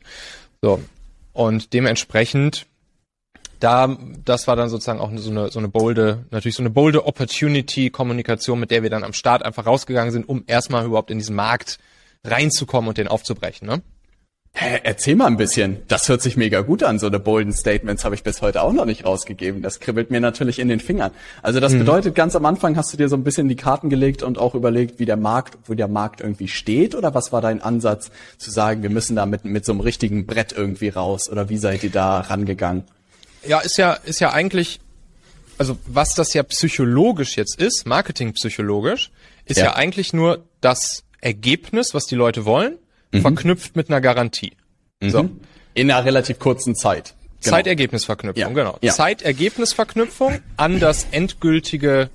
So. 0.60 0.80
Und 1.32 1.72
dementsprechend 1.72 2.66
da, 3.60 3.96
das 4.24 4.46
war 4.46 4.56
dann 4.56 4.68
sozusagen 4.68 5.00
auch 5.00 5.10
so 5.16 5.30
eine, 5.30 5.50
so 5.50 5.58
eine 5.58 5.68
bolde, 5.68 6.24
natürlich 6.30 6.56
so 6.56 6.62
eine 6.62 6.70
bolde 6.70 7.06
Opportunity-Kommunikation, 7.06 8.58
mit 8.60 8.70
der 8.70 8.82
wir 8.82 8.90
dann 8.90 9.04
am 9.04 9.12
Start 9.12 9.44
einfach 9.44 9.66
rausgegangen 9.66 10.12
sind, 10.12 10.28
um 10.28 10.44
erstmal 10.46 10.84
überhaupt 10.84 11.10
in 11.10 11.18
diesen 11.18 11.36
Markt 11.36 11.78
reinzukommen 12.24 12.88
und 12.88 12.98
den 12.98 13.08
aufzubrechen, 13.08 13.66
ne? 13.68 13.82
Hä, 14.58 14.80
erzähl 14.84 15.16
mal 15.16 15.26
ein 15.26 15.36
bisschen. 15.36 15.82
Das 15.86 16.08
hört 16.08 16.22
sich 16.22 16.38
mega 16.38 16.62
gut 16.62 16.82
an. 16.82 16.98
So 16.98 17.08
eine 17.08 17.20
bolden 17.20 17.52
Statements 17.52 18.06
habe 18.06 18.14
ich 18.14 18.22
bis 18.22 18.40
heute 18.40 18.62
auch 18.62 18.72
noch 18.72 18.86
nicht 18.86 19.04
rausgegeben. 19.04 19.60
Das 19.60 19.80
kribbelt 19.80 20.10
mir 20.10 20.18
natürlich 20.18 20.58
in 20.60 20.68
den 20.68 20.80
Fingern. 20.80 21.10
Also 21.42 21.60
das 21.60 21.74
mhm. 21.74 21.80
bedeutet, 21.80 22.14
ganz 22.14 22.34
am 22.34 22.46
Anfang 22.46 22.74
hast 22.74 22.90
du 22.90 22.96
dir 22.96 23.10
so 23.10 23.16
ein 23.16 23.22
bisschen 23.22 23.48
die 23.48 23.56
Karten 23.56 23.90
gelegt 23.90 24.22
und 24.22 24.38
auch 24.38 24.54
überlegt, 24.54 24.98
wie 24.98 25.04
der 25.04 25.18
Markt, 25.18 25.58
wo 25.66 25.74
der 25.74 25.88
Markt 25.88 26.22
irgendwie 26.22 26.48
steht? 26.48 26.94
Oder 26.94 27.12
was 27.12 27.32
war 27.32 27.42
dein 27.42 27.60
Ansatz 27.60 28.10
zu 28.38 28.50
sagen, 28.50 28.82
wir 28.82 28.88
müssen 28.88 29.14
da 29.14 29.26
mit, 29.26 29.44
mit 29.44 29.66
so 29.66 29.72
einem 29.72 29.82
richtigen 29.82 30.24
Brett 30.24 30.54
irgendwie 30.56 30.88
raus? 30.88 31.28
Oder 31.30 31.50
wie 31.50 31.58
seid 31.58 31.84
ihr 31.84 31.90
da 31.90 32.20
rangegangen? 32.20 32.84
Ja, 33.46 33.60
ist 33.60 33.78
ja, 33.78 33.92
ist 33.92 34.20
ja 34.20 34.32
eigentlich, 34.32 34.80
also 35.58 35.78
was 35.86 36.14
das 36.14 36.32
ja 36.34 36.42
psychologisch 36.42 37.36
jetzt 37.36 37.60
ist, 37.60 37.86
marketingpsychologisch, 37.86 39.10
ist 39.44 39.58
ja. 39.58 39.66
ja 39.66 39.74
eigentlich 39.74 40.12
nur 40.12 40.44
das 40.60 41.04
Ergebnis, 41.20 41.94
was 41.94 42.06
die 42.06 42.14
Leute 42.14 42.44
wollen, 42.44 42.78
mhm. 43.12 43.22
verknüpft 43.22 43.76
mit 43.76 43.90
einer 43.90 44.00
Garantie. 44.00 44.52
Mhm. 45.00 45.10
So. 45.10 45.30
In 45.74 45.90
einer 45.90 46.04
relativ 46.04 46.38
kurzen 46.38 46.74
Zeit. 46.74 47.14
Genau. 47.42 47.56
Zeitergebnisverknüpfung, 47.56 48.40
ja. 48.40 48.48
genau. 48.48 48.78
Ja. 48.80 48.92
Zeitergebnisverknüpfung 48.92 50.40
an 50.56 50.80
das 50.80 51.06
endgültige, 51.10 52.08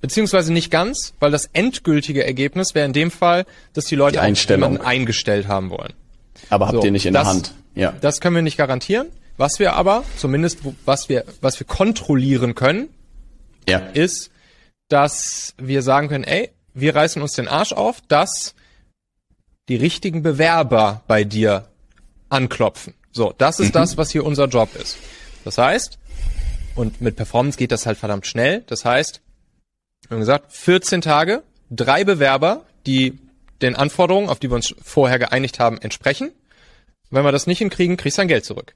beziehungsweise 0.00 0.52
nicht 0.52 0.70
ganz, 0.70 1.14
weil 1.18 1.30
das 1.30 1.48
endgültige 1.52 2.24
Ergebnis 2.24 2.74
wäre 2.74 2.86
in 2.86 2.92
dem 2.92 3.10
Fall, 3.10 3.46
dass 3.72 3.86
die 3.86 3.96
Leute 3.96 4.20
die 4.20 4.52
jemanden 4.52 4.80
eingestellt 4.80 5.48
haben 5.48 5.70
wollen. 5.70 5.94
Aber 6.50 6.66
habt 6.66 6.76
so, 6.76 6.84
ihr 6.84 6.90
nicht 6.90 7.06
in 7.06 7.14
das, 7.14 7.24
der 7.24 7.32
Hand. 7.32 7.54
Ja. 7.74 7.94
Das 8.00 8.20
können 8.20 8.36
wir 8.36 8.42
nicht 8.42 8.58
garantieren. 8.58 9.08
Was 9.36 9.58
wir 9.58 9.74
aber, 9.74 10.04
zumindest 10.16 10.60
was 10.84 11.08
wir, 11.08 11.24
was 11.40 11.58
wir 11.58 11.66
kontrollieren 11.66 12.54
können, 12.54 12.88
ja. 13.68 13.78
ist, 13.78 14.30
dass 14.88 15.54
wir 15.58 15.82
sagen 15.82 16.08
können, 16.08 16.24
ey, 16.24 16.50
wir 16.74 16.94
reißen 16.94 17.20
uns 17.20 17.32
den 17.32 17.48
Arsch 17.48 17.72
auf, 17.72 18.00
dass 18.08 18.54
die 19.68 19.76
richtigen 19.76 20.22
Bewerber 20.22 21.02
bei 21.06 21.24
dir 21.24 21.68
anklopfen. 22.28 22.94
So, 23.12 23.32
das 23.36 23.60
ist 23.60 23.68
mhm. 23.68 23.72
das, 23.72 23.96
was 23.96 24.10
hier 24.10 24.24
unser 24.24 24.46
Job 24.46 24.74
ist. 24.76 24.98
Das 25.44 25.58
heißt, 25.58 25.98
und 26.74 27.00
mit 27.00 27.16
Performance 27.16 27.58
geht 27.58 27.72
das 27.72 27.86
halt 27.86 27.98
verdammt 27.98 28.26
schnell. 28.26 28.62
Das 28.66 28.84
heißt, 28.84 29.20
wir 30.08 30.16
haben 30.16 30.20
gesagt, 30.20 30.52
14 30.52 31.00
Tage, 31.00 31.42
drei 31.70 32.04
Bewerber, 32.04 32.64
die 32.86 33.18
den 33.62 33.76
Anforderungen, 33.76 34.28
auf 34.28 34.40
die 34.40 34.50
wir 34.50 34.56
uns 34.56 34.74
vorher 34.82 35.18
geeinigt 35.18 35.58
haben, 35.60 35.78
entsprechen. 35.80 36.32
Wenn 37.10 37.24
wir 37.24 37.32
das 37.32 37.46
nicht 37.46 37.58
hinkriegen, 37.58 37.96
kriegst 37.96 38.18
du 38.18 38.22
dein 38.22 38.28
Geld 38.28 38.44
zurück. 38.44 38.74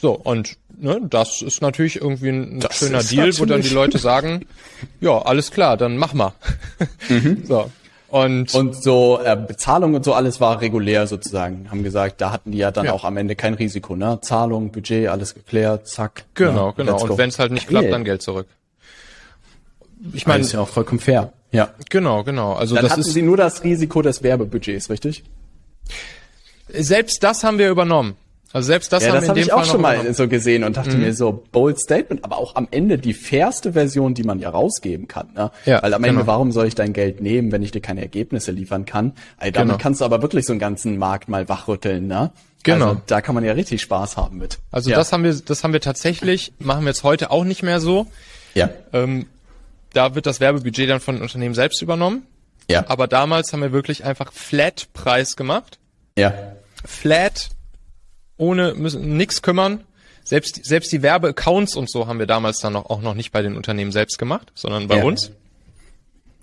So, 0.00 0.12
und 0.12 0.56
ne, 0.78 1.00
das 1.08 1.42
ist 1.42 1.62
natürlich 1.62 1.96
irgendwie 2.00 2.30
ein 2.30 2.60
das 2.60 2.78
schöner 2.78 3.02
Deal, 3.02 3.38
wo 3.38 3.44
dann 3.44 3.62
die 3.62 3.68
Leute 3.68 3.98
sagen, 3.98 4.46
ja, 5.00 5.18
alles 5.18 5.50
klar, 5.50 5.76
dann 5.76 5.96
mach 5.96 6.14
mal. 6.14 6.32
Mhm. 7.08 7.44
So. 7.46 7.70
Und, 8.08 8.54
und 8.54 8.76
so 8.82 9.20
äh, 9.24 9.34
Bezahlung 9.36 9.94
und 9.94 10.04
so 10.04 10.12
alles 10.12 10.38
war 10.38 10.60
regulär 10.60 11.06
sozusagen. 11.06 11.70
Haben 11.70 11.82
gesagt, 11.82 12.20
da 12.20 12.30
hatten 12.30 12.52
die 12.52 12.58
ja 12.58 12.70
dann 12.70 12.84
ja. 12.84 12.92
auch 12.92 13.04
am 13.04 13.16
Ende 13.16 13.36
kein 13.36 13.54
Risiko, 13.54 13.96
ne? 13.96 14.18
Zahlung, 14.20 14.70
Budget, 14.70 15.08
alles 15.08 15.32
geklärt, 15.32 15.88
zack. 15.88 16.24
Genau, 16.34 16.66
ja, 16.66 16.72
genau. 16.72 17.02
Und 17.02 17.16
wenn 17.16 17.30
es 17.30 17.38
halt 17.38 17.52
nicht 17.52 17.68
klappt, 17.68 17.90
dann 17.90 18.04
Geld 18.04 18.20
zurück. 18.20 18.48
Ich 20.12 20.26
meine, 20.26 20.42
ist 20.42 20.52
ja 20.52 20.60
auch 20.60 20.68
vollkommen 20.68 21.00
fair. 21.00 21.32
Ja. 21.52 21.72
Genau, 21.88 22.22
genau. 22.22 22.52
Also 22.52 22.74
dann 22.74 22.84
das 22.84 22.92
hatten 22.92 23.00
ist, 23.00 23.14
sie 23.14 23.22
nur 23.22 23.38
das 23.38 23.64
Risiko 23.64 24.02
des 24.02 24.22
Werbebudgets, 24.22 24.90
richtig? 24.90 25.24
Selbst 26.68 27.22
das 27.22 27.44
haben 27.44 27.56
wir 27.56 27.70
übernommen. 27.70 28.16
Also 28.52 28.66
selbst 28.66 28.92
das 28.92 29.02
ja, 29.02 29.08
haben 29.10 29.14
das 29.16 29.24
wir 29.24 29.28
hab 29.30 29.36
in 29.36 29.42
dem 29.42 29.46
ich 29.46 29.52
Fall 29.52 29.62
auch 29.62 29.64
schon 29.66 29.80
mal 29.80 29.96
genommen. 29.96 30.14
so 30.14 30.28
gesehen 30.28 30.64
und 30.64 30.76
dachte 30.76 30.96
Mhm. 30.96 31.02
mir 31.02 31.14
so 31.14 31.44
bold 31.52 31.78
Statement, 31.80 32.24
aber 32.24 32.36
auch 32.38 32.54
am 32.56 32.68
Ende 32.70 32.98
die 32.98 33.14
fairste 33.14 33.72
Version, 33.72 34.14
die 34.14 34.22
man 34.24 34.38
ja 34.40 34.50
rausgeben 34.50 35.08
kann. 35.08 35.28
Ne? 35.34 35.50
Ja, 35.64 35.82
Weil 35.82 35.94
am 35.94 36.04
Ende, 36.04 36.16
genau. 36.20 36.26
warum 36.26 36.52
soll 36.52 36.66
ich 36.66 36.74
dein 36.74 36.92
Geld 36.92 37.20
nehmen, 37.20 37.50
wenn 37.52 37.62
ich 37.62 37.70
dir 37.70 37.80
keine 37.80 38.02
Ergebnisse 38.02 38.50
liefern 38.52 38.84
kann? 38.84 39.12
Also 39.38 39.52
damit 39.52 39.72
Genau. 39.74 39.82
kannst 39.82 40.00
du 40.00 40.04
aber 40.04 40.20
wirklich 40.22 40.44
so 40.46 40.52
einen 40.52 40.60
ganzen 40.60 40.98
Markt 40.98 41.28
mal 41.28 41.48
wachrütteln. 41.48 42.06
Ne? 42.06 42.30
Genau. 42.62 42.88
Also 42.90 43.00
da 43.06 43.20
kann 43.22 43.34
man 43.34 43.42
ja 43.44 43.52
richtig 43.52 43.80
Spaß 43.82 44.16
haben 44.16 44.38
mit. 44.38 44.58
Also 44.70 44.90
ja. 44.90 44.96
das 44.96 45.12
haben 45.12 45.24
wir, 45.24 45.34
das 45.34 45.64
haben 45.64 45.72
wir 45.72 45.80
tatsächlich, 45.80 46.52
machen 46.58 46.84
wir 46.84 46.90
jetzt 46.90 47.02
heute 47.04 47.30
auch 47.30 47.44
nicht 47.44 47.62
mehr 47.62 47.80
so. 47.80 48.06
Ja. 48.54 48.68
Ähm, 48.92 49.26
da 49.94 50.14
wird 50.14 50.26
das 50.26 50.40
Werbebudget 50.40 50.88
dann 50.88 51.00
von 51.00 51.16
den 51.16 51.22
Unternehmen 51.22 51.54
selbst 51.54 51.80
übernommen. 51.82 52.26
Ja. 52.70 52.84
Aber 52.88 53.08
damals 53.08 53.52
haben 53.52 53.60
wir 53.60 53.72
wirklich 53.72 54.04
einfach 54.04 54.32
Flat-Preis 54.32 55.36
gemacht. 55.36 55.78
Ja. 56.16 56.32
Flat, 56.84 57.48
ohne 58.36 58.74
müssen 58.74 59.16
nix 59.16 59.42
kümmern. 59.42 59.84
Selbst, 60.24 60.64
selbst 60.64 60.92
die 60.92 61.02
Werbeaccounts 61.02 61.74
und 61.76 61.90
so 61.90 62.06
haben 62.06 62.18
wir 62.18 62.26
damals 62.26 62.58
dann 62.60 62.74
noch, 62.74 62.86
auch 62.90 63.00
noch 63.00 63.14
nicht 63.14 63.32
bei 63.32 63.42
den 63.42 63.56
Unternehmen 63.56 63.90
selbst 63.92 64.18
gemacht, 64.18 64.52
sondern 64.54 64.86
bei 64.88 64.98
Ja. 64.98 65.04
uns. 65.04 65.32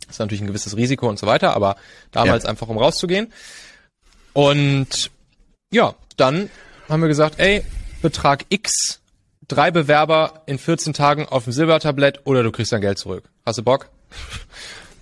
Das 0.06 0.16
ist 0.16 0.20
natürlich 0.20 0.42
ein 0.42 0.48
gewisses 0.48 0.76
Risiko 0.76 1.08
und 1.08 1.18
so 1.20 1.28
weiter, 1.28 1.56
aber 1.56 1.76
damals 2.12 2.44
Ja. 2.44 2.50
einfach 2.50 2.68
um 2.68 2.78
rauszugehen. 2.78 3.32
Und 4.34 5.12
ja, 5.72 5.96
dann 6.18 6.50
haben 6.88 7.02
wir 7.02 7.08
gesagt, 7.08 7.40
ey, 7.40 7.64
Betrag 8.02 8.46
X, 8.50 9.00
drei 9.48 9.72
Bewerber 9.72 10.44
in 10.46 10.58
14 10.58 10.94
Tagen 10.94 11.26
auf 11.28 11.44
dem 11.46 11.54
Silbertablett 11.54 12.22
oder 12.26 12.44
du 12.44 12.52
kriegst 12.52 12.72
dein 12.72 12.82
Geld 12.82 12.98
zurück. 12.98 13.30
Hast 13.46 13.58
du 13.60 13.64
Bock? 13.64 13.90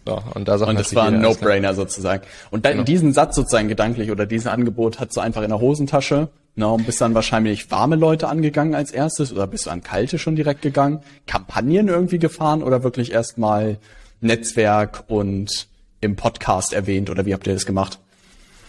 So, 0.06 0.24
und 0.36 0.48
da 0.48 0.58
sagt 0.58 0.70
Und 0.70 0.80
das 0.80 0.96
war 0.96 1.08
ein. 1.08 1.20
No-Brainer 1.20 1.74
sozusagen. 1.74 2.24
Und 2.50 2.64
dann 2.64 2.72
Genau. 2.76 2.84
diesen 2.86 3.12
Satz 3.12 3.36
sozusagen 3.36 3.68
gedanklich 3.68 4.10
oder 4.10 4.26
diesen 4.26 4.48
Angebot 4.48 5.02
hat 5.02 5.14
du 5.14 5.20
einfach 5.20 5.42
in 5.42 5.50
der 5.50 5.60
Hosentasche. 5.60 6.30
Na, 6.60 6.66
und 6.68 6.88
bist 6.88 7.00
dann 7.02 7.14
wahrscheinlich 7.14 7.70
warme 7.70 7.96
Leute 7.96 8.28
angegangen 8.28 8.74
als 8.74 8.90
erstes 8.92 9.32
oder 9.32 9.46
bist 9.46 9.68
du 9.68 9.70
an 9.70 9.84
kalte 9.84 10.18
schon 10.18 10.36
direkt 10.36 10.64
gegangen? 10.64 11.02
Kampagnen 11.28 11.88
irgendwie 11.88 12.18
gefahren 12.18 12.64
oder 12.64 12.82
wirklich 12.82 13.12
erstmal 13.12 13.78
Netzwerk 14.22 15.04
und 15.08 15.68
im 16.02 16.16
Podcast 16.16 16.74
erwähnt 16.74 17.12
oder 17.12 17.28
wie 17.28 17.34
habt 17.36 17.46
ihr 17.46 17.54
das 17.54 17.68
gemacht? 17.68 18.00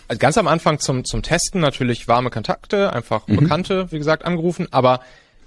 Also 0.06 0.18
ganz 0.18 0.36
am 0.36 0.48
Anfang 0.48 0.80
zum, 0.80 1.06
zum 1.06 1.22
Testen 1.22 1.62
natürlich 1.62 2.06
warme 2.08 2.28
Kontakte, 2.28 2.92
einfach 2.92 3.26
Mhm. 3.26 3.36
Bekannte, 3.36 3.90
wie 3.90 3.96
gesagt, 3.98 4.22
angerufen, 4.26 4.68
aber 4.70 5.00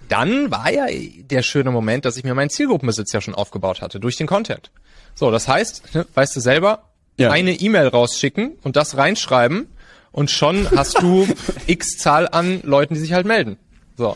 dann 0.09 0.49
war 0.49 0.71
ja 0.73 0.87
der 0.89 1.43
schöne 1.43 1.69
Moment, 1.69 2.05
dass 2.05 2.17
ich 2.17 2.23
mir 2.23 2.33
meinen 2.33 2.49
Zielgruppenbesitz 2.49 3.11
ja 3.13 3.21
schon 3.21 3.35
aufgebaut 3.35 3.81
hatte 3.83 3.99
durch 3.99 4.17
den 4.17 4.25
Content. 4.25 4.71
So, 5.13 5.29
das 5.29 5.47
heißt, 5.47 5.93
ne, 5.93 6.07
weißt 6.15 6.35
du 6.35 6.39
selber, 6.39 6.89
Ja. 7.17 7.29
eine 7.29 7.51
E-Mail 7.53 7.87
rausschicken 7.87 8.53
und 8.63 8.75
das 8.77 8.97
reinschreiben 8.97 9.67
und 10.11 10.29
schon 10.31 10.69
hast 10.75 11.01
du 11.01 11.27
x 11.67 11.97
Zahl 11.97 12.27
an 12.31 12.61
Leuten, 12.63 12.93
die 12.95 12.99
sich 12.99 13.13
halt 13.13 13.25
melden. 13.25 13.57
So. 13.97 14.15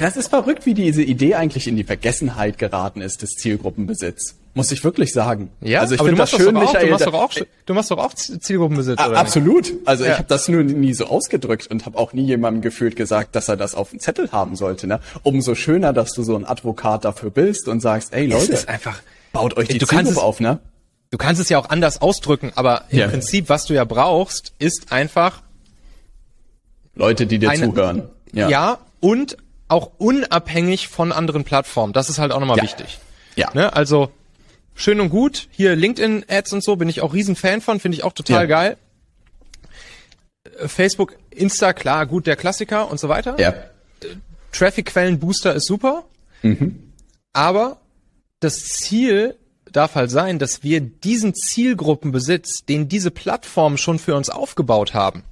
Das 0.00 0.16
ist 0.16 0.28
verrückt, 0.28 0.66
wie 0.66 0.74
diese 0.74 1.02
Idee 1.02 1.34
eigentlich 1.36 1.68
in 1.68 1.76
die 1.76 1.84
Vergessenheit 1.84 2.58
geraten 2.58 3.00
ist, 3.00 3.22
des 3.22 3.30
Zielgruppenbesitz. 3.30 4.34
Muss 4.56 4.70
ich 4.72 4.82
wirklich 4.84 5.12
sagen. 5.12 5.50
Ja, 5.60 5.80
also 5.80 5.94
ich 5.94 6.00
aber 6.00 6.10
du 6.10 6.16
finde 6.16 6.22
das 6.22 6.32
machst 6.32 6.44
schön, 6.44 6.54
doch 6.54 6.62
auch, 6.62 6.72
Michael. 6.72 6.86
du 6.86 6.92
machst 6.92 7.06
doch 7.06 7.14
auch, 7.14 7.32
du 7.66 7.74
machst 7.74 7.90
doch 7.90 7.98
auch 7.98 8.14
Zielgruppenbesitz, 8.14 8.98
Ah, 8.98 9.02
oder? 9.04 9.10
nicht? 9.12 9.20
absolut. 9.20 9.72
Also 9.84 10.04
Ja. 10.04 10.12
ich 10.12 10.18
habe 10.18 10.28
das 10.28 10.48
nur 10.48 10.62
nie 10.62 10.94
so 10.94 11.06
ausgedrückt 11.06 11.68
und 11.68 11.86
habe 11.86 11.98
auch 11.98 12.12
nie 12.12 12.24
jemandem 12.24 12.62
gefühlt 12.62 12.94
gesagt, 12.96 13.34
dass 13.36 13.48
er 13.48 13.56
das 13.56 13.74
auf 13.74 13.90
dem 13.90 14.00
Zettel 14.00 14.30
haben 14.32 14.54
sollte. 14.56 14.86
Ne? 14.86 15.00
Umso 15.24 15.54
schöner, 15.54 15.92
dass 15.92 16.12
du 16.12 16.22
so 16.22 16.36
ein 16.36 16.44
Advokat 16.44 17.04
dafür 17.04 17.30
bist 17.30 17.68
und 17.68 17.80
sagst, 17.80 18.12
ey 18.14 18.26
Leute, 18.26 18.52
ist 18.52 18.68
einfach, 18.68 19.00
baut 19.32 19.56
euch 19.56 19.68
die 19.68 19.78
kannst 19.78 19.90
Zielgruppe 20.12 20.22
auf, 20.26 20.40
ne? 20.40 20.58
Du 21.14 21.18
kannst 21.18 21.40
es 21.40 21.48
ja 21.48 21.58
auch 21.60 21.70
anders 21.70 22.02
ausdrücken, 22.02 22.50
aber 22.56 22.86
im 22.88 22.98
Ja. 22.98 23.06
Prinzip, 23.06 23.48
was 23.48 23.66
du 23.66 23.72
ja 23.74 23.84
brauchst, 23.84 24.52
ist 24.58 24.90
einfach 24.90 25.42
Leute, 26.96 27.28
die 27.28 27.38
dir 27.38 27.50
eine, 27.50 27.70
zuhören. 27.72 28.08
Ja. 28.32 28.78
und 28.98 29.36
auch 29.68 29.92
unabhängig 29.98 30.88
von 30.88 31.12
anderen 31.12 31.44
Plattformen. 31.44 31.92
Das 31.92 32.10
ist 32.10 32.18
halt 32.18 32.32
auch 32.32 32.40
nochmal 32.40 32.56
Ja. 32.56 32.64
wichtig. 32.64 32.98
Ja. 33.36 33.48
Ne? 33.54 33.72
Also 33.74 34.10
schön 34.74 34.98
und 34.98 35.10
gut. 35.10 35.46
Hier 35.52 35.76
LinkedIn-Ads 35.76 36.52
und 36.52 36.64
so 36.64 36.74
bin 36.74 36.88
ich 36.88 37.00
auch 37.00 37.14
riesen 37.14 37.36
Fan 37.36 37.60
von, 37.60 37.78
finde 37.78 37.96
ich 37.96 38.02
auch 38.02 38.12
total 38.12 38.42
Ja. 38.42 38.46
geil. 38.46 38.76
Äh, 40.58 40.66
Facebook, 40.66 41.14
Insta, 41.30 41.72
klar, 41.74 42.06
gut, 42.06 42.26
der 42.26 42.34
Klassiker 42.34 42.90
und 42.90 42.98
so 42.98 43.08
weiter. 43.08 43.38
Ja. 43.38 43.54
Traffic-Quellen-Booster 44.50 45.54
ist 45.54 45.66
super. 45.68 46.06
Aber 47.32 47.76
das 48.40 48.64
Ziel 48.64 49.36
darf 49.74 49.94
halt 49.94 50.10
sein, 50.10 50.38
dass 50.38 50.62
wir 50.62 50.80
diesen 50.80 51.34
Zielgruppenbesitz, 51.34 52.64
den 52.64 52.88
diese 52.88 53.10
Plattformen 53.10 53.76
schon 53.76 53.98
für 53.98 54.14
uns 54.14 54.30
aufgebaut 54.30 54.94
haben, 54.94 55.24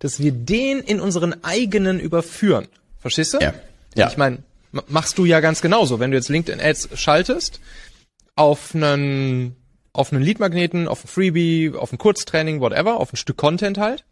dass 0.00 0.20
wir 0.20 0.32
den 0.32 0.80
in 0.80 1.00
unseren 1.00 1.44
eigenen 1.44 2.00
überführen. 2.00 2.68
Verstehst 2.98 3.34
du? 3.34 3.38
Ja. 3.38 3.54
Ja. 3.94 4.08
Ich 4.08 4.16
meine, 4.16 4.42
machst 4.88 5.18
du 5.18 5.24
ja 5.24 5.40
ganz 5.40 5.62
genauso. 5.62 6.00
Wenn 6.00 6.10
du 6.10 6.16
jetzt 6.16 6.28
LinkedIn 6.28 6.60
Ads 6.60 6.90
schaltest, 6.94 7.60
auf 8.34 8.74
einen, 8.74 9.56
auf 9.92 10.12
einen 10.12 10.22
Lead-Magneten, 10.22 10.88
auf 10.88 11.04
ein 11.04 11.08
Freebie, 11.08 11.72
auf 11.74 11.92
ein 11.92 11.98
Kurztraining, 11.98 12.60
whatever, 12.60 12.98
auf 12.98 13.12
ein 13.12 13.16
Stück 13.16 13.36
Content 13.36 13.78
halt, 13.78 14.04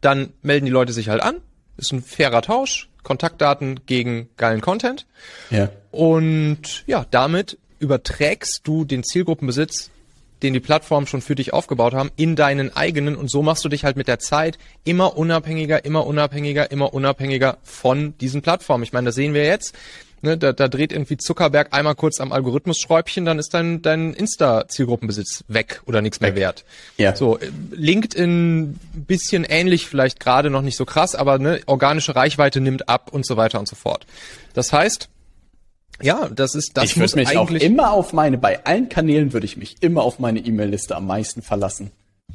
dann 0.00 0.32
melden 0.42 0.66
die 0.66 0.72
Leute 0.72 0.92
sich 0.92 1.08
halt 1.08 1.22
an. 1.22 1.40
Ist 1.76 1.92
ein 1.92 2.02
fairer 2.02 2.42
Tausch. 2.42 2.88
Kontaktdaten 3.02 3.80
gegen 3.86 4.28
geilen 4.36 4.60
Content. 4.60 5.06
Ja. 5.50 5.70
Und 5.90 6.84
ja, 6.86 7.06
damit 7.10 7.58
überträgst 7.80 8.60
du 8.64 8.84
den 8.84 9.02
Zielgruppenbesitz, 9.02 9.90
den 10.42 10.54
die 10.54 10.60
Plattformen 10.60 11.06
schon 11.06 11.20
für 11.20 11.34
dich 11.34 11.52
aufgebaut 11.52 11.94
haben, 11.94 12.10
in 12.16 12.36
deinen 12.36 12.74
eigenen 12.74 13.16
und 13.16 13.30
so 13.30 13.42
machst 13.42 13.64
du 13.64 13.68
dich 13.68 13.84
halt 13.84 13.96
mit 13.96 14.08
der 14.08 14.18
Zeit 14.18 14.58
immer 14.84 15.16
unabhängiger, 15.16 15.84
immer 15.84 16.06
unabhängiger, 16.06 16.70
immer 16.70 16.94
unabhängiger 16.94 17.58
von 17.62 18.16
diesen 18.18 18.42
Plattformen. 18.42 18.84
Ich 18.84 18.92
meine, 18.92 19.06
das 19.06 19.14
sehen 19.14 19.34
wir 19.34 19.44
jetzt. 19.44 19.74
Ne, 20.22 20.36
da, 20.36 20.52
da 20.52 20.68
dreht 20.68 20.92
irgendwie 20.92 21.16
Zuckerberg 21.16 21.68
einmal 21.72 21.94
kurz 21.94 22.20
am 22.20 22.30
Algorithmus-Schräubchen, 22.30 23.24
dann 23.24 23.38
ist 23.38 23.54
dein, 23.54 23.80
dein 23.80 24.12
Insta-Zielgruppenbesitz 24.12 25.44
weg 25.48 25.80
oder 25.86 26.02
nichts 26.02 26.20
mehr 26.20 26.34
wert. 26.36 26.66
Ja. 26.98 27.16
So, 27.16 27.38
äh, 27.38 27.50
LinkedIn 27.70 28.78
bisschen 28.92 29.44
ähnlich, 29.44 29.86
vielleicht 29.86 30.20
gerade 30.20 30.50
noch 30.50 30.60
nicht 30.60 30.76
so 30.76 30.84
krass, 30.84 31.14
aber 31.14 31.38
ne, 31.38 31.60
organische 31.64 32.16
Reichweite 32.16 32.60
nimmt 32.60 32.86
ab 32.86 33.10
und 33.14 33.24
so 33.24 33.38
weiter 33.38 33.58
und 33.58 33.66
so 33.66 33.76
fort. 33.76 34.04
Das 34.52 34.74
heißt, 34.74 35.08
ja, 36.02 36.28
das 36.34 36.54
ist, 36.54 36.76
das 36.76 36.84
ich 36.84 36.96
muss 36.96 37.12
würde 37.14 37.28
mich 37.28 37.36
auch 37.36 37.48
eigentlich 37.48 37.62
immer 37.62 37.92
auf 37.92 38.12
meine, 38.12 38.38
bei 38.38 38.64
allen 38.64 38.88
Kanälen 38.88 39.32
würde 39.32 39.44
ich 39.46 39.56
mich 39.56 39.76
immer 39.80 40.02
auf 40.02 40.18
meine 40.18 40.38
E-Mail-Liste 40.40 40.96
am 40.96 41.06
meisten 41.06 41.42
verlassen. 41.42 41.90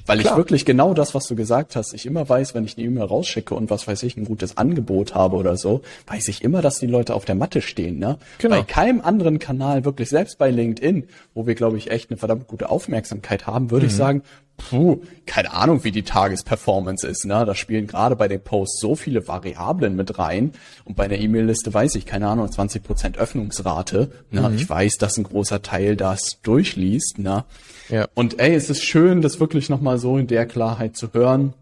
Weil 0.05 0.19
Klar. 0.19 0.33
ich 0.33 0.37
wirklich 0.37 0.65
genau 0.65 0.93
das, 0.93 1.15
was 1.15 1.25
du 1.25 1.35
gesagt 1.35 1.75
hast, 1.75 1.93
ich 1.93 2.05
immer 2.05 2.27
weiß, 2.27 2.53
wenn 2.53 2.65
ich 2.65 2.77
eine 2.77 2.85
E-Mail 2.85 3.05
rausschicke 3.05 3.55
und 3.55 3.69
was 3.71 3.87
weiß 3.87 4.03
ich, 4.03 4.17
ein 4.17 4.25
gutes 4.25 4.57
Angebot 4.57 5.15
habe 5.15 5.37
oder 5.37 5.55
so, 5.57 5.81
weiß 6.07 6.27
ich 6.27 6.43
immer, 6.43 6.61
dass 6.61 6.79
die 6.79 6.85
Leute 6.85 7.15
auf 7.15 7.25
der 7.25 7.33
Matte 7.35 7.61
stehen. 7.61 7.97
Ne? 7.97 8.17
Genau. 8.37 8.57
Bei 8.57 8.63
keinem 8.63 9.01
anderen 9.01 9.39
Kanal, 9.39 9.85
wirklich 9.85 10.09
selbst 10.09 10.37
bei 10.37 10.51
LinkedIn, 10.51 11.07
wo 11.33 11.47
wir, 11.47 11.55
glaube 11.55 11.77
ich, 11.77 11.89
echt 11.91 12.11
eine 12.11 12.17
verdammt 12.17 12.45
gute 12.47 12.69
Aufmerksamkeit 12.69 13.47
haben, 13.47 13.71
würde 13.71 13.85
Mhm. 13.85 13.89
ich 13.89 13.95
sagen, 13.95 14.21
puh, 14.57 15.01
keine 15.25 15.53
Ahnung, 15.53 15.83
wie 15.83 15.91
die 15.91 16.03
Tagesperformance 16.03 17.07
ist. 17.07 17.25
Ne? 17.25 17.45
Da 17.45 17.55
spielen 17.55 17.87
gerade 17.87 18.15
bei 18.15 18.27
den 18.27 18.41
Posts 18.41 18.79
so 18.79 18.95
viele 18.95 19.27
Variablen 19.27 19.95
mit 19.95 20.17
rein. 20.17 20.53
Und 20.83 20.95
bei 20.95 21.05
einer 21.05 21.17
E-Mail-Liste 21.17 21.73
weiß 21.73 21.95
ich, 21.95 22.05
keine 22.05 22.27
Ahnung, 22.27 22.47
20% 22.47 23.17
Öffnungsrate. 23.17 24.11
Ne? 24.31 24.49
Mhm. 24.49 24.55
Ich 24.55 24.69
weiß, 24.69 24.97
dass 24.97 25.17
ein 25.17 25.23
großer 25.23 25.61
Teil 25.61 25.95
das 25.95 26.41
durchliest. 26.41 27.19
Ne? 27.19 27.45
Ja. 27.89 28.07
Und 28.13 28.39
ey, 28.39 28.53
es 28.55 28.69
ist 28.69 28.83
schön, 28.83 29.21
das 29.21 29.39
wirklich 29.39 29.69
nochmal 29.69 29.97
so 29.97 30.17
in 30.17 30.27
der 30.27 30.45
Klarheit 30.45 30.95
zu 30.95 31.13
hören, 31.13 31.53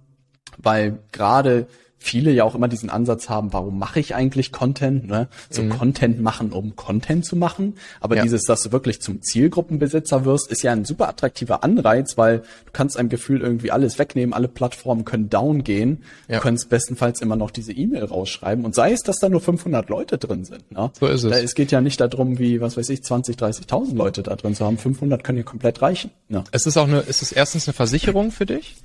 weil 0.57 0.99
gerade 1.11 1.67
viele 2.03 2.31
ja 2.31 2.43
auch 2.43 2.53
immer 2.53 2.67
diesen 2.67 2.89
Ansatz 2.89 3.29
haben, 3.29 3.53
warum 3.53 3.79
mache 3.79 3.99
ich 3.99 4.13
eigentlich 4.13 4.51
Content? 4.51 5.07
Ne? 5.07 5.29
So 5.49 5.63
Content 5.69 6.21
machen, 6.21 6.51
um 6.51 6.75
Content 6.75 7.25
zu 7.25 7.35
machen. 7.37 7.75
Aber 8.01 8.15
Mhm. 8.15 8.17
Ja. 8.17 8.23
dieses, 8.23 8.43
dass 8.43 8.61
du 8.61 8.71
wirklich 8.73 9.01
zum 9.01 9.21
Zielgruppenbesitzer 9.21 10.25
wirst, 10.25 10.51
ist 10.51 10.63
ja 10.63 10.71
ein 10.71 10.85
super 10.85 11.07
attraktiver 11.07 11.63
Anreiz, 11.63 12.17
weil 12.17 12.39
du 12.39 12.71
kannst 12.73 12.97
einem 12.97 13.09
Gefühl 13.09 13.41
irgendwie 13.41 13.71
alles 13.71 13.99
wegnehmen, 13.99 14.33
alle 14.33 14.47
Plattformen 14.47 15.05
können 15.05 15.29
down 15.29 15.63
gehen. 15.63 16.03
Ja. 16.27 16.37
Du 16.37 16.41
kannst 16.43 16.69
bestenfalls 16.69 17.21
immer 17.21 17.35
noch 17.35 17.51
diese 17.51 17.71
E-Mail 17.71 18.03
rausschreiben 18.05 18.65
und 18.65 18.75
sei 18.75 18.91
es, 18.91 19.01
dass 19.01 19.17
da 19.19 19.29
nur 19.29 19.41
500 19.41 19.89
Leute 19.89 20.17
drin 20.17 20.43
sind. 20.43 20.69
Ne? 20.71 20.91
So 20.99 21.07
ist 21.07 21.23
es. 21.23 21.31
Da, 21.31 21.37
es 21.37 21.55
geht 21.55 21.71
ja 21.71 21.79
nicht 21.81 22.01
darum, 22.01 22.37
wie, 22.39 22.59
was 22.61 22.75
weiß 22.77 22.89
ich, 22.89 23.03
20, 23.03 23.37
30.000 23.37 23.95
Leute 23.95 24.23
da 24.23 24.35
drin 24.35 24.55
zu 24.55 24.65
haben. 24.65 24.77
500 24.77 25.23
können 25.23 25.37
ja 25.37 25.43
komplett 25.43 25.81
reichen. 25.81 26.11
Ne? 26.27 26.43
Es 26.51 26.65
ist 26.65 26.75
auch 26.77 26.87
eine, 26.87 27.03
es 27.07 27.21
ist 27.21 27.31
erstens 27.31 27.67
eine 27.67 27.73
Versicherung 27.73 28.31
für 28.31 28.45
dich, 28.45 28.75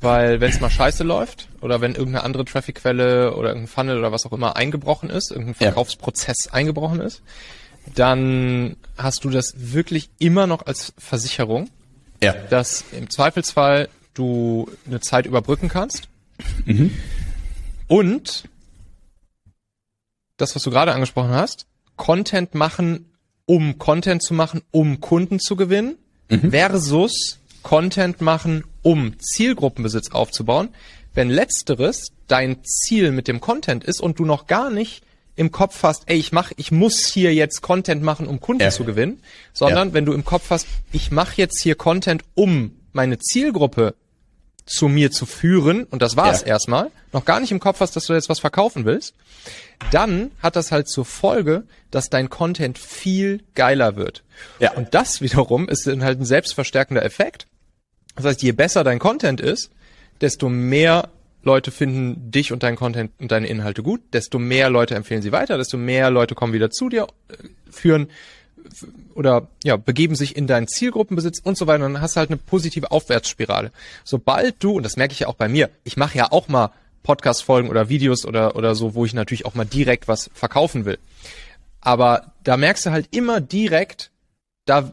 weil 0.00 0.40
wenn 0.40 0.50
es 0.50 0.60
mal 0.60 0.70
scheiße 0.70 1.04
läuft 1.04 1.48
oder 1.60 1.80
wenn 1.80 1.94
irgendeine 1.94 2.24
andere 2.24 2.44
Traffic-Quelle 2.44 3.34
oder 3.36 3.48
irgendein 3.50 3.68
Funnel 3.68 3.98
oder 3.98 4.12
was 4.12 4.24
auch 4.26 4.32
immer 4.32 4.56
eingebrochen 4.56 5.10
ist, 5.10 5.30
irgendein 5.30 5.54
Ja. 5.58 5.66
Verkaufsprozess 5.72 6.48
eingebrochen 6.50 7.00
ist, 7.00 7.22
dann 7.94 8.76
hast 8.96 9.24
du 9.24 9.30
das 9.30 9.54
wirklich 9.56 10.10
immer 10.18 10.46
noch 10.46 10.66
als 10.66 10.92
Versicherung, 10.98 11.68
Ja. 12.22 12.32
dass 12.50 12.84
im 12.92 13.10
Zweifelsfall 13.10 13.88
du 14.14 14.70
eine 14.86 15.00
Zeit 15.00 15.26
überbrücken 15.26 15.68
kannst. 15.68 16.08
Und 17.88 18.44
das, 20.36 20.54
was 20.54 20.62
du 20.62 20.70
gerade 20.70 20.92
angesprochen 20.94 21.30
hast, 21.30 21.66
Content 21.96 22.54
machen, 22.54 23.06
um 23.46 23.78
Content 23.78 24.22
zu 24.22 24.32
machen, 24.34 24.62
um 24.70 25.00
Kunden 25.00 25.38
zu 25.40 25.56
gewinnen, 25.56 25.96
versus 26.50 27.38
Content 27.62 28.20
machen, 28.20 28.64
um 28.82 29.18
Zielgruppenbesitz 29.18 30.10
aufzubauen, 30.10 30.70
wenn 31.14 31.30
letzteres 31.30 32.12
dein 32.28 32.62
Ziel 32.64 33.10
mit 33.10 33.28
dem 33.28 33.40
Content 33.40 33.84
ist 33.84 34.00
und 34.00 34.18
du 34.18 34.24
noch 34.24 34.46
gar 34.46 34.70
nicht 34.70 35.02
im 35.36 35.50
Kopf 35.50 35.82
hast, 35.82 36.02
ey, 36.06 36.18
ich 36.18 36.32
mach, 36.32 36.52
ich 36.56 36.70
muss 36.70 37.06
hier 37.06 37.34
jetzt 37.34 37.62
Content 37.62 38.02
machen, 38.02 38.26
um 38.26 38.40
Kunden 38.40 38.62
ja. 38.62 38.70
zu 38.70 38.84
gewinnen, 38.84 39.22
sondern 39.52 39.88
ja. 39.88 39.94
wenn 39.94 40.04
du 40.04 40.12
im 40.12 40.24
Kopf 40.24 40.50
hast, 40.50 40.66
ich 40.92 41.10
mache 41.10 41.34
jetzt 41.36 41.60
hier 41.60 41.76
Content, 41.76 42.22
um 42.34 42.76
meine 42.92 43.18
Zielgruppe 43.18 43.94
zu 44.66 44.88
mir 44.88 45.10
zu 45.10 45.26
führen, 45.26 45.84
und 45.84 46.02
das 46.02 46.16
war 46.16 46.32
es 46.32 46.42
ja. 46.42 46.48
erstmal, 46.48 46.90
noch 47.12 47.24
gar 47.24 47.40
nicht 47.40 47.50
im 47.50 47.58
Kopf 47.58 47.80
hast, 47.80 47.96
dass 47.96 48.06
du 48.06 48.12
jetzt 48.12 48.28
was 48.28 48.38
verkaufen 48.38 48.84
willst, 48.84 49.14
dann 49.90 50.30
hat 50.40 50.56
das 50.56 50.70
halt 50.70 50.88
zur 50.88 51.04
Folge, 51.04 51.64
dass 51.90 52.10
dein 52.10 52.28
Content 52.30 52.78
viel 52.78 53.42
geiler 53.54 53.96
wird. 53.96 54.22
Ja. 54.58 54.72
Und 54.72 54.94
das 54.94 55.20
wiederum 55.20 55.68
ist 55.68 55.86
dann 55.86 56.04
halt 56.04 56.20
ein 56.20 56.24
selbstverstärkender 56.24 57.04
Effekt. 57.04 57.46
Das 58.16 58.24
heißt, 58.24 58.42
je 58.42 58.52
besser 58.52 58.84
dein 58.84 58.98
Content 58.98 59.40
ist, 59.40 59.70
desto 60.20 60.48
mehr 60.48 61.08
Leute 61.42 61.70
finden 61.70 62.30
dich 62.30 62.52
und 62.52 62.62
deinen 62.62 62.76
Content 62.76 63.12
und 63.18 63.32
deine 63.32 63.46
Inhalte 63.46 63.82
gut, 63.82 64.02
desto 64.12 64.38
mehr 64.38 64.68
Leute 64.68 64.94
empfehlen 64.94 65.22
sie 65.22 65.32
weiter, 65.32 65.56
desto 65.56 65.78
mehr 65.78 66.10
Leute 66.10 66.34
kommen 66.34 66.52
wieder 66.52 66.70
zu 66.70 66.88
dir, 66.88 67.06
äh, 67.28 67.34
führen 67.70 68.08
oder 69.14 69.48
ja, 69.64 69.76
begeben 69.76 70.14
sich 70.14 70.36
in 70.36 70.46
deinen 70.46 70.68
Zielgruppenbesitz 70.68 71.40
und 71.40 71.56
so 71.56 71.66
weiter. 71.66 71.86
Und 71.86 71.94
dann 71.94 72.02
hast 72.02 72.16
du 72.16 72.20
halt 72.20 72.30
eine 72.30 72.36
positive 72.36 72.90
Aufwärtsspirale. 72.90 73.72
Sobald 74.04 74.62
du, 74.62 74.72
und 74.72 74.82
das 74.82 74.96
merke 74.96 75.12
ich 75.12 75.20
ja 75.20 75.28
auch 75.28 75.34
bei 75.34 75.48
mir, 75.48 75.70
ich 75.84 75.96
mache 75.96 76.18
ja 76.18 76.30
auch 76.30 76.48
mal 76.48 76.70
Podcast-Folgen 77.02 77.70
oder 77.70 77.88
Videos 77.88 78.26
oder, 78.26 78.56
oder 78.56 78.74
so, 78.74 78.94
wo 78.94 79.04
ich 79.04 79.14
natürlich 79.14 79.46
auch 79.46 79.54
mal 79.54 79.64
direkt 79.64 80.08
was 80.08 80.30
verkaufen 80.34 80.84
will. 80.84 80.98
Aber 81.80 82.32
da 82.44 82.56
merkst 82.56 82.86
du 82.86 82.90
halt 82.90 83.08
immer 83.10 83.40
direkt, 83.40 84.10
da, 84.66 84.92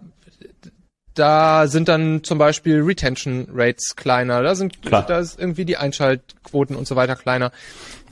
da 1.17 1.67
sind 1.67 1.87
dann 1.87 2.23
zum 2.23 2.37
Beispiel 2.37 2.81
Retention 2.81 3.47
Rates 3.53 3.95
kleiner, 3.95 4.41
da 4.41 4.55
sind, 4.55 4.81
Klar. 4.81 5.05
da 5.05 5.19
ist 5.19 5.39
irgendwie 5.39 5.65
die 5.65 5.77
Einschaltquoten 5.77 6.75
und 6.75 6.87
so 6.87 6.95
weiter 6.95 7.15
kleiner. 7.15 7.51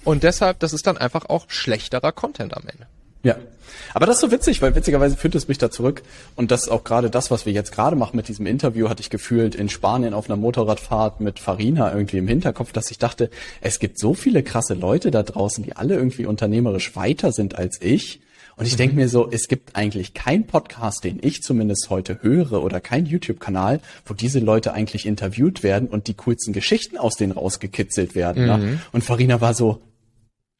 Und 0.03 0.23
deshalb, 0.23 0.59
das 0.59 0.73
ist 0.73 0.85
dann 0.87 0.97
einfach 0.97 1.25
auch 1.29 1.45
schlechterer 1.47 2.11
Content 2.11 2.55
am 2.55 2.63
Ende. 2.67 2.87
Ja. 3.23 3.37
Aber 3.93 4.05
das 4.05 4.17
ist 4.17 4.21
so 4.21 4.31
witzig, 4.31 4.61
weil 4.61 4.75
witzigerweise 4.75 5.17
führt 5.17 5.35
es 5.35 5.47
mich 5.47 5.57
da 5.57 5.71
zurück. 5.71 6.03
Und 6.35 6.51
das 6.51 6.63
ist 6.63 6.69
auch 6.69 6.83
gerade 6.83 7.09
das, 7.09 7.31
was 7.31 7.45
wir 7.45 7.53
jetzt 7.53 7.71
gerade 7.71 7.95
machen 7.95 8.15
mit 8.15 8.27
diesem 8.27 8.45
Interview, 8.45 8.89
hatte 8.89 9.01
ich 9.01 9.09
gefühlt 9.09 9.55
in 9.55 9.67
Spanien 9.69 10.13
auf 10.13 10.29
einer 10.29 10.37
Motorradfahrt 10.37 11.21
mit 11.21 11.39
Farina 11.39 11.91
irgendwie 11.91 12.17
im 12.17 12.27
Hinterkopf, 12.27 12.71
dass 12.71 12.91
ich 12.91 12.99
dachte, 12.99 13.29
es 13.61 13.79
gibt 13.79 13.99
so 13.99 14.13
viele 14.13 14.43
krasse 14.43 14.75
Leute 14.75 15.11
da 15.11 15.23
draußen, 15.23 15.63
die 15.63 15.75
alle 15.75 15.95
irgendwie 15.95 16.25
unternehmerisch 16.25 16.95
weiter 16.95 17.31
sind 17.31 17.55
als 17.55 17.81
ich. 17.81 18.19
Und 18.57 18.65
ich 18.65 18.73
mhm. 18.73 18.77
denke 18.77 18.95
mir 18.95 19.09
so, 19.09 19.29
es 19.29 19.47
gibt 19.47 19.75
eigentlich 19.75 20.13
keinen 20.13 20.47
Podcast, 20.47 21.03
den 21.03 21.19
ich 21.21 21.43
zumindest 21.43 21.89
heute 21.89 22.21
höre 22.21 22.63
oder 22.63 22.79
kein 22.79 23.05
YouTube-Kanal, 23.05 23.81
wo 24.05 24.13
diese 24.13 24.39
Leute 24.39 24.73
eigentlich 24.73 25.05
interviewt 25.05 25.63
werden 25.63 25.87
und 25.87 26.07
die 26.07 26.13
coolsten 26.13 26.53
Geschichten 26.53 26.97
aus 26.97 27.15
denen 27.15 27.33
rausgekitzelt 27.33 28.15
werden. 28.15 28.43
Mhm. 28.43 28.47
Ne? 28.47 28.81
Und 28.91 29.03
Farina 29.03 29.41
war 29.41 29.53
so, 29.53 29.81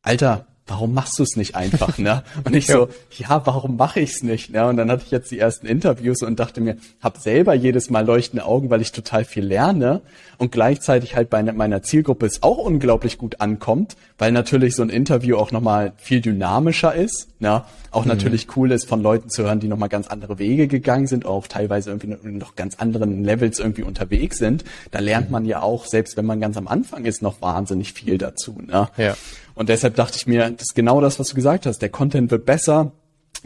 Alter, 0.02 0.48
warum 0.68 0.94
machst 0.94 1.20
du 1.20 1.24
es 1.24 1.36
nicht 1.36 1.56
einfach, 1.56 1.98
ne? 2.00 2.24
Und 2.44 2.56
ich 2.56 2.68
so, 2.68 2.90
ja, 3.12 3.46
warum 3.46 3.78
mache 3.78 4.00
ich 4.00 4.12
es 4.12 4.24
nicht, 4.24 4.52
ne? 4.52 4.68
Und 4.68 4.78
dann 4.78 4.90
hatte 4.90 5.04
ich 5.06 5.12
jetzt 5.12 5.32
die 5.32 5.40
ersten 5.40 5.68
Interviews 5.68 6.24
und 6.24 6.40
dachte 6.40 6.62
mir, 6.62 6.78
hab 7.02 7.18
selber 7.18 7.54
jedes 7.54 7.90
Mal 7.90 8.06
leuchtende 8.06 8.46
Augen, 8.46 8.70
weil 8.70 8.82
ich 8.82 8.92
total 8.92 9.26
viel 9.26 9.46
lerne 9.46 10.02
und 10.38 10.52
gleichzeitig 10.52 11.16
halt 11.16 11.30
bei 11.30 11.44
meiner 11.44 11.84
Zielgruppe 11.84 12.26
es 12.26 12.42
auch 12.44 12.58
unglaublich 12.58 13.18
gut 13.18 13.42
ankommt, 13.42 13.96
weil 14.18 14.32
natürlich 14.32 14.76
so 14.76 14.84
ein 14.84 14.90
Interview 14.90 15.38
auch 15.38 15.52
nochmal 15.52 15.94
viel 15.98 16.22
dynamischer 16.22 16.94
ist, 16.96 17.28
ne? 17.40 17.64
Auch 17.92 18.04
mhm. 18.04 18.10
natürlich 18.10 18.48
cool 18.58 18.72
ist, 18.72 18.90
von 18.90 19.02
Leuten 19.02 19.30
zu 19.30 19.44
hören, 19.44 19.60
die 19.60 19.68
nochmal 19.68 19.90
ganz 19.90 20.08
andere 20.08 20.40
Wege 20.40 20.68
gegangen 20.68 21.08
sind, 21.08 21.26
auch 21.26 21.48
teilweise 21.48 21.92
irgendwie 21.92 22.30
noch 22.30 22.56
ganz 22.56 22.76
anderen 22.76 23.24
Levels 23.24 23.60
irgendwie 23.60 23.84
unterwegs 23.84 24.38
sind. 24.38 24.66
Da 24.92 25.00
lernt 25.00 25.28
mhm. 25.28 25.32
man 25.32 25.46
ja 25.46 25.62
auch, 25.62 25.86
selbst 25.86 26.18
wenn 26.18 26.26
man 26.26 26.42
ganz 26.42 26.58
am 26.58 26.68
Anfang 26.68 27.06
ist, 27.06 27.22
noch 27.22 27.42
wahnsinnig 27.42 27.94
viel 27.94 28.18
dazu, 28.18 28.58
ne? 28.66 28.90
Ja. 28.98 29.16
Und 29.56 29.70
deshalb 29.70 29.96
dachte 29.96 30.18
ich 30.18 30.28
mir, 30.28 30.50
das 30.52 30.68
ist 30.68 30.76
genau 30.76 31.02
das, 31.02 31.20
was 31.20 31.30
du 31.30 31.36
gesagt 31.36 31.66
hast. 31.66 31.80
Der 31.80 31.90
Content 31.90 32.30
wird 32.30 32.46
besser. 32.46 32.92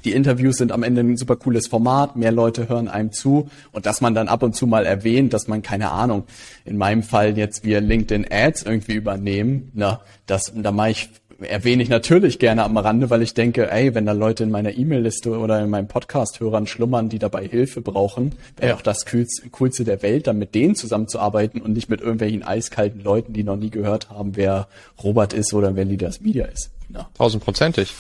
Die 0.04 0.14
Interviews 0.14 0.58
sind 0.58 0.72
am 0.72 0.84
Ende 0.84 1.02
ein 1.02 1.18
super 1.18 1.36
cooles 1.36 1.68
Format, 1.68 2.16
mehr 2.16 2.32
Leute 2.32 2.70
hören 2.70 2.88
einem 2.88 3.12
zu 3.12 3.50
und 3.72 3.86
dass 3.86 4.00
man 4.00 4.16
dann 4.16 4.30
ab 4.30 4.44
und 4.44 4.56
zu 4.56 4.66
mal 4.66 4.86
erwähnt, 4.86 5.34
dass 5.34 5.48
man 5.48 5.62
keine 5.62 5.92
Ahnung, 5.92 6.24
in 6.64 6.78
meinem 6.78 7.04
Fall 7.04 7.38
jetzt 7.38 7.66
wir 7.66 7.82
LinkedIn 7.82 8.26
Ads 8.32 8.64
irgendwie 8.64 8.94
übernehmen, 8.94 9.72
na, 9.74 10.00
das 10.26 10.54
da 10.56 10.72
mache 10.72 10.92
ich 10.92 11.10
erwähne 11.42 11.84
ich 11.84 11.90
natürlich 11.90 12.40
gerne 12.40 12.64
am 12.64 12.78
Rande, 12.78 13.10
weil 13.10 13.22
ich 13.22 13.34
denke, 13.34 13.72
ey, 13.72 13.96
wenn 13.96 14.06
da 14.06 14.12
Leute 14.12 14.44
in 14.44 14.52
meiner 14.52 14.78
E-Mail-Liste 14.78 15.38
oder 15.38 15.62
in 15.62 15.70
meinem 15.70 15.88
Podcast-Hörern 15.88 16.68
schlummern, 16.68 17.10
die 17.10 17.20
dabei 17.20 17.48
Hilfe 17.48 17.82
brauchen, 17.82 18.36
wäre 18.58 18.70
ja. 18.70 18.76
auch 18.76 18.82
das 18.82 19.06
Coolste 19.52 19.84
der 19.84 20.02
Welt, 20.02 20.28
dann 20.28 20.38
mit 20.38 20.56
denen 20.56 20.76
zusammenzuarbeiten 20.76 21.62
und 21.62 21.74
nicht 21.74 21.90
mit 21.90 22.02
irgendwelchen 22.02 22.44
eiskalten 22.44 23.04
Leuten, 23.04 23.34
die 23.34 23.44
noch 23.44 23.58
nie 23.58 23.70
gehört 23.70 24.10
haben, 24.10 24.36
wer 24.36 24.68
Robert 25.04 25.34
ist 25.34 25.54
oder 25.54 25.76
wer 25.76 25.86
Leaders 25.86 26.22
Media 26.22 26.46
ist. 26.46 26.72
Tausendprozentig. 27.18 27.94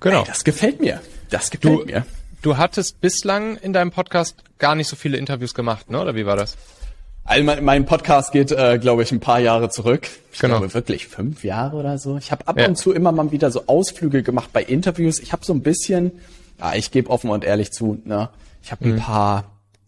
Genau. 0.00 0.20
Ey, 0.20 0.26
das 0.26 0.44
gefällt 0.44 0.80
mir. 0.80 1.00
Das 1.28 1.50
gefällt 1.50 1.80
du, 1.80 1.84
mir. 1.84 2.06
Du 2.42 2.56
hattest 2.56 3.00
bislang 3.00 3.56
in 3.56 3.72
deinem 3.72 3.90
Podcast 3.90 4.36
gar 4.58 4.74
nicht 4.74 4.88
so 4.88 4.96
viele 4.96 5.18
Interviews 5.18 5.54
gemacht, 5.54 5.90
ne? 5.90 6.00
Oder 6.00 6.14
wie 6.14 6.24
war 6.24 6.36
das? 6.36 6.56
Also 7.30 7.44
mein, 7.44 7.64
mein 7.64 7.86
Podcast 7.86 8.32
geht, 8.32 8.50
äh, 8.50 8.80
glaube 8.80 9.04
ich, 9.04 9.12
ein 9.12 9.20
paar 9.20 9.38
Jahre 9.38 9.70
zurück. 9.70 10.08
Ich 10.32 10.40
genau. 10.40 10.58
glaube 10.58 10.74
wirklich 10.74 11.06
fünf 11.06 11.44
Jahre 11.44 11.76
oder 11.76 11.96
so. 11.96 12.18
Ich 12.18 12.32
habe 12.32 12.48
ab 12.48 12.58
ja. 12.58 12.66
und 12.66 12.74
zu 12.74 12.92
immer 12.92 13.12
mal 13.12 13.30
wieder 13.30 13.52
so 13.52 13.68
Ausflüge 13.68 14.24
gemacht 14.24 14.50
bei 14.52 14.64
Interviews. 14.64 15.20
Ich 15.20 15.32
habe 15.32 15.44
so 15.44 15.52
ein 15.52 15.62
bisschen, 15.62 16.10
ja, 16.58 16.74
ich 16.74 16.90
gebe 16.90 17.08
offen 17.08 17.30
und 17.30 17.44
ehrlich 17.44 17.70
zu, 17.70 18.02
ne, 18.04 18.30
ich 18.64 18.72
habe 18.72 18.84
ein 18.84 18.94
mhm. 18.94 18.98
paar 18.98 19.44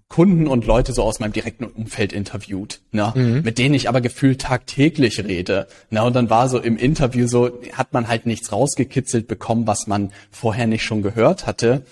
Kunden 0.09 0.47
und 0.47 0.67
Leute 0.67 0.93
so 0.93 1.03
aus 1.03 1.19
meinem 1.19 1.33
direkten 1.33 1.65
Umfeld 1.65 2.13
interviewt, 2.13 2.79
ne, 2.93 3.13
mhm. 3.13 3.43
mit 3.43 3.59
denen 3.59 3.75
ich 3.75 3.89
aber 3.89 4.01
gefühlt 4.01 4.43
tagtäglich 4.43 5.19
rede. 5.25 5.67
Ne, 5.91 6.05
und 6.05 6.15
dann 6.15 6.31
war 6.31 6.49
so 6.49 6.61
im 6.61 6.77
Interview 6.77 7.27
so, 7.27 7.59
hat 7.73 7.93
man 7.93 8.07
halt 8.07 8.25
nichts 8.25 8.53
rausgekitzelt 8.53 9.27
bekommen, 9.27 9.67
was 9.67 9.89
man 9.89 10.13
vorher 10.31 10.69
nicht 10.69 10.85
schon 10.85 11.03
gehört 11.03 11.49
hatte. 11.49 11.83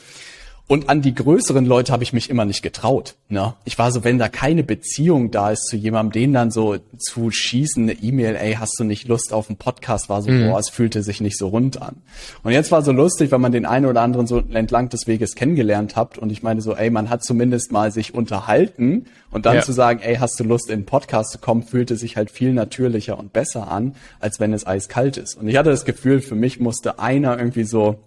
Und 0.70 0.88
an 0.88 1.02
die 1.02 1.16
größeren 1.16 1.66
Leute 1.66 1.92
habe 1.92 2.04
ich 2.04 2.12
mich 2.12 2.30
immer 2.30 2.44
nicht 2.44 2.62
getraut. 2.62 3.16
Ne? 3.28 3.54
Ich 3.64 3.76
war 3.80 3.90
so, 3.90 4.04
wenn 4.04 4.20
da 4.20 4.28
keine 4.28 4.62
Beziehung 4.62 5.32
da 5.32 5.50
ist 5.50 5.66
zu 5.66 5.76
jemandem, 5.76 6.12
den 6.12 6.32
dann 6.32 6.52
so 6.52 6.76
zu 6.96 7.32
schießen, 7.32 7.82
eine 7.82 7.94
E-Mail, 7.94 8.36
ey, 8.36 8.54
hast 8.54 8.78
du 8.78 8.84
nicht 8.84 9.08
Lust 9.08 9.32
auf 9.32 9.48
einen 9.48 9.56
Podcast, 9.56 10.08
war 10.08 10.22
so, 10.22 10.30
mhm. 10.30 10.48
boah, 10.48 10.60
es 10.60 10.68
fühlte 10.68 11.02
sich 11.02 11.20
nicht 11.20 11.36
so 11.36 11.48
rund 11.48 11.82
an. 11.82 11.96
Und 12.44 12.52
jetzt 12.52 12.70
war 12.70 12.82
so 12.82 12.92
lustig, 12.92 13.32
weil 13.32 13.40
man 13.40 13.50
den 13.50 13.66
einen 13.66 13.84
oder 13.84 14.02
anderen 14.02 14.28
so 14.28 14.38
entlang 14.38 14.88
des 14.90 15.08
Weges 15.08 15.34
kennengelernt 15.34 15.96
habt 15.96 16.18
und 16.18 16.30
ich 16.30 16.44
meine 16.44 16.60
so, 16.60 16.76
ey, 16.76 16.88
man 16.88 17.10
hat 17.10 17.24
zumindest 17.24 17.72
mal 17.72 17.90
sich 17.90 18.14
unterhalten 18.14 19.06
und 19.32 19.46
dann 19.46 19.56
ja. 19.56 19.62
zu 19.62 19.72
sagen, 19.72 19.98
ey, 20.04 20.18
hast 20.18 20.38
du 20.38 20.44
Lust 20.44 20.68
in 20.68 20.74
einen 20.74 20.86
Podcast 20.86 21.32
zu 21.32 21.38
kommen, 21.38 21.64
fühlte 21.64 21.96
sich 21.96 22.16
halt 22.16 22.30
viel 22.30 22.52
natürlicher 22.52 23.18
und 23.18 23.32
besser 23.32 23.72
an, 23.72 23.96
als 24.20 24.38
wenn 24.38 24.52
es 24.52 24.68
eiskalt 24.68 25.16
ist. 25.16 25.36
Und 25.36 25.48
ich 25.48 25.56
hatte 25.56 25.70
das 25.70 25.84
Gefühl, 25.84 26.20
für 26.20 26.36
mich 26.36 26.60
musste 26.60 27.00
einer 27.00 27.36
irgendwie 27.36 27.64
so 27.64 27.98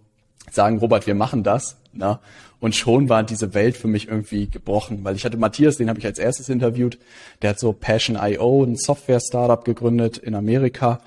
sagen, 0.49 0.77
Robert, 0.77 1.07
wir 1.07 1.15
machen 1.15 1.43
das. 1.43 1.75
Ne? 1.93 2.19
Und 2.63 2.75
schon 2.75 3.09
war 3.09 3.23
diese 3.23 3.53
Welt 3.53 3.75
für 3.75 3.89
mich 3.89 4.07
irgendwie 4.07 4.47
gebrochen, 4.47 4.99
weil 5.03 5.17
ich 5.17 5.25
hatte 5.25 5.35
Matthias, 5.35 5.75
den 5.75 5.89
habe 5.89 5.99
ich 5.99 6.05
als 6.05 6.17
erstes 6.17 6.47
interviewt, 6.47 6.97
der 7.41 7.49
hat 7.49 7.59
so 7.59 7.73
Passion.io, 7.73 8.63
ein 8.63 8.77
Software-Startup 8.77 9.65
gegründet 9.65 10.17
in 10.17 10.33
Amerika. 10.33 11.01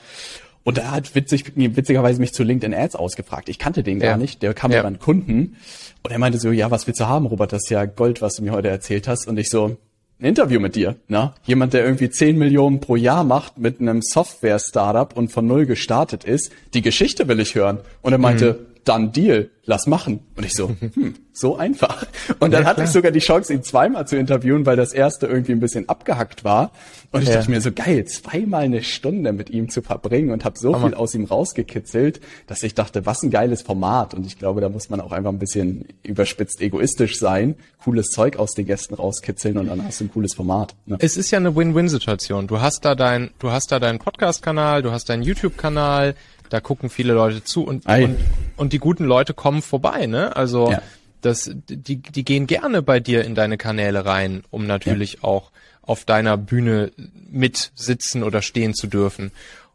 Und 0.64 0.76
er 0.76 0.90
hat 0.90 1.14
witzig, 1.14 1.52
witzigerweise 1.54 2.20
mich 2.20 2.34
zu 2.34 2.42
LinkedIn 2.42 2.74
Ads 2.74 2.96
ausgefragt. 2.96 3.48
Ich 3.48 3.58
kannte 3.58 3.82
den 3.82 4.02
ja. 4.02 4.08
gar 4.08 4.16
nicht. 4.18 4.42
Der 4.42 4.52
kam 4.52 4.70
ja. 4.70 4.80
über 4.80 4.88
einen 4.88 4.98
Kunden. 4.98 5.56
Und 6.02 6.10
er 6.10 6.18
meinte 6.18 6.38
so, 6.38 6.50
ja, 6.50 6.70
was 6.70 6.86
willst 6.86 7.00
du 7.00 7.06
haben, 7.06 7.24
Robert? 7.24 7.54
Das 7.54 7.62
ist 7.64 7.70
ja 7.70 7.86
Gold, 7.86 8.20
was 8.20 8.34
du 8.34 8.42
mir 8.42 8.52
heute 8.52 8.68
erzählt 8.68 9.08
hast. 9.08 9.26
Und 9.26 9.38
ich 9.38 9.48
so, 9.48 9.78
ein 10.20 10.26
Interview 10.26 10.60
mit 10.60 10.76
dir, 10.76 10.96
ne? 11.08 11.32
Jemand, 11.46 11.72
der 11.72 11.86
irgendwie 11.86 12.10
10 12.10 12.36
Millionen 12.36 12.80
pro 12.80 12.96
Jahr 12.96 13.24
macht 13.24 13.56
mit 13.56 13.80
einem 13.80 14.02
Software-Startup 14.02 15.16
und 15.16 15.32
von 15.32 15.46
null 15.46 15.64
gestartet 15.64 16.24
ist. 16.24 16.52
Die 16.74 16.82
Geschichte 16.82 17.28
will 17.28 17.40
ich 17.40 17.54
hören. 17.54 17.78
Und 18.02 18.12
er 18.12 18.18
meinte, 18.18 18.52
mhm 18.52 18.75
dann 18.88 19.12
Deal, 19.12 19.50
lass 19.64 19.86
machen. 19.86 20.20
Und 20.36 20.46
ich 20.46 20.54
so, 20.54 20.68
hm, 20.94 21.14
so 21.32 21.56
einfach. 21.56 22.06
Und 22.38 22.52
dann 22.52 22.62
ja, 22.62 22.68
hatte 22.68 22.84
ich 22.84 22.90
sogar 22.90 23.10
die 23.10 23.20
Chance, 23.20 23.52
ihn 23.52 23.62
zweimal 23.62 24.06
zu 24.06 24.16
interviewen, 24.16 24.64
weil 24.64 24.76
das 24.76 24.92
erste 24.92 25.26
irgendwie 25.26 25.52
ein 25.52 25.60
bisschen 25.60 25.88
abgehackt 25.88 26.44
war. 26.44 26.70
Und 27.12 27.22
ich 27.22 27.28
ja. 27.28 27.36
dachte 27.36 27.50
mir 27.50 27.60
so, 27.60 27.72
geil, 27.72 28.04
zweimal 28.06 28.62
eine 28.62 28.82
Stunde 28.82 29.32
mit 29.32 29.50
ihm 29.50 29.68
zu 29.68 29.82
verbringen 29.82 30.30
und 30.30 30.44
habe 30.44 30.58
so 30.58 30.74
Hammer. 30.74 30.88
viel 30.88 30.94
aus 30.94 31.14
ihm 31.14 31.24
rausgekitzelt, 31.24 32.20
dass 32.46 32.62
ich 32.62 32.74
dachte, 32.74 33.06
was 33.06 33.22
ein 33.22 33.30
geiles 33.30 33.62
Format. 33.62 34.14
Und 34.14 34.26
ich 34.26 34.38
glaube, 34.38 34.60
da 34.60 34.68
muss 34.68 34.88
man 34.88 35.00
auch 35.00 35.12
einfach 35.12 35.30
ein 35.30 35.38
bisschen 35.38 35.86
überspitzt 36.02 36.60
egoistisch 36.60 37.18
sein, 37.18 37.56
cooles 37.82 38.08
Zeug 38.08 38.36
aus 38.36 38.52
den 38.52 38.66
Gästen 38.66 38.94
rauskitzeln 38.94 39.58
und 39.58 39.68
dann 39.68 39.84
hast 39.84 40.00
du 40.00 40.04
ein 40.04 40.10
cooles 40.10 40.34
Format. 40.34 40.74
Ne? 40.86 40.96
Es 41.00 41.16
ist 41.16 41.30
ja 41.30 41.38
eine 41.38 41.54
Win-Win-Situation. 41.54 42.46
Du 42.46 42.60
hast 42.60 42.84
da 42.84 42.94
dein, 42.94 43.30
du 43.38 43.50
hast 43.50 43.70
da 43.70 43.78
deinen 43.78 43.98
Podcast-Kanal, 43.98 44.82
du 44.82 44.90
hast 44.90 45.08
deinen 45.08 45.22
YouTube-Kanal, 45.22 46.14
da 46.50 46.60
gucken 46.60 46.90
viele 46.90 47.12
Leute 47.12 47.44
zu 47.44 47.64
und, 47.64 47.86
und, 47.86 48.16
und, 48.56 48.72
die 48.72 48.78
guten 48.78 49.04
Leute 49.04 49.34
kommen 49.34 49.62
vorbei, 49.62 50.06
ne? 50.06 50.36
Also 50.36 50.70
ja. 50.70 50.82
das, 51.20 51.50
die, 51.68 51.96
die 51.96 52.24
gehen 52.24 52.46
gerne 52.46 52.82
bei 52.82 53.00
dir 53.00 53.24
in 53.24 53.34
deine 53.34 53.56
Kanäle 53.56 54.04
rein, 54.04 54.44
um 54.50 54.66
natürlich 54.66 55.14
ja. 55.14 55.24
auch 55.24 55.50
auf 55.82 56.04
deiner 56.04 56.36
Bühne 56.36 56.92
mit 57.30 57.70
sitzen 57.74 58.22
oder 58.22 58.42
stehen 58.42 58.74
zu 58.74 58.86
dürfen. 58.86 59.30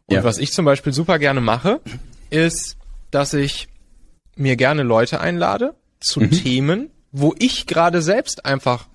Und 0.06 0.16
ja. 0.16 0.24
was 0.24 0.38
ich 0.38 0.52
zum 0.52 0.64
Beispiel 0.64 0.92
super 0.92 1.18
gerne 1.18 1.40
mache, 1.40 1.80
ist, 2.30 2.76
dass 3.10 3.34
ich 3.34 3.68
mir 4.36 4.56
gerne 4.56 4.82
Leute 4.82 5.20
einlade 5.20 5.74
zu 6.00 6.20
mhm. 6.20 6.30
Themen, 6.30 6.90
wo 7.12 7.34
ich 7.38 7.66
gerade 7.66 8.02
selbst 8.02 8.44
einfach 8.44 8.86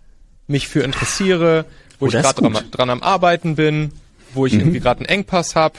mich 0.48 0.68
für 0.68 0.82
interessiere, 0.82 1.66
wo 2.00 2.06
oh, 2.06 2.08
ich 2.08 2.14
gerade 2.14 2.42
dran, 2.42 2.72
dran, 2.72 2.90
am 2.90 3.04
Arbeiten 3.04 3.56
bin, 3.56 3.92
wo 4.34 4.46
ich 4.46 4.54
mhm. 4.54 4.60
irgendwie 4.60 4.80
gerade 4.80 5.02
einen 5.02 5.10
Engpass 5.10 5.56
habe, 5.56 5.76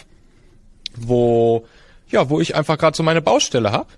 wo 0.96 1.66
ja, 2.10 2.30
wo 2.30 2.40
ich 2.40 2.54
einfach 2.54 2.78
gerade 2.78 2.96
so 2.96 3.02
meine 3.02 3.22
Baustelle 3.22 3.72
habe. 3.72 3.88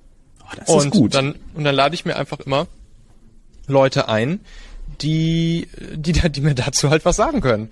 Oh, 0.42 0.56
das 0.56 0.68
und 0.68 0.86
ist 0.86 0.90
gut. 0.90 1.14
Dann, 1.14 1.34
und 1.54 1.64
dann 1.64 1.74
lade 1.74 1.94
ich 1.94 2.04
mir 2.04 2.16
einfach 2.16 2.40
immer 2.40 2.66
Leute 3.66 4.08
ein, 4.08 4.40
die, 5.00 5.68
die, 5.94 6.12
die 6.12 6.40
mir 6.40 6.54
dazu 6.54 6.90
halt 6.90 7.04
was 7.04 7.16
sagen 7.16 7.40
können. 7.40 7.70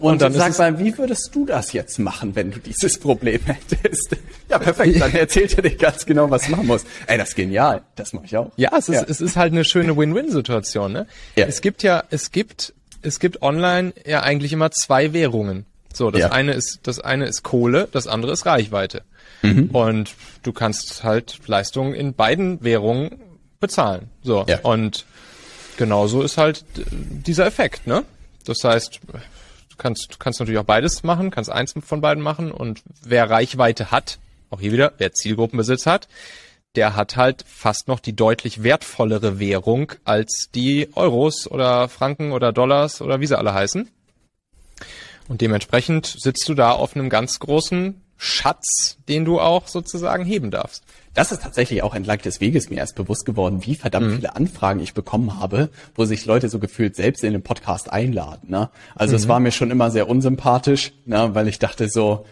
Und, 0.00 0.12
und 0.12 0.22
dann 0.22 0.32
sag 0.32 0.58
mal, 0.58 0.78
wie 0.78 0.96
würdest 0.96 1.34
du 1.34 1.44
das 1.44 1.74
jetzt 1.74 1.98
machen, 1.98 2.34
wenn 2.34 2.50
du 2.50 2.58
dieses 2.58 2.98
Problem 2.98 3.40
hättest? 3.44 4.16
Ja, 4.48 4.58
perfekt. 4.58 4.98
Dann 4.98 5.12
erzählt 5.14 5.54
er 5.58 5.62
dir 5.62 5.76
ganz 5.76 6.06
genau, 6.06 6.30
was 6.30 6.46
du 6.46 6.52
machen 6.52 6.68
musst. 6.68 6.86
Ey, 7.06 7.18
das 7.18 7.30
ist 7.30 7.34
genial. 7.34 7.82
Das 7.96 8.14
mache 8.14 8.24
ich 8.24 8.36
auch. 8.36 8.50
Ja, 8.56 8.70
es 8.78 8.88
ist, 8.88 8.94
ja. 8.94 9.04
es 9.06 9.20
ist 9.20 9.36
halt 9.36 9.52
eine 9.52 9.62
schöne 9.64 9.94
Win-Win-Situation. 9.98 10.92
Ne? 10.92 11.06
Ja. 11.36 11.44
Es 11.46 11.60
gibt 11.60 11.82
ja, 11.82 12.02
es 12.08 12.32
gibt, 12.32 12.72
es 13.02 13.20
gibt 13.20 13.42
online 13.42 13.92
ja 14.06 14.22
eigentlich 14.22 14.54
immer 14.54 14.70
zwei 14.70 15.12
Währungen. 15.12 15.66
So, 15.92 16.10
das 16.10 16.20
ja. 16.20 16.32
eine 16.32 16.52
ist, 16.52 16.80
das 16.84 17.00
eine 17.00 17.26
ist 17.26 17.42
Kohle, 17.42 17.86
das 17.92 18.06
andere 18.06 18.32
ist 18.32 18.46
Reichweite. 18.46 19.02
Mhm. 19.42 19.70
Und 19.70 20.14
du 20.42 20.52
kannst 20.52 21.04
halt 21.04 21.38
Leistungen 21.46 21.94
in 21.94 22.14
beiden 22.14 22.62
Währungen 22.62 23.20
bezahlen. 23.58 24.10
So. 24.22 24.44
Ja. 24.48 24.60
Und 24.62 25.04
genauso 25.76 26.22
ist 26.22 26.36
halt 26.36 26.64
dieser 26.76 27.46
Effekt, 27.46 27.86
ne? 27.86 28.04
Das 28.44 28.64
heißt, 28.64 29.00
du 29.06 29.76
kannst, 29.76 30.14
du 30.14 30.18
kannst 30.18 30.40
natürlich 30.40 30.58
auch 30.58 30.64
beides 30.64 31.02
machen, 31.02 31.30
kannst 31.30 31.50
eins 31.50 31.74
von 31.84 32.00
beiden 32.00 32.22
machen 32.22 32.52
und 32.52 32.82
wer 33.02 33.28
Reichweite 33.28 33.90
hat, 33.90 34.18
auch 34.50 34.60
hier 34.60 34.72
wieder, 34.72 34.94
wer 34.98 35.12
Zielgruppenbesitz 35.12 35.86
hat, 35.86 36.08
der 36.76 36.96
hat 36.96 37.16
halt 37.16 37.44
fast 37.46 37.88
noch 37.88 38.00
die 38.00 38.14
deutlich 38.14 38.62
wertvollere 38.62 39.38
Währung 39.38 39.92
als 40.04 40.48
die 40.54 40.88
Euros 40.94 41.50
oder 41.50 41.88
Franken 41.88 42.32
oder 42.32 42.52
Dollars 42.52 43.02
oder 43.02 43.20
wie 43.20 43.26
sie 43.26 43.38
alle 43.38 43.52
heißen. 43.52 43.88
Und 45.28 45.40
dementsprechend 45.40 46.06
sitzt 46.06 46.48
du 46.48 46.54
da 46.54 46.72
auf 46.72 46.96
einem 46.96 47.08
ganz 47.08 47.38
großen 47.38 48.00
Schatz, 48.22 48.98
den 49.08 49.24
du 49.24 49.40
auch 49.40 49.66
sozusagen 49.66 50.26
heben 50.26 50.50
darfst. 50.50 50.84
Das 51.14 51.32
ist 51.32 51.42
tatsächlich 51.42 51.82
auch 51.82 51.94
entlang 51.94 52.18
des 52.18 52.42
Weges 52.42 52.68
mir 52.68 52.76
erst 52.76 52.94
bewusst 52.94 53.24
geworden, 53.24 53.64
wie 53.64 53.74
verdammt 53.74 54.08
mhm. 54.08 54.14
viele 54.16 54.36
Anfragen 54.36 54.80
ich 54.80 54.92
bekommen 54.92 55.40
habe, 55.40 55.70
wo 55.94 56.04
sich 56.04 56.26
Leute 56.26 56.50
so 56.50 56.58
gefühlt 56.58 56.96
selbst 56.96 57.24
in 57.24 57.32
den 57.32 57.42
Podcast 57.42 57.90
einladen. 57.90 58.50
Ne? 58.50 58.68
Also 58.94 59.12
mhm. 59.12 59.16
es 59.16 59.28
war 59.28 59.40
mir 59.40 59.52
schon 59.52 59.70
immer 59.70 59.90
sehr 59.90 60.06
unsympathisch, 60.06 60.92
ne? 61.06 61.30
weil 61.32 61.48
ich 61.48 61.58
dachte 61.58 61.88
so, 61.88 62.26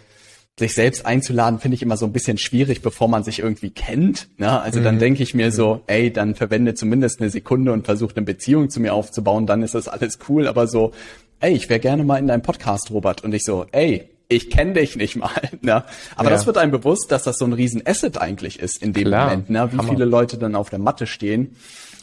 sich 0.58 0.74
selbst 0.74 1.06
einzuladen, 1.06 1.58
finde 1.58 1.76
ich 1.76 1.82
immer 1.82 1.96
so 1.96 2.04
ein 2.04 2.12
bisschen 2.12 2.36
schwierig, 2.36 2.82
bevor 2.82 3.08
man 3.08 3.24
sich 3.24 3.38
irgendwie 3.38 3.70
kennt. 3.70 4.28
Ne? 4.36 4.60
Also 4.60 4.80
mhm. 4.80 4.84
dann 4.84 4.98
denke 4.98 5.22
ich 5.22 5.32
mir 5.32 5.52
so, 5.52 5.80
ey, 5.86 6.12
dann 6.12 6.34
verwende 6.34 6.74
zumindest 6.74 7.22
eine 7.22 7.30
Sekunde 7.30 7.72
und 7.72 7.86
versuche 7.86 8.14
eine 8.14 8.26
Beziehung 8.26 8.68
zu 8.68 8.80
mir 8.80 8.92
aufzubauen, 8.92 9.46
dann 9.46 9.62
ist 9.62 9.74
das 9.74 9.88
alles 9.88 10.18
cool. 10.28 10.48
Aber 10.48 10.66
so, 10.66 10.92
ey, 11.40 11.54
ich 11.54 11.70
wäre 11.70 11.80
gerne 11.80 12.04
mal 12.04 12.18
in 12.18 12.26
deinem 12.26 12.42
Podcast, 12.42 12.90
Robert. 12.90 13.24
Und 13.24 13.32
ich 13.32 13.44
so, 13.44 13.64
ey, 13.72 14.10
ich 14.28 14.50
kenne 14.50 14.74
dich 14.74 14.96
nicht 14.96 15.16
mal. 15.16 15.30
Ne? 15.60 15.84
Aber 16.14 16.30
ja. 16.30 16.36
das 16.36 16.46
wird 16.46 16.56
einem 16.56 16.70
bewusst, 16.70 17.10
dass 17.10 17.24
das 17.24 17.36
so 17.38 17.44
ein 17.44 17.52
riesen 17.52 17.82
Asset 17.84 18.18
eigentlich 18.18 18.60
ist 18.60 18.80
in 18.80 18.92
dem 18.92 19.06
Klar. 19.06 19.30
Moment, 19.30 19.50
ne? 19.50 19.72
wie 19.72 19.78
Hammer. 19.78 19.88
viele 19.88 20.04
Leute 20.04 20.38
dann 20.38 20.54
auf 20.54 20.70
der 20.70 20.78
Matte 20.78 21.06
stehen. 21.06 21.56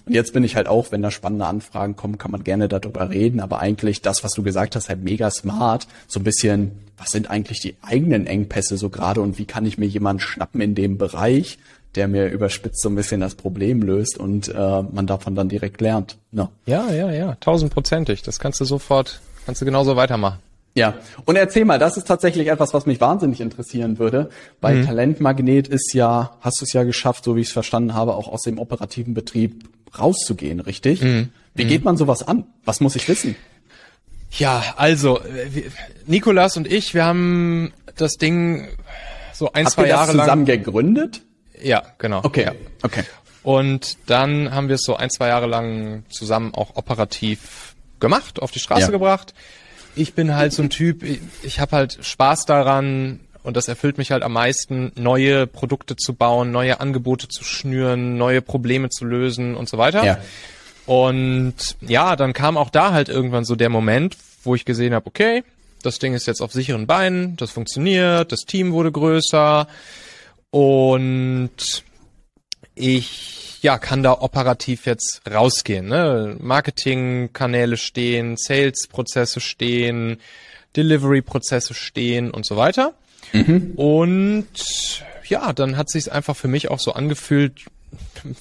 Und 0.05 0.13
jetzt 0.13 0.34
bin 0.34 0.43
ich 0.43 0.55
halt 0.55 0.67
auch, 0.67 0.91
wenn 0.91 1.01
da 1.01 1.09
spannende 1.09 1.45
Anfragen 1.45 1.95
kommen, 1.95 2.17
kann 2.17 2.32
man 2.32 2.43
gerne 2.43 2.67
darüber 2.67 3.09
reden. 3.09 3.39
Aber 3.39 3.59
eigentlich 3.59 4.01
das, 4.01 4.23
was 4.23 4.34
du 4.34 4.43
gesagt 4.43 4.76
hast, 4.76 4.89
halt 4.89 5.03
mega 5.03 5.32
smart. 5.32 5.88
So 6.07 6.19
ein 6.19 6.23
bisschen, 6.23 6.71
was 6.97 7.11
sind 7.11 7.30
eigentlich 7.30 7.59
die 7.59 7.76
eigenen 7.82 8.28
Engpässe 8.28 8.78
so 8.78 8.89
gerade 8.89 9.21
und 9.21 9.39
wie 9.39 9.45
kann 9.45 9.65
ich 9.65 9.78
mir 9.78 9.88
jemanden 9.88 10.19
schnappen 10.19 10.61
in 10.61 10.76
dem 10.76 10.97
Bereich, 10.97 11.57
der 11.95 12.07
mir 12.07 12.28
überspitzt 12.28 12.82
so 12.82 12.89
ein 12.89 12.95
bisschen 12.95 13.21
das 13.21 13.36
Problem 13.36 13.82
löst 13.82 14.17
und 14.17 14.49
äh, 14.49 14.82
man 14.84 15.07
davon 15.07 15.34
dann 15.34 15.49
direkt 15.49 15.82
lernt. 15.82 16.17
No. 16.32 16.49
Ja, 16.65 16.91
ja, 16.91 17.11
ja, 17.11 17.36
tausendprozentig. 17.39 18.21
Das 18.21 18.39
kannst 18.39 18.59
du 18.59 18.65
sofort, 18.65 19.21
kannst 19.45 19.61
du 19.61 19.65
genauso 19.65 19.95
weitermachen. 19.95 20.39
Ja, 20.78 20.95
und 21.23 21.38
erzähl 21.38 21.63
mal, 21.63 21.80
das 21.80 21.95
ist 21.95 22.05
tatsächlich 22.05 22.49
etwas, 22.49 22.73
was 22.73 22.86
mich 22.86 22.99
wahnsinnig 22.99 23.39
interessieren 23.39 23.97
würde. 23.97 24.30
Bei 24.59 24.76
mhm. 24.76 24.86
Talentmagnet 24.86 25.69
ist 25.69 25.93
ja, 25.93 26.38
hast 26.41 26.59
du 26.59 26.65
es 26.65 26.73
ja 26.73 26.84
geschafft, 26.84 27.23
so 27.23 27.38
wie 27.38 27.41
ich 27.41 27.47
es 27.47 27.53
verstanden 27.53 27.93
habe, 27.93 28.13
auch 28.13 28.28
aus 28.28 28.41
dem 28.41 28.59
operativen 28.59 29.13
Betrieb 29.13 29.69
rauszugehen, 29.97 30.59
richtig? 30.59 31.01
Mhm. 31.01 31.30
Wie 31.53 31.63
mhm. 31.63 31.69
geht 31.69 31.86
man 31.86 31.95
sowas 31.95 32.28
an? 32.28 32.43
Was 32.65 32.82
muss 32.82 32.97
ich 32.97 33.07
wissen? 33.07 33.38
Ja, 34.32 34.76
also 34.76 35.21
Nikolas 36.07 36.57
und 36.57 36.69
ich, 36.69 36.93
wir 36.93 37.05
haben 37.05 37.71
das 37.95 38.15
Ding 38.15 38.67
so 39.32 39.53
ein, 39.53 39.65
Habt 39.65 39.76
zwei 39.76 39.88
Jahre 39.88 40.11
lang 40.11 40.26
zusammen 40.26 40.45
gegründet. 40.45 41.21
Ja, 41.61 41.84
genau. 41.97 42.19
Okay, 42.21 42.43
ja. 42.43 42.51
okay. 42.84 43.03
Und 43.43 43.97
dann 44.07 44.53
haben 44.53 44.67
wir 44.67 44.76
es 44.76 44.82
so 44.82 44.97
ein, 44.97 45.09
zwei 45.09 45.30
Jahre 45.30 45.45
lang 45.45 46.03
zusammen 46.09 46.53
auch 46.53 46.76
operativ 46.76 47.76
gemacht, 48.01 48.41
auf 48.41 48.51
die 48.51 48.59
Straße 48.59 48.82
ja. 48.82 48.89
gebracht. 48.89 49.34
Ich 49.95 50.13
bin 50.13 50.35
halt 50.35 50.53
so 50.53 50.63
ein 50.63 50.69
Typ, 50.69 51.03
ich, 51.03 51.19
ich 51.43 51.59
habe 51.59 51.75
halt 51.75 51.99
Spaß 52.01 52.45
daran 52.45 53.19
und 53.43 53.55
das 53.55 53.67
erfüllt 53.67 53.97
mich 53.97 54.11
halt 54.11 54.23
am 54.23 54.33
meisten, 54.33 54.91
neue 54.95 55.47
Produkte 55.47 55.95
zu 55.95 56.13
bauen, 56.13 56.51
neue 56.51 56.79
Angebote 56.79 57.27
zu 57.27 57.43
schnüren, 57.43 58.17
neue 58.17 58.41
Probleme 58.41 58.89
zu 58.89 59.05
lösen 59.05 59.55
und 59.55 59.69
so 59.69 59.77
weiter. 59.77 60.03
Ja. 60.03 60.17
Und 60.85 61.77
ja, 61.81 62.15
dann 62.15 62.33
kam 62.33 62.57
auch 62.57 62.69
da 62.69 62.91
halt 62.91 63.09
irgendwann 63.09 63.45
so 63.45 63.55
der 63.55 63.69
Moment, 63.69 64.17
wo 64.43 64.55
ich 64.55 64.65
gesehen 64.65 64.93
habe, 64.93 65.07
okay, 65.07 65.43
das 65.81 65.99
Ding 65.99 66.13
ist 66.13 66.25
jetzt 66.25 66.41
auf 66.41 66.51
sicheren 66.51 66.87
Beinen, 66.87 67.37
das 67.37 67.51
funktioniert, 67.51 68.31
das 68.31 68.41
Team 68.41 68.71
wurde 68.71 68.91
größer 68.91 69.67
und 70.49 71.83
ich 72.76 73.59
ja 73.61 73.78
kann 73.80 74.03
da 74.03 74.13
operativ 74.13 74.86
jetzt 74.86 75.21
rausgehen. 75.30 75.88
Ne? 75.88 76.38
Marketingkanäle 76.39 77.78
stehen, 77.78 78.38
Sales-Prozesse 78.38 79.39
stehen, 79.39 80.17
Delivery-Prozesse 80.76 81.73
stehen 81.73 82.32
und 82.32 82.45
so 82.45 82.57
weiter. 82.57 82.93
Mhm. 83.34 83.73
Und 83.76 84.47
ja, 85.28 85.51
dann 85.53 85.78
hat 85.78 85.89
sich 85.89 86.11
einfach 86.11 86.36
für 86.36 86.47
mich 86.47 86.69
auch 86.69 86.80
so 86.80 86.93
angefühlt, 86.93 87.65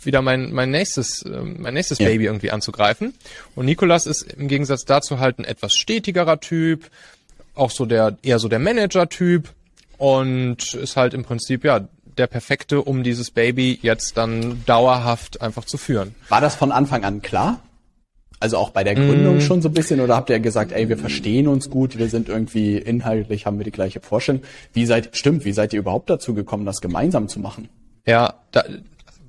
wieder 0.03 0.21
mein, 0.21 0.53
mein 0.53 0.71
nächstes, 0.71 1.25
ähm, 1.25 1.57
mein 1.61 1.75
nächstes 1.75 1.99
ja. 1.99 2.09
Baby 2.09 2.27
irgendwie 2.27 2.51
anzugreifen. 2.51 3.15
Und 3.55 3.67
Nikolas 3.67 4.07
ist 4.07 4.23
im 4.33 4.49
Gegensatz 4.49 4.85
dazu 4.85 5.21
halt 5.21 5.39
ein 5.39 5.45
etwas 5.45 5.75
stetigerer 5.75 6.41
Typ, 6.41 6.91
auch 7.55 7.71
so 7.71 7.87
der, 7.87 8.17
eher 8.23 8.39
so 8.39 8.49
der 8.49 8.59
Manager-Typ 8.59 9.49
und 9.97 10.75
ist 10.75 10.97
halt 10.97 11.15
im 11.15 11.25
Prinzip, 11.25 11.65
ja, 11.65 11.89
der 12.19 12.27
perfekte, 12.27 12.83
um 12.83 13.03
dieses 13.03 13.31
Baby 13.31 13.79
jetzt 13.83 14.17
dann 14.17 14.63
dauerhaft 14.67 15.41
einfach 15.41 15.65
zu 15.65 15.79
führen. 15.79 16.15
War 16.29 16.41
das 16.41 16.55
von 16.55 16.73
Anfang 16.73 17.05
an 17.05 17.23
klar? 17.23 17.61
Also 18.41 18.59
auch 18.59 18.71
bei 18.71 18.85
der 18.85 18.95
Gründung 18.95 19.39
mm. 19.39 19.41
schon 19.41 19.63
so 19.63 19.69
ein 19.69 19.75
bisschen 19.75 20.01
oder 20.01 20.17
habt 20.17 20.29
ihr 20.29 20.39
gesagt, 20.39 20.73
ey, 20.73 20.89
wir 20.89 20.99
verstehen 20.99 21.49
uns 21.49 21.71
gut, 21.71 21.97
wir 21.97 22.09
sind 22.09 22.29
irgendwie 22.29 22.77
inhaltlich, 22.77 23.47
haben 23.47 23.59
wir 23.59 23.65
die 23.65 23.71
gleiche 23.71 24.01
Vorstellung. 24.01 24.43
Wie 24.73 24.85
seid, 24.85 25.17
stimmt, 25.17 25.45
wie 25.45 25.53
seid 25.53 25.73
ihr 25.73 25.79
überhaupt 25.79 26.11
dazu 26.11 26.35
gekommen, 26.35 26.67
das 26.67 26.81
gemeinsam 26.81 27.29
zu 27.29 27.41
machen? 27.41 27.69
Ja, 28.05 28.35
da, 28.51 28.65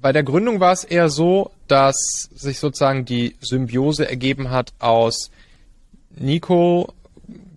bei 0.01 0.11
der 0.11 0.23
Gründung 0.23 0.59
war 0.59 0.73
es 0.73 0.83
eher 0.83 1.09
so, 1.09 1.51
dass 1.67 1.95
sich 2.35 2.59
sozusagen 2.59 3.05
die 3.05 3.35
Symbiose 3.39 4.09
ergeben 4.09 4.49
hat 4.49 4.73
aus 4.79 5.31
Nico 6.17 6.93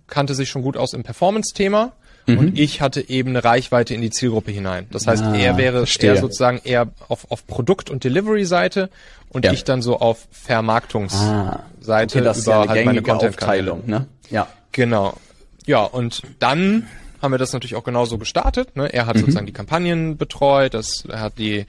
kannte 0.07 0.33
sich 0.35 0.49
schon 0.49 0.61
gut 0.61 0.77
aus 0.77 0.93
im 0.93 1.03
Performance-Thema 1.03 1.93
Mhm. 2.29 2.37
Und 2.37 2.59
ich 2.59 2.81
hatte 2.81 3.07
eben 3.09 3.29
eine 3.29 3.43
Reichweite 3.43 3.93
in 3.93 4.01
die 4.01 4.09
Zielgruppe 4.09 4.51
hinein. 4.51 4.87
Das 4.91 5.07
heißt, 5.07 5.23
ah, 5.23 5.35
er 5.35 5.57
wäre 5.57 5.79
verstehe. 5.79 6.13
eher 6.13 6.21
sozusagen 6.21 6.61
eher 6.63 6.89
auf, 7.07 7.29
auf 7.31 7.45
Produkt- 7.47 7.89
und 7.89 8.03
Delivery-Seite 8.03 8.89
und 9.29 9.45
ja. 9.45 9.51
ich 9.53 9.63
dann 9.63 9.81
so 9.81 9.99
auf 9.99 10.27
Vermarktungsseite 10.31 11.23
ah, 11.49 11.63
okay, 11.87 12.21
das 12.21 12.43
über 12.43 12.51
ja 12.51 12.67
halt 12.67 12.85
meine 12.85 13.01
Content-Aufteilung. 13.01 13.83
Ne? 13.85 14.07
Ja. 14.29 14.47
Genau. 14.71 15.15
Ja, 15.65 15.83
und 15.83 16.23
dann 16.39 16.87
haben 17.21 17.31
wir 17.31 17.37
das 17.37 17.53
natürlich 17.53 17.75
auch 17.75 17.83
genauso 17.83 18.17
gestartet. 18.17 18.75
Ne? 18.75 18.91
Er 18.93 19.05
hat 19.05 19.15
mhm. 19.15 19.21
sozusagen 19.21 19.45
die 19.45 19.53
Kampagnen 19.53 20.17
betreut, 20.17 20.73
das, 20.73 21.05
er 21.07 21.21
hat 21.21 21.37
die, 21.37 21.65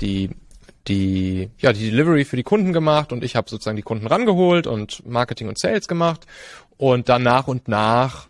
die, 0.00 0.30
die, 0.88 1.50
ja, 1.58 1.72
die 1.72 1.90
Delivery 1.90 2.24
für 2.24 2.36
die 2.36 2.42
Kunden 2.42 2.72
gemacht 2.72 3.12
und 3.12 3.24
ich 3.24 3.36
habe 3.36 3.50
sozusagen 3.50 3.76
die 3.76 3.82
Kunden 3.82 4.06
rangeholt 4.06 4.66
und 4.66 5.06
Marketing 5.06 5.48
und 5.48 5.58
Sales 5.58 5.88
gemacht. 5.88 6.26
Und 6.78 7.08
dann 7.08 7.22
nach 7.22 7.48
und 7.48 7.68
nach 7.68 8.28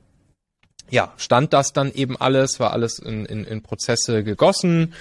ja, 0.91 1.13
stand 1.17 1.53
das 1.53 1.73
dann 1.73 1.93
eben 1.93 2.17
alles, 2.17 2.61
war 2.61 2.73
alles 2.73 2.99
in, 2.99 3.25
in, 3.25 3.45
in 3.45 3.63
Prozesse 3.63 4.25
gegossen. 4.25 4.95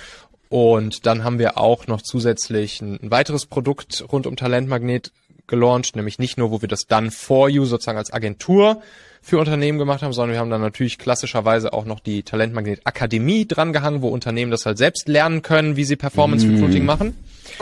Und 0.49 1.05
dann 1.05 1.23
haben 1.23 1.39
wir 1.39 1.57
auch 1.57 1.87
noch 1.87 2.01
zusätzlich 2.01 2.81
ein, 2.81 2.99
ein 3.01 3.11
weiteres 3.11 3.45
Produkt 3.45 4.05
rund 4.11 4.27
um 4.27 4.35
Talentmagnet 4.35 5.11
gelauncht, 5.47 5.95
nämlich 5.95 6.19
nicht 6.19 6.37
nur, 6.37 6.51
wo 6.51 6.61
wir 6.61 6.67
das 6.67 6.87
Done 6.87 7.11
for 7.11 7.49
You 7.49 7.65
sozusagen 7.65 7.97
als 7.97 8.11
Agentur 8.11 8.81
für 9.21 9.39
Unternehmen 9.39 9.79
gemacht 9.79 10.03
haben, 10.03 10.13
sondern 10.13 10.33
wir 10.33 10.39
haben 10.39 10.49
dann 10.49 10.61
natürlich 10.61 10.97
klassischerweise 10.97 11.73
auch 11.73 11.85
noch 11.85 11.99
die 11.99 12.23
Talentmagnet 12.23 12.81
Akademie 12.83 13.47
drangehangen, 13.47 14.01
wo 14.01 14.09
Unternehmen 14.09 14.51
das 14.51 14.65
halt 14.65 14.77
selbst 14.77 15.07
lernen 15.07 15.41
können, 15.41 15.75
wie 15.75 15.83
sie 15.83 15.95
Performance 15.95 16.47
Recruiting 16.47 16.83
mm, 16.83 16.85
machen. 16.85 17.17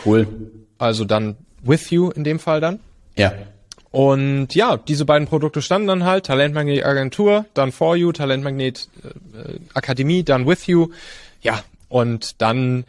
Cool. 0.05 0.27
Also 0.77 1.05
dann 1.05 1.37
with 1.61 1.89
you 1.89 2.09
in 2.09 2.25
dem 2.25 2.39
Fall 2.39 2.59
dann. 2.59 2.79
Ja. 3.15 3.31
Und 3.93 4.55
ja, 4.55 4.77
diese 4.77 5.05
beiden 5.05 5.27
Produkte 5.27 5.61
standen 5.61 5.87
dann 5.87 6.03
halt, 6.03 6.25
Talentmagnet 6.25 6.83
Agentur, 6.83 7.45
dann 7.53 7.71
For 7.71 7.95
You, 7.95 8.11
Talentmagnet 8.11 8.89
äh, 9.03 9.59
Akademie, 9.75 10.23
dann 10.23 10.47
With 10.47 10.65
You. 10.65 10.89
Ja, 11.43 11.61
und 11.89 12.41
dann 12.41 12.85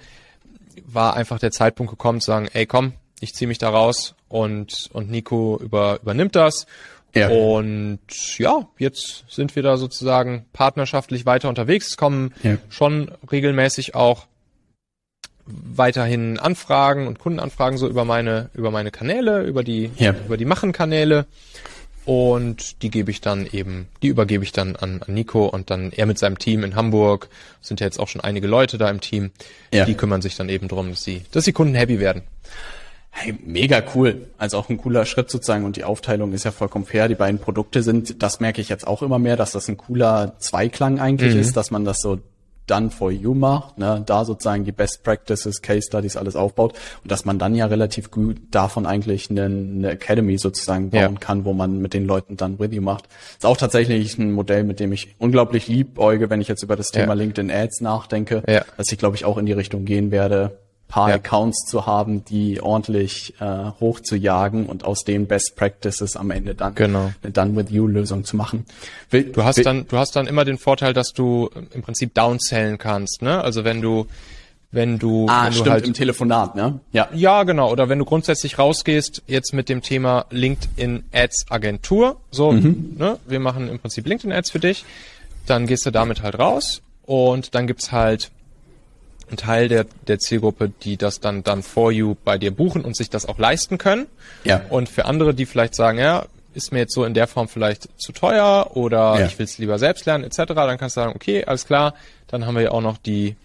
war 0.86 1.14
einfach 1.14 1.38
der 1.38 1.50
Zeitpunkt 1.50 1.90
gekommen 1.90 2.22
zu 2.22 2.28
sagen, 2.28 2.48
ey 2.55 2.64
komm, 2.64 2.94
ich 3.20 3.34
ziehe 3.34 3.48
mich 3.48 3.59
da 3.59 3.68
raus 3.68 4.14
und, 4.30 4.88
und 4.94 5.11
Nico 5.11 5.61
über, 5.62 5.98
übernimmt 6.00 6.36
das. 6.36 6.66
Ja. 7.14 7.28
Und 7.28 8.00
ja, 8.38 8.66
jetzt 8.78 9.24
sind 9.28 9.55
wir 9.57 9.62
da 9.62 9.76
sozusagen 9.76 10.46
partnerschaftlich 10.55 11.26
weiter 11.26 11.50
unterwegs. 11.50 11.88
Es 11.88 11.96
kommen 11.98 12.32
ja. 12.42 12.57
schon 12.70 13.12
regelmäßig 13.30 13.94
auch 13.94 14.26
weiterhin 15.47 16.38
Anfragen 16.38 17.07
und 17.07 17.18
Kundenanfragen 17.18 17.78
so 17.78 17.88
über 17.88 18.05
meine 18.05 18.51
über 18.55 18.70
meine 18.70 18.90
Kanäle, 18.90 19.42
über 19.42 19.62
die 19.62 19.90
ja. 19.97 20.14
über 20.26 20.36
die 20.36 20.45
Machen-Kanäle 20.45 21.26
und 22.05 22.82
die 22.82 22.90
gebe 22.90 23.11
ich 23.11 23.20
dann 23.20 23.47
eben, 23.51 23.88
die 24.03 24.09
übergebe 24.09 24.45
ich 24.45 24.53
dann 24.53 24.76
an, 24.76 25.01
an 25.07 25.14
Nico 25.14 25.47
und 25.47 25.70
dann 25.70 25.90
er 25.90 26.07
mit 26.07 26.18
seinem 26.18 26.38
Team 26.38 26.62
in 26.62 26.74
Hamburg 26.76 27.28
sind 27.62 27.80
ja 27.80 27.86
jetzt 27.86 27.99
auch 27.99 28.09
schon 28.09 28.20
einige 28.20 28.47
Leute 28.47 28.76
da 28.76 28.90
im 28.90 29.01
Team, 29.01 29.30
ja. 29.72 29.84
die 29.84 29.95
kümmern 29.95 30.20
sich 30.20 30.36
dann 30.36 30.49
eben 30.49 30.68
drum, 30.68 30.90
dass 30.90 31.05
die 31.05 31.22
dass 31.32 31.45
die 31.45 31.53
Kunden 31.53 31.74
happy 31.74 32.01
werden. 32.01 32.22
Hey, 33.16 33.34
mega 33.47 33.80
cool. 33.95 34.26
Also 34.38 34.59
auch 34.59 34.68
ein 34.68 34.76
cooler 34.76 35.07
Schritt 35.07 35.30
sozusagen 35.30 35.64
und 35.64 35.76
die 35.76 35.84
Aufteilung 35.84 36.32
ist 36.32 36.45
ja 36.45 36.51
vollkommen 36.51 36.84
fair. 36.84 37.07
Die 37.07 37.14
beiden 37.14 37.38
Produkte 37.38 37.84
sind, 37.84 38.22
das 38.24 38.40
merke 38.40 38.61
ich 38.61 38.68
jetzt 38.68 38.88
auch 38.88 39.03
immer 39.03 39.20
mehr, 39.20 39.36
dass 39.36 39.53
das 39.53 39.68
ein 39.68 39.76
cooler 39.76 40.34
Zweiklang 40.40 40.99
eigentlich 40.99 41.34
mhm. 41.34 41.40
ist, 41.40 41.57
dass 41.57 41.70
man 41.70 41.84
das 41.84 42.01
so 42.01 42.18
done 42.66 42.90
for 42.90 43.10
you 43.10 43.34
macht, 43.34 43.78
ne, 43.78 44.02
da 44.04 44.24
sozusagen 44.24 44.64
die 44.64 44.72
Best 44.72 45.02
Practices, 45.02 45.60
Case 45.62 45.86
Studies 45.86 46.16
alles 46.16 46.36
aufbaut 46.36 46.74
und 47.02 47.10
dass 47.10 47.24
man 47.24 47.38
dann 47.38 47.54
ja 47.54 47.66
relativ 47.66 48.10
gut 48.10 48.38
davon 48.50 48.86
eigentlich 48.86 49.30
eine, 49.30 49.44
eine 49.44 49.90
Academy 49.90 50.38
sozusagen 50.38 50.90
bauen 50.90 51.14
ja. 51.14 51.20
kann, 51.20 51.44
wo 51.44 51.52
man 51.52 51.78
mit 51.78 51.94
den 51.94 52.06
Leuten 52.06 52.36
dann 52.36 52.58
with 52.58 52.72
you 52.72 52.82
macht. 52.82 53.08
Ist 53.36 53.46
auch 53.46 53.56
tatsächlich 53.56 54.18
ein 54.18 54.32
Modell, 54.32 54.64
mit 54.64 54.80
dem 54.80 54.92
ich 54.92 55.14
unglaublich 55.18 55.68
liebäuge, 55.68 56.30
wenn 56.30 56.40
ich 56.40 56.48
jetzt 56.48 56.62
über 56.62 56.76
das 56.76 56.88
Thema 56.88 57.08
ja. 57.08 57.14
LinkedIn 57.14 57.50
Ads 57.50 57.80
nachdenke, 57.80 58.42
ja. 58.48 58.64
dass 58.76 58.90
ich 58.90 58.98
glaube 58.98 59.16
ich 59.16 59.24
auch 59.24 59.38
in 59.38 59.46
die 59.46 59.52
Richtung 59.52 59.84
gehen 59.84 60.10
werde, 60.10 60.58
paar 60.89 61.09
ja. 61.09 61.16
Accounts 61.16 61.66
zu 61.66 61.87
haben, 61.87 62.24
die 62.24 62.61
ordentlich 62.61 63.35
äh, 63.41 63.70
hoch 63.80 64.01
zu 64.01 64.16
jagen 64.16 64.66
und 64.66 64.85
aus 64.85 65.05
den 65.05 65.26
Best 65.26 65.55
Practices 65.57 66.16
am 66.16 66.30
Ende 66.30 66.55
dann 66.55 66.74
genau. 66.74 67.12
eine 67.22 67.32
Done 67.32 67.57
with 67.57 67.70
You 67.70 67.87
Lösung 67.87 68.24
zu 68.24 68.37
machen. 68.37 68.66
Will, 69.11 69.24
du 69.24 69.45
hast 69.45 69.57
will, 69.57 69.64
dann 69.64 69.87
du 69.89 69.97
hast 69.97 70.14
dann 70.16 70.26
immer 70.26 70.45
den 70.45 70.59
Vorteil, 70.59 70.93
dass 70.93 71.12
du 71.12 71.51
im 71.72 71.82
Prinzip 71.82 72.14
downsellen 72.14 72.78
kannst, 72.78 73.22
ne? 73.22 73.43
Also 73.43 73.64
wenn 73.64 73.80
du 73.80 74.07
wenn 74.74 74.99
du, 74.99 75.26
ah, 75.28 75.45
wenn 75.45 75.53
du 75.53 75.59
stimmt, 75.59 75.70
halt 75.70 75.87
im 75.87 75.95
Telefonat, 75.95 76.57
ne? 76.57 76.80
Ja. 76.93 77.09
Ja, 77.14 77.45
genau. 77.45 77.70
Oder 77.70 77.89
wenn 77.89 78.01
du 78.01 78.05
grundsätzlich 78.05 78.59
rausgehst, 78.59 79.22
jetzt 79.28 79.55
mit 79.55 79.68
dem 79.68 79.82
Thema 79.82 80.26
LinkedIn 80.30 81.05
Ads 81.12 81.47
Agentur, 81.49 82.16
so, 82.32 82.51
mhm. 82.51 82.97
ne? 82.99 83.18
Wir 83.26 83.39
machen 83.39 83.68
im 83.68 83.78
Prinzip 83.78 84.05
LinkedIn 84.07 84.32
Ads 84.32 84.51
für 84.51 84.59
dich. 84.59 84.85
Dann 85.47 85.68
gehst 85.68 85.87
du 85.87 85.93
damit 85.93 86.22
halt 86.22 86.39
raus 86.39 86.82
und 87.07 87.55
dann 87.55 87.68
gibt's 87.68 87.93
halt 87.93 88.32
ein 89.35 89.37
Teil 89.37 89.68
der, 89.68 89.87
der 90.07 90.18
Zielgruppe, 90.18 90.70
die 90.82 90.97
das 90.97 91.20
dann 91.20 91.43
dann 91.43 91.62
for 91.62 91.93
you 91.93 92.14
bei 92.24 92.39
dir 92.39 92.51
buchen 92.51 92.82
und 92.82 92.97
sich 92.97 93.11
das 93.11 93.26
auch 93.26 93.39
leisten 93.39 93.78
können. 93.78 94.07
Ja. 94.45 94.62
Und 94.68 94.89
für 94.89 95.05
andere, 95.05 95.35
die 95.35 95.47
vielleicht 95.47 95.74
sagen, 95.74 95.99
ja, 95.99 96.26
ist 96.55 96.72
mir 96.72 96.78
jetzt 96.80 96.95
so 96.95 97.05
in 97.05 97.14
der 97.14 97.26
Form 97.26 97.49
vielleicht 97.49 97.89
zu 98.01 98.12
teuer 98.12 98.70
oder 98.74 99.18
ja. 99.18 99.26
ich 99.26 99.39
will 99.39 99.45
es 99.45 99.59
lieber 99.59 99.78
selbst 99.78 100.07
lernen 100.07 100.24
etc., 100.24 100.43
dann 100.47 100.78
kannst 100.78 100.97
du 100.97 101.01
sagen, 101.01 101.12
okay, 101.14 101.45
alles 101.45 101.66
klar, 101.66 101.95
dann 102.28 102.47
haben 102.47 102.55
wir 102.55 102.62
ja 102.62 102.70
auch 102.70 102.80
noch 102.80 102.99
die 102.99 103.37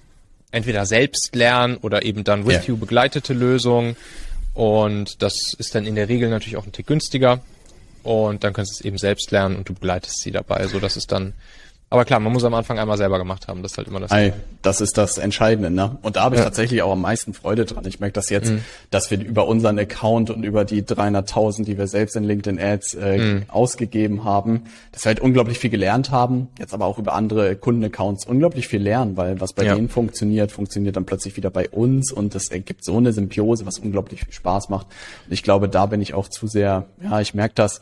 entweder 0.52 0.86
selbst 0.86 1.36
lernen 1.36 1.78
oder 1.78 2.04
eben 2.04 2.24
dann 2.24 2.46
with 2.46 2.56
ja. 2.56 2.62
you 2.68 2.78
begleitete 2.78 3.34
Lösung 3.34 3.96
und 4.54 5.22
das 5.22 5.54
ist 5.58 5.76
dann 5.76 5.86
in 5.86 5.96
der 5.96 6.10
Regel 6.10 6.30
natürlich 6.30 6.58
auch 6.58 6.66
ein 6.66 6.72
Tick 6.72 6.88
günstiger 6.88 7.42
und 8.04 8.44
dann 8.44 8.54
kannst 8.54 8.74
du 8.74 8.76
es 8.80 8.86
eben 8.86 8.98
selbst 8.98 9.32
lernen 9.32 9.56
und 9.56 9.70
du 9.70 9.74
begleitest 9.74 10.22
sie 10.22 10.32
dabei, 10.32 10.68
so 10.68 10.80
dass 10.80 10.96
es 10.96 11.08
dann 11.08 11.34
aber 11.92 12.06
klar, 12.06 12.20
man 12.20 12.32
muss 12.32 12.44
am 12.44 12.54
Anfang 12.54 12.78
einmal 12.78 12.98
selber 12.98 13.18
gemacht 13.18 13.48
haben. 13.48 13.64
Das 13.64 13.72
ist 13.72 13.78
halt 13.80 13.88
immer 13.88 14.00
das. 14.00 14.12
Ei, 14.12 14.34
das 14.62 14.80
ist 14.80 14.96
das 14.98 15.18
Entscheidende, 15.18 15.72
ne? 15.72 15.98
Und 16.04 16.18
da 16.18 16.24
habe 16.24 16.36
ich 16.36 16.40
ja. 16.40 16.46
tatsächlich 16.46 16.84
auch 16.84 16.92
am 16.92 17.02
meisten 17.02 17.34
Freude 17.34 17.66
dran. 17.66 17.84
Ich 17.88 18.00
merke 18.00 18.14
das 18.14 18.30
jetzt, 18.30 18.52
mhm. 18.52 18.64
dass 18.92 19.10
wir 19.10 19.20
über 19.20 19.48
unseren 19.48 19.80
Account 19.80 20.30
und 20.30 20.44
über 20.44 20.66
die 20.66 20.84
300.000, 20.84 21.66
die 21.66 21.80
wir 21.80 21.88
selbst 21.88 22.16
in 22.16 22.24
LinkedIn 22.24 22.60
Ads 22.60 22.94
äh, 22.94 23.18
mhm. 23.18 23.44
ausgegeben 23.48 24.24
haben, 24.24 24.66
dass 24.92 25.06
wir 25.06 25.10
halt 25.10 25.20
unglaublich 25.20 25.58
viel 25.58 25.72
gelernt 25.72 26.12
haben. 26.12 26.50
Jetzt 26.60 26.76
aber 26.76 26.86
auch 26.86 27.00
über 27.00 27.14
andere 27.14 27.56
Kundenaccounts 27.56 28.28
unglaublich 28.28 28.68
viel 28.68 28.84
lernen, 28.84 29.18
weil 29.18 29.42
was 29.42 29.54
bei 29.54 29.64
ja. 29.64 29.74
denen 29.74 29.90
funktioniert, 29.90 30.52
funktioniert 30.52 30.96
dann 30.96 31.06
plötzlich 31.06 31.38
wieder 31.38 31.50
bei 31.50 31.70
uns 31.70 32.12
und 32.12 32.36
das 32.36 32.50
ergibt 32.50 32.84
so 32.84 32.98
eine 32.98 33.14
Symbiose, 33.14 33.66
was 33.66 33.80
unglaublich 33.80 34.26
viel 34.26 34.34
Spaß 34.34 34.70
macht. 34.70 34.86
Und 35.26 35.34
ich 35.34 35.42
glaube, 35.42 35.68
da 35.68 35.88
bin 35.88 36.02
ich 36.02 36.14
auch 36.14 36.28
zu 36.28 36.46
sehr, 36.46 36.86
ja, 37.02 37.20
ich 37.20 37.34
merke 37.34 37.56
das 37.56 37.82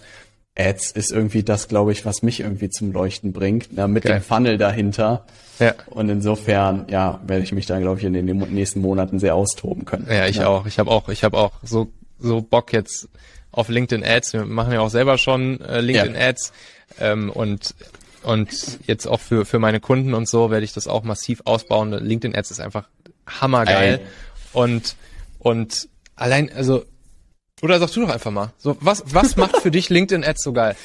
Ads 0.57 0.91
ist 0.91 1.11
irgendwie 1.11 1.43
das, 1.43 1.67
glaube 1.67 1.91
ich, 1.91 2.05
was 2.05 2.23
mich 2.23 2.39
irgendwie 2.39 2.69
zum 2.69 2.91
Leuchten 2.91 3.31
bringt, 3.31 3.69
ja, 3.75 3.87
mit 3.87 4.03
Geil. 4.03 4.19
dem 4.19 4.23
Funnel 4.23 4.57
dahinter. 4.57 5.25
Ja. 5.59 5.73
Und 5.87 6.09
insofern, 6.09 6.85
ja, 6.89 7.19
werde 7.25 7.43
ich 7.43 7.51
mich 7.51 7.65
da, 7.65 7.79
glaube 7.79 7.99
ich, 7.99 8.05
in 8.05 8.13
den 8.13 8.25
nächsten 8.25 8.79
Monaten 8.79 9.19
sehr 9.19 9.35
austoben 9.35 9.85
können. 9.85 10.07
Ja, 10.09 10.27
ich 10.27 10.37
ja. 10.37 10.47
auch. 10.47 10.65
Ich 10.65 10.79
habe 10.79 10.91
auch, 10.91 11.09
ich 11.09 11.23
habe 11.23 11.37
auch 11.37 11.53
so 11.63 11.91
so 12.19 12.41
Bock 12.41 12.73
jetzt 12.73 13.09
auf 13.51 13.69
LinkedIn 13.69 14.03
Ads. 14.03 14.33
Wir 14.33 14.45
machen 14.45 14.73
ja 14.73 14.81
auch 14.81 14.89
selber 14.89 15.17
schon 15.17 15.61
äh, 15.61 15.81
LinkedIn 15.81 16.15
ja. 16.15 16.27
Ads 16.29 16.53
ähm, 16.99 17.29
und 17.29 17.75
und 18.23 18.49
jetzt 18.87 19.07
auch 19.07 19.19
für 19.19 19.45
für 19.45 19.59
meine 19.59 19.79
Kunden 19.79 20.13
und 20.13 20.27
so 20.27 20.51
werde 20.51 20.63
ich 20.63 20.73
das 20.73 20.87
auch 20.87 21.03
massiv 21.03 21.41
ausbauen. 21.45 21.91
LinkedIn 21.91 22.35
Ads 22.35 22.51
ist 22.51 22.59
einfach 22.59 22.87
hammergeil 23.25 23.99
Ey. 23.99 24.05
und 24.53 24.95
und 25.39 25.87
allein 26.15 26.51
also 26.53 26.85
oder 27.61 27.79
sagst 27.79 27.95
du 27.95 28.01
doch 28.01 28.09
einfach 28.09 28.31
mal. 28.31 28.53
So, 28.57 28.77
was, 28.81 29.03
was 29.07 29.35
macht 29.35 29.57
für 29.57 29.71
dich 29.71 29.89
LinkedIn 29.89 30.23
Ads 30.23 30.43
so 30.43 30.53
geil? 30.53 30.75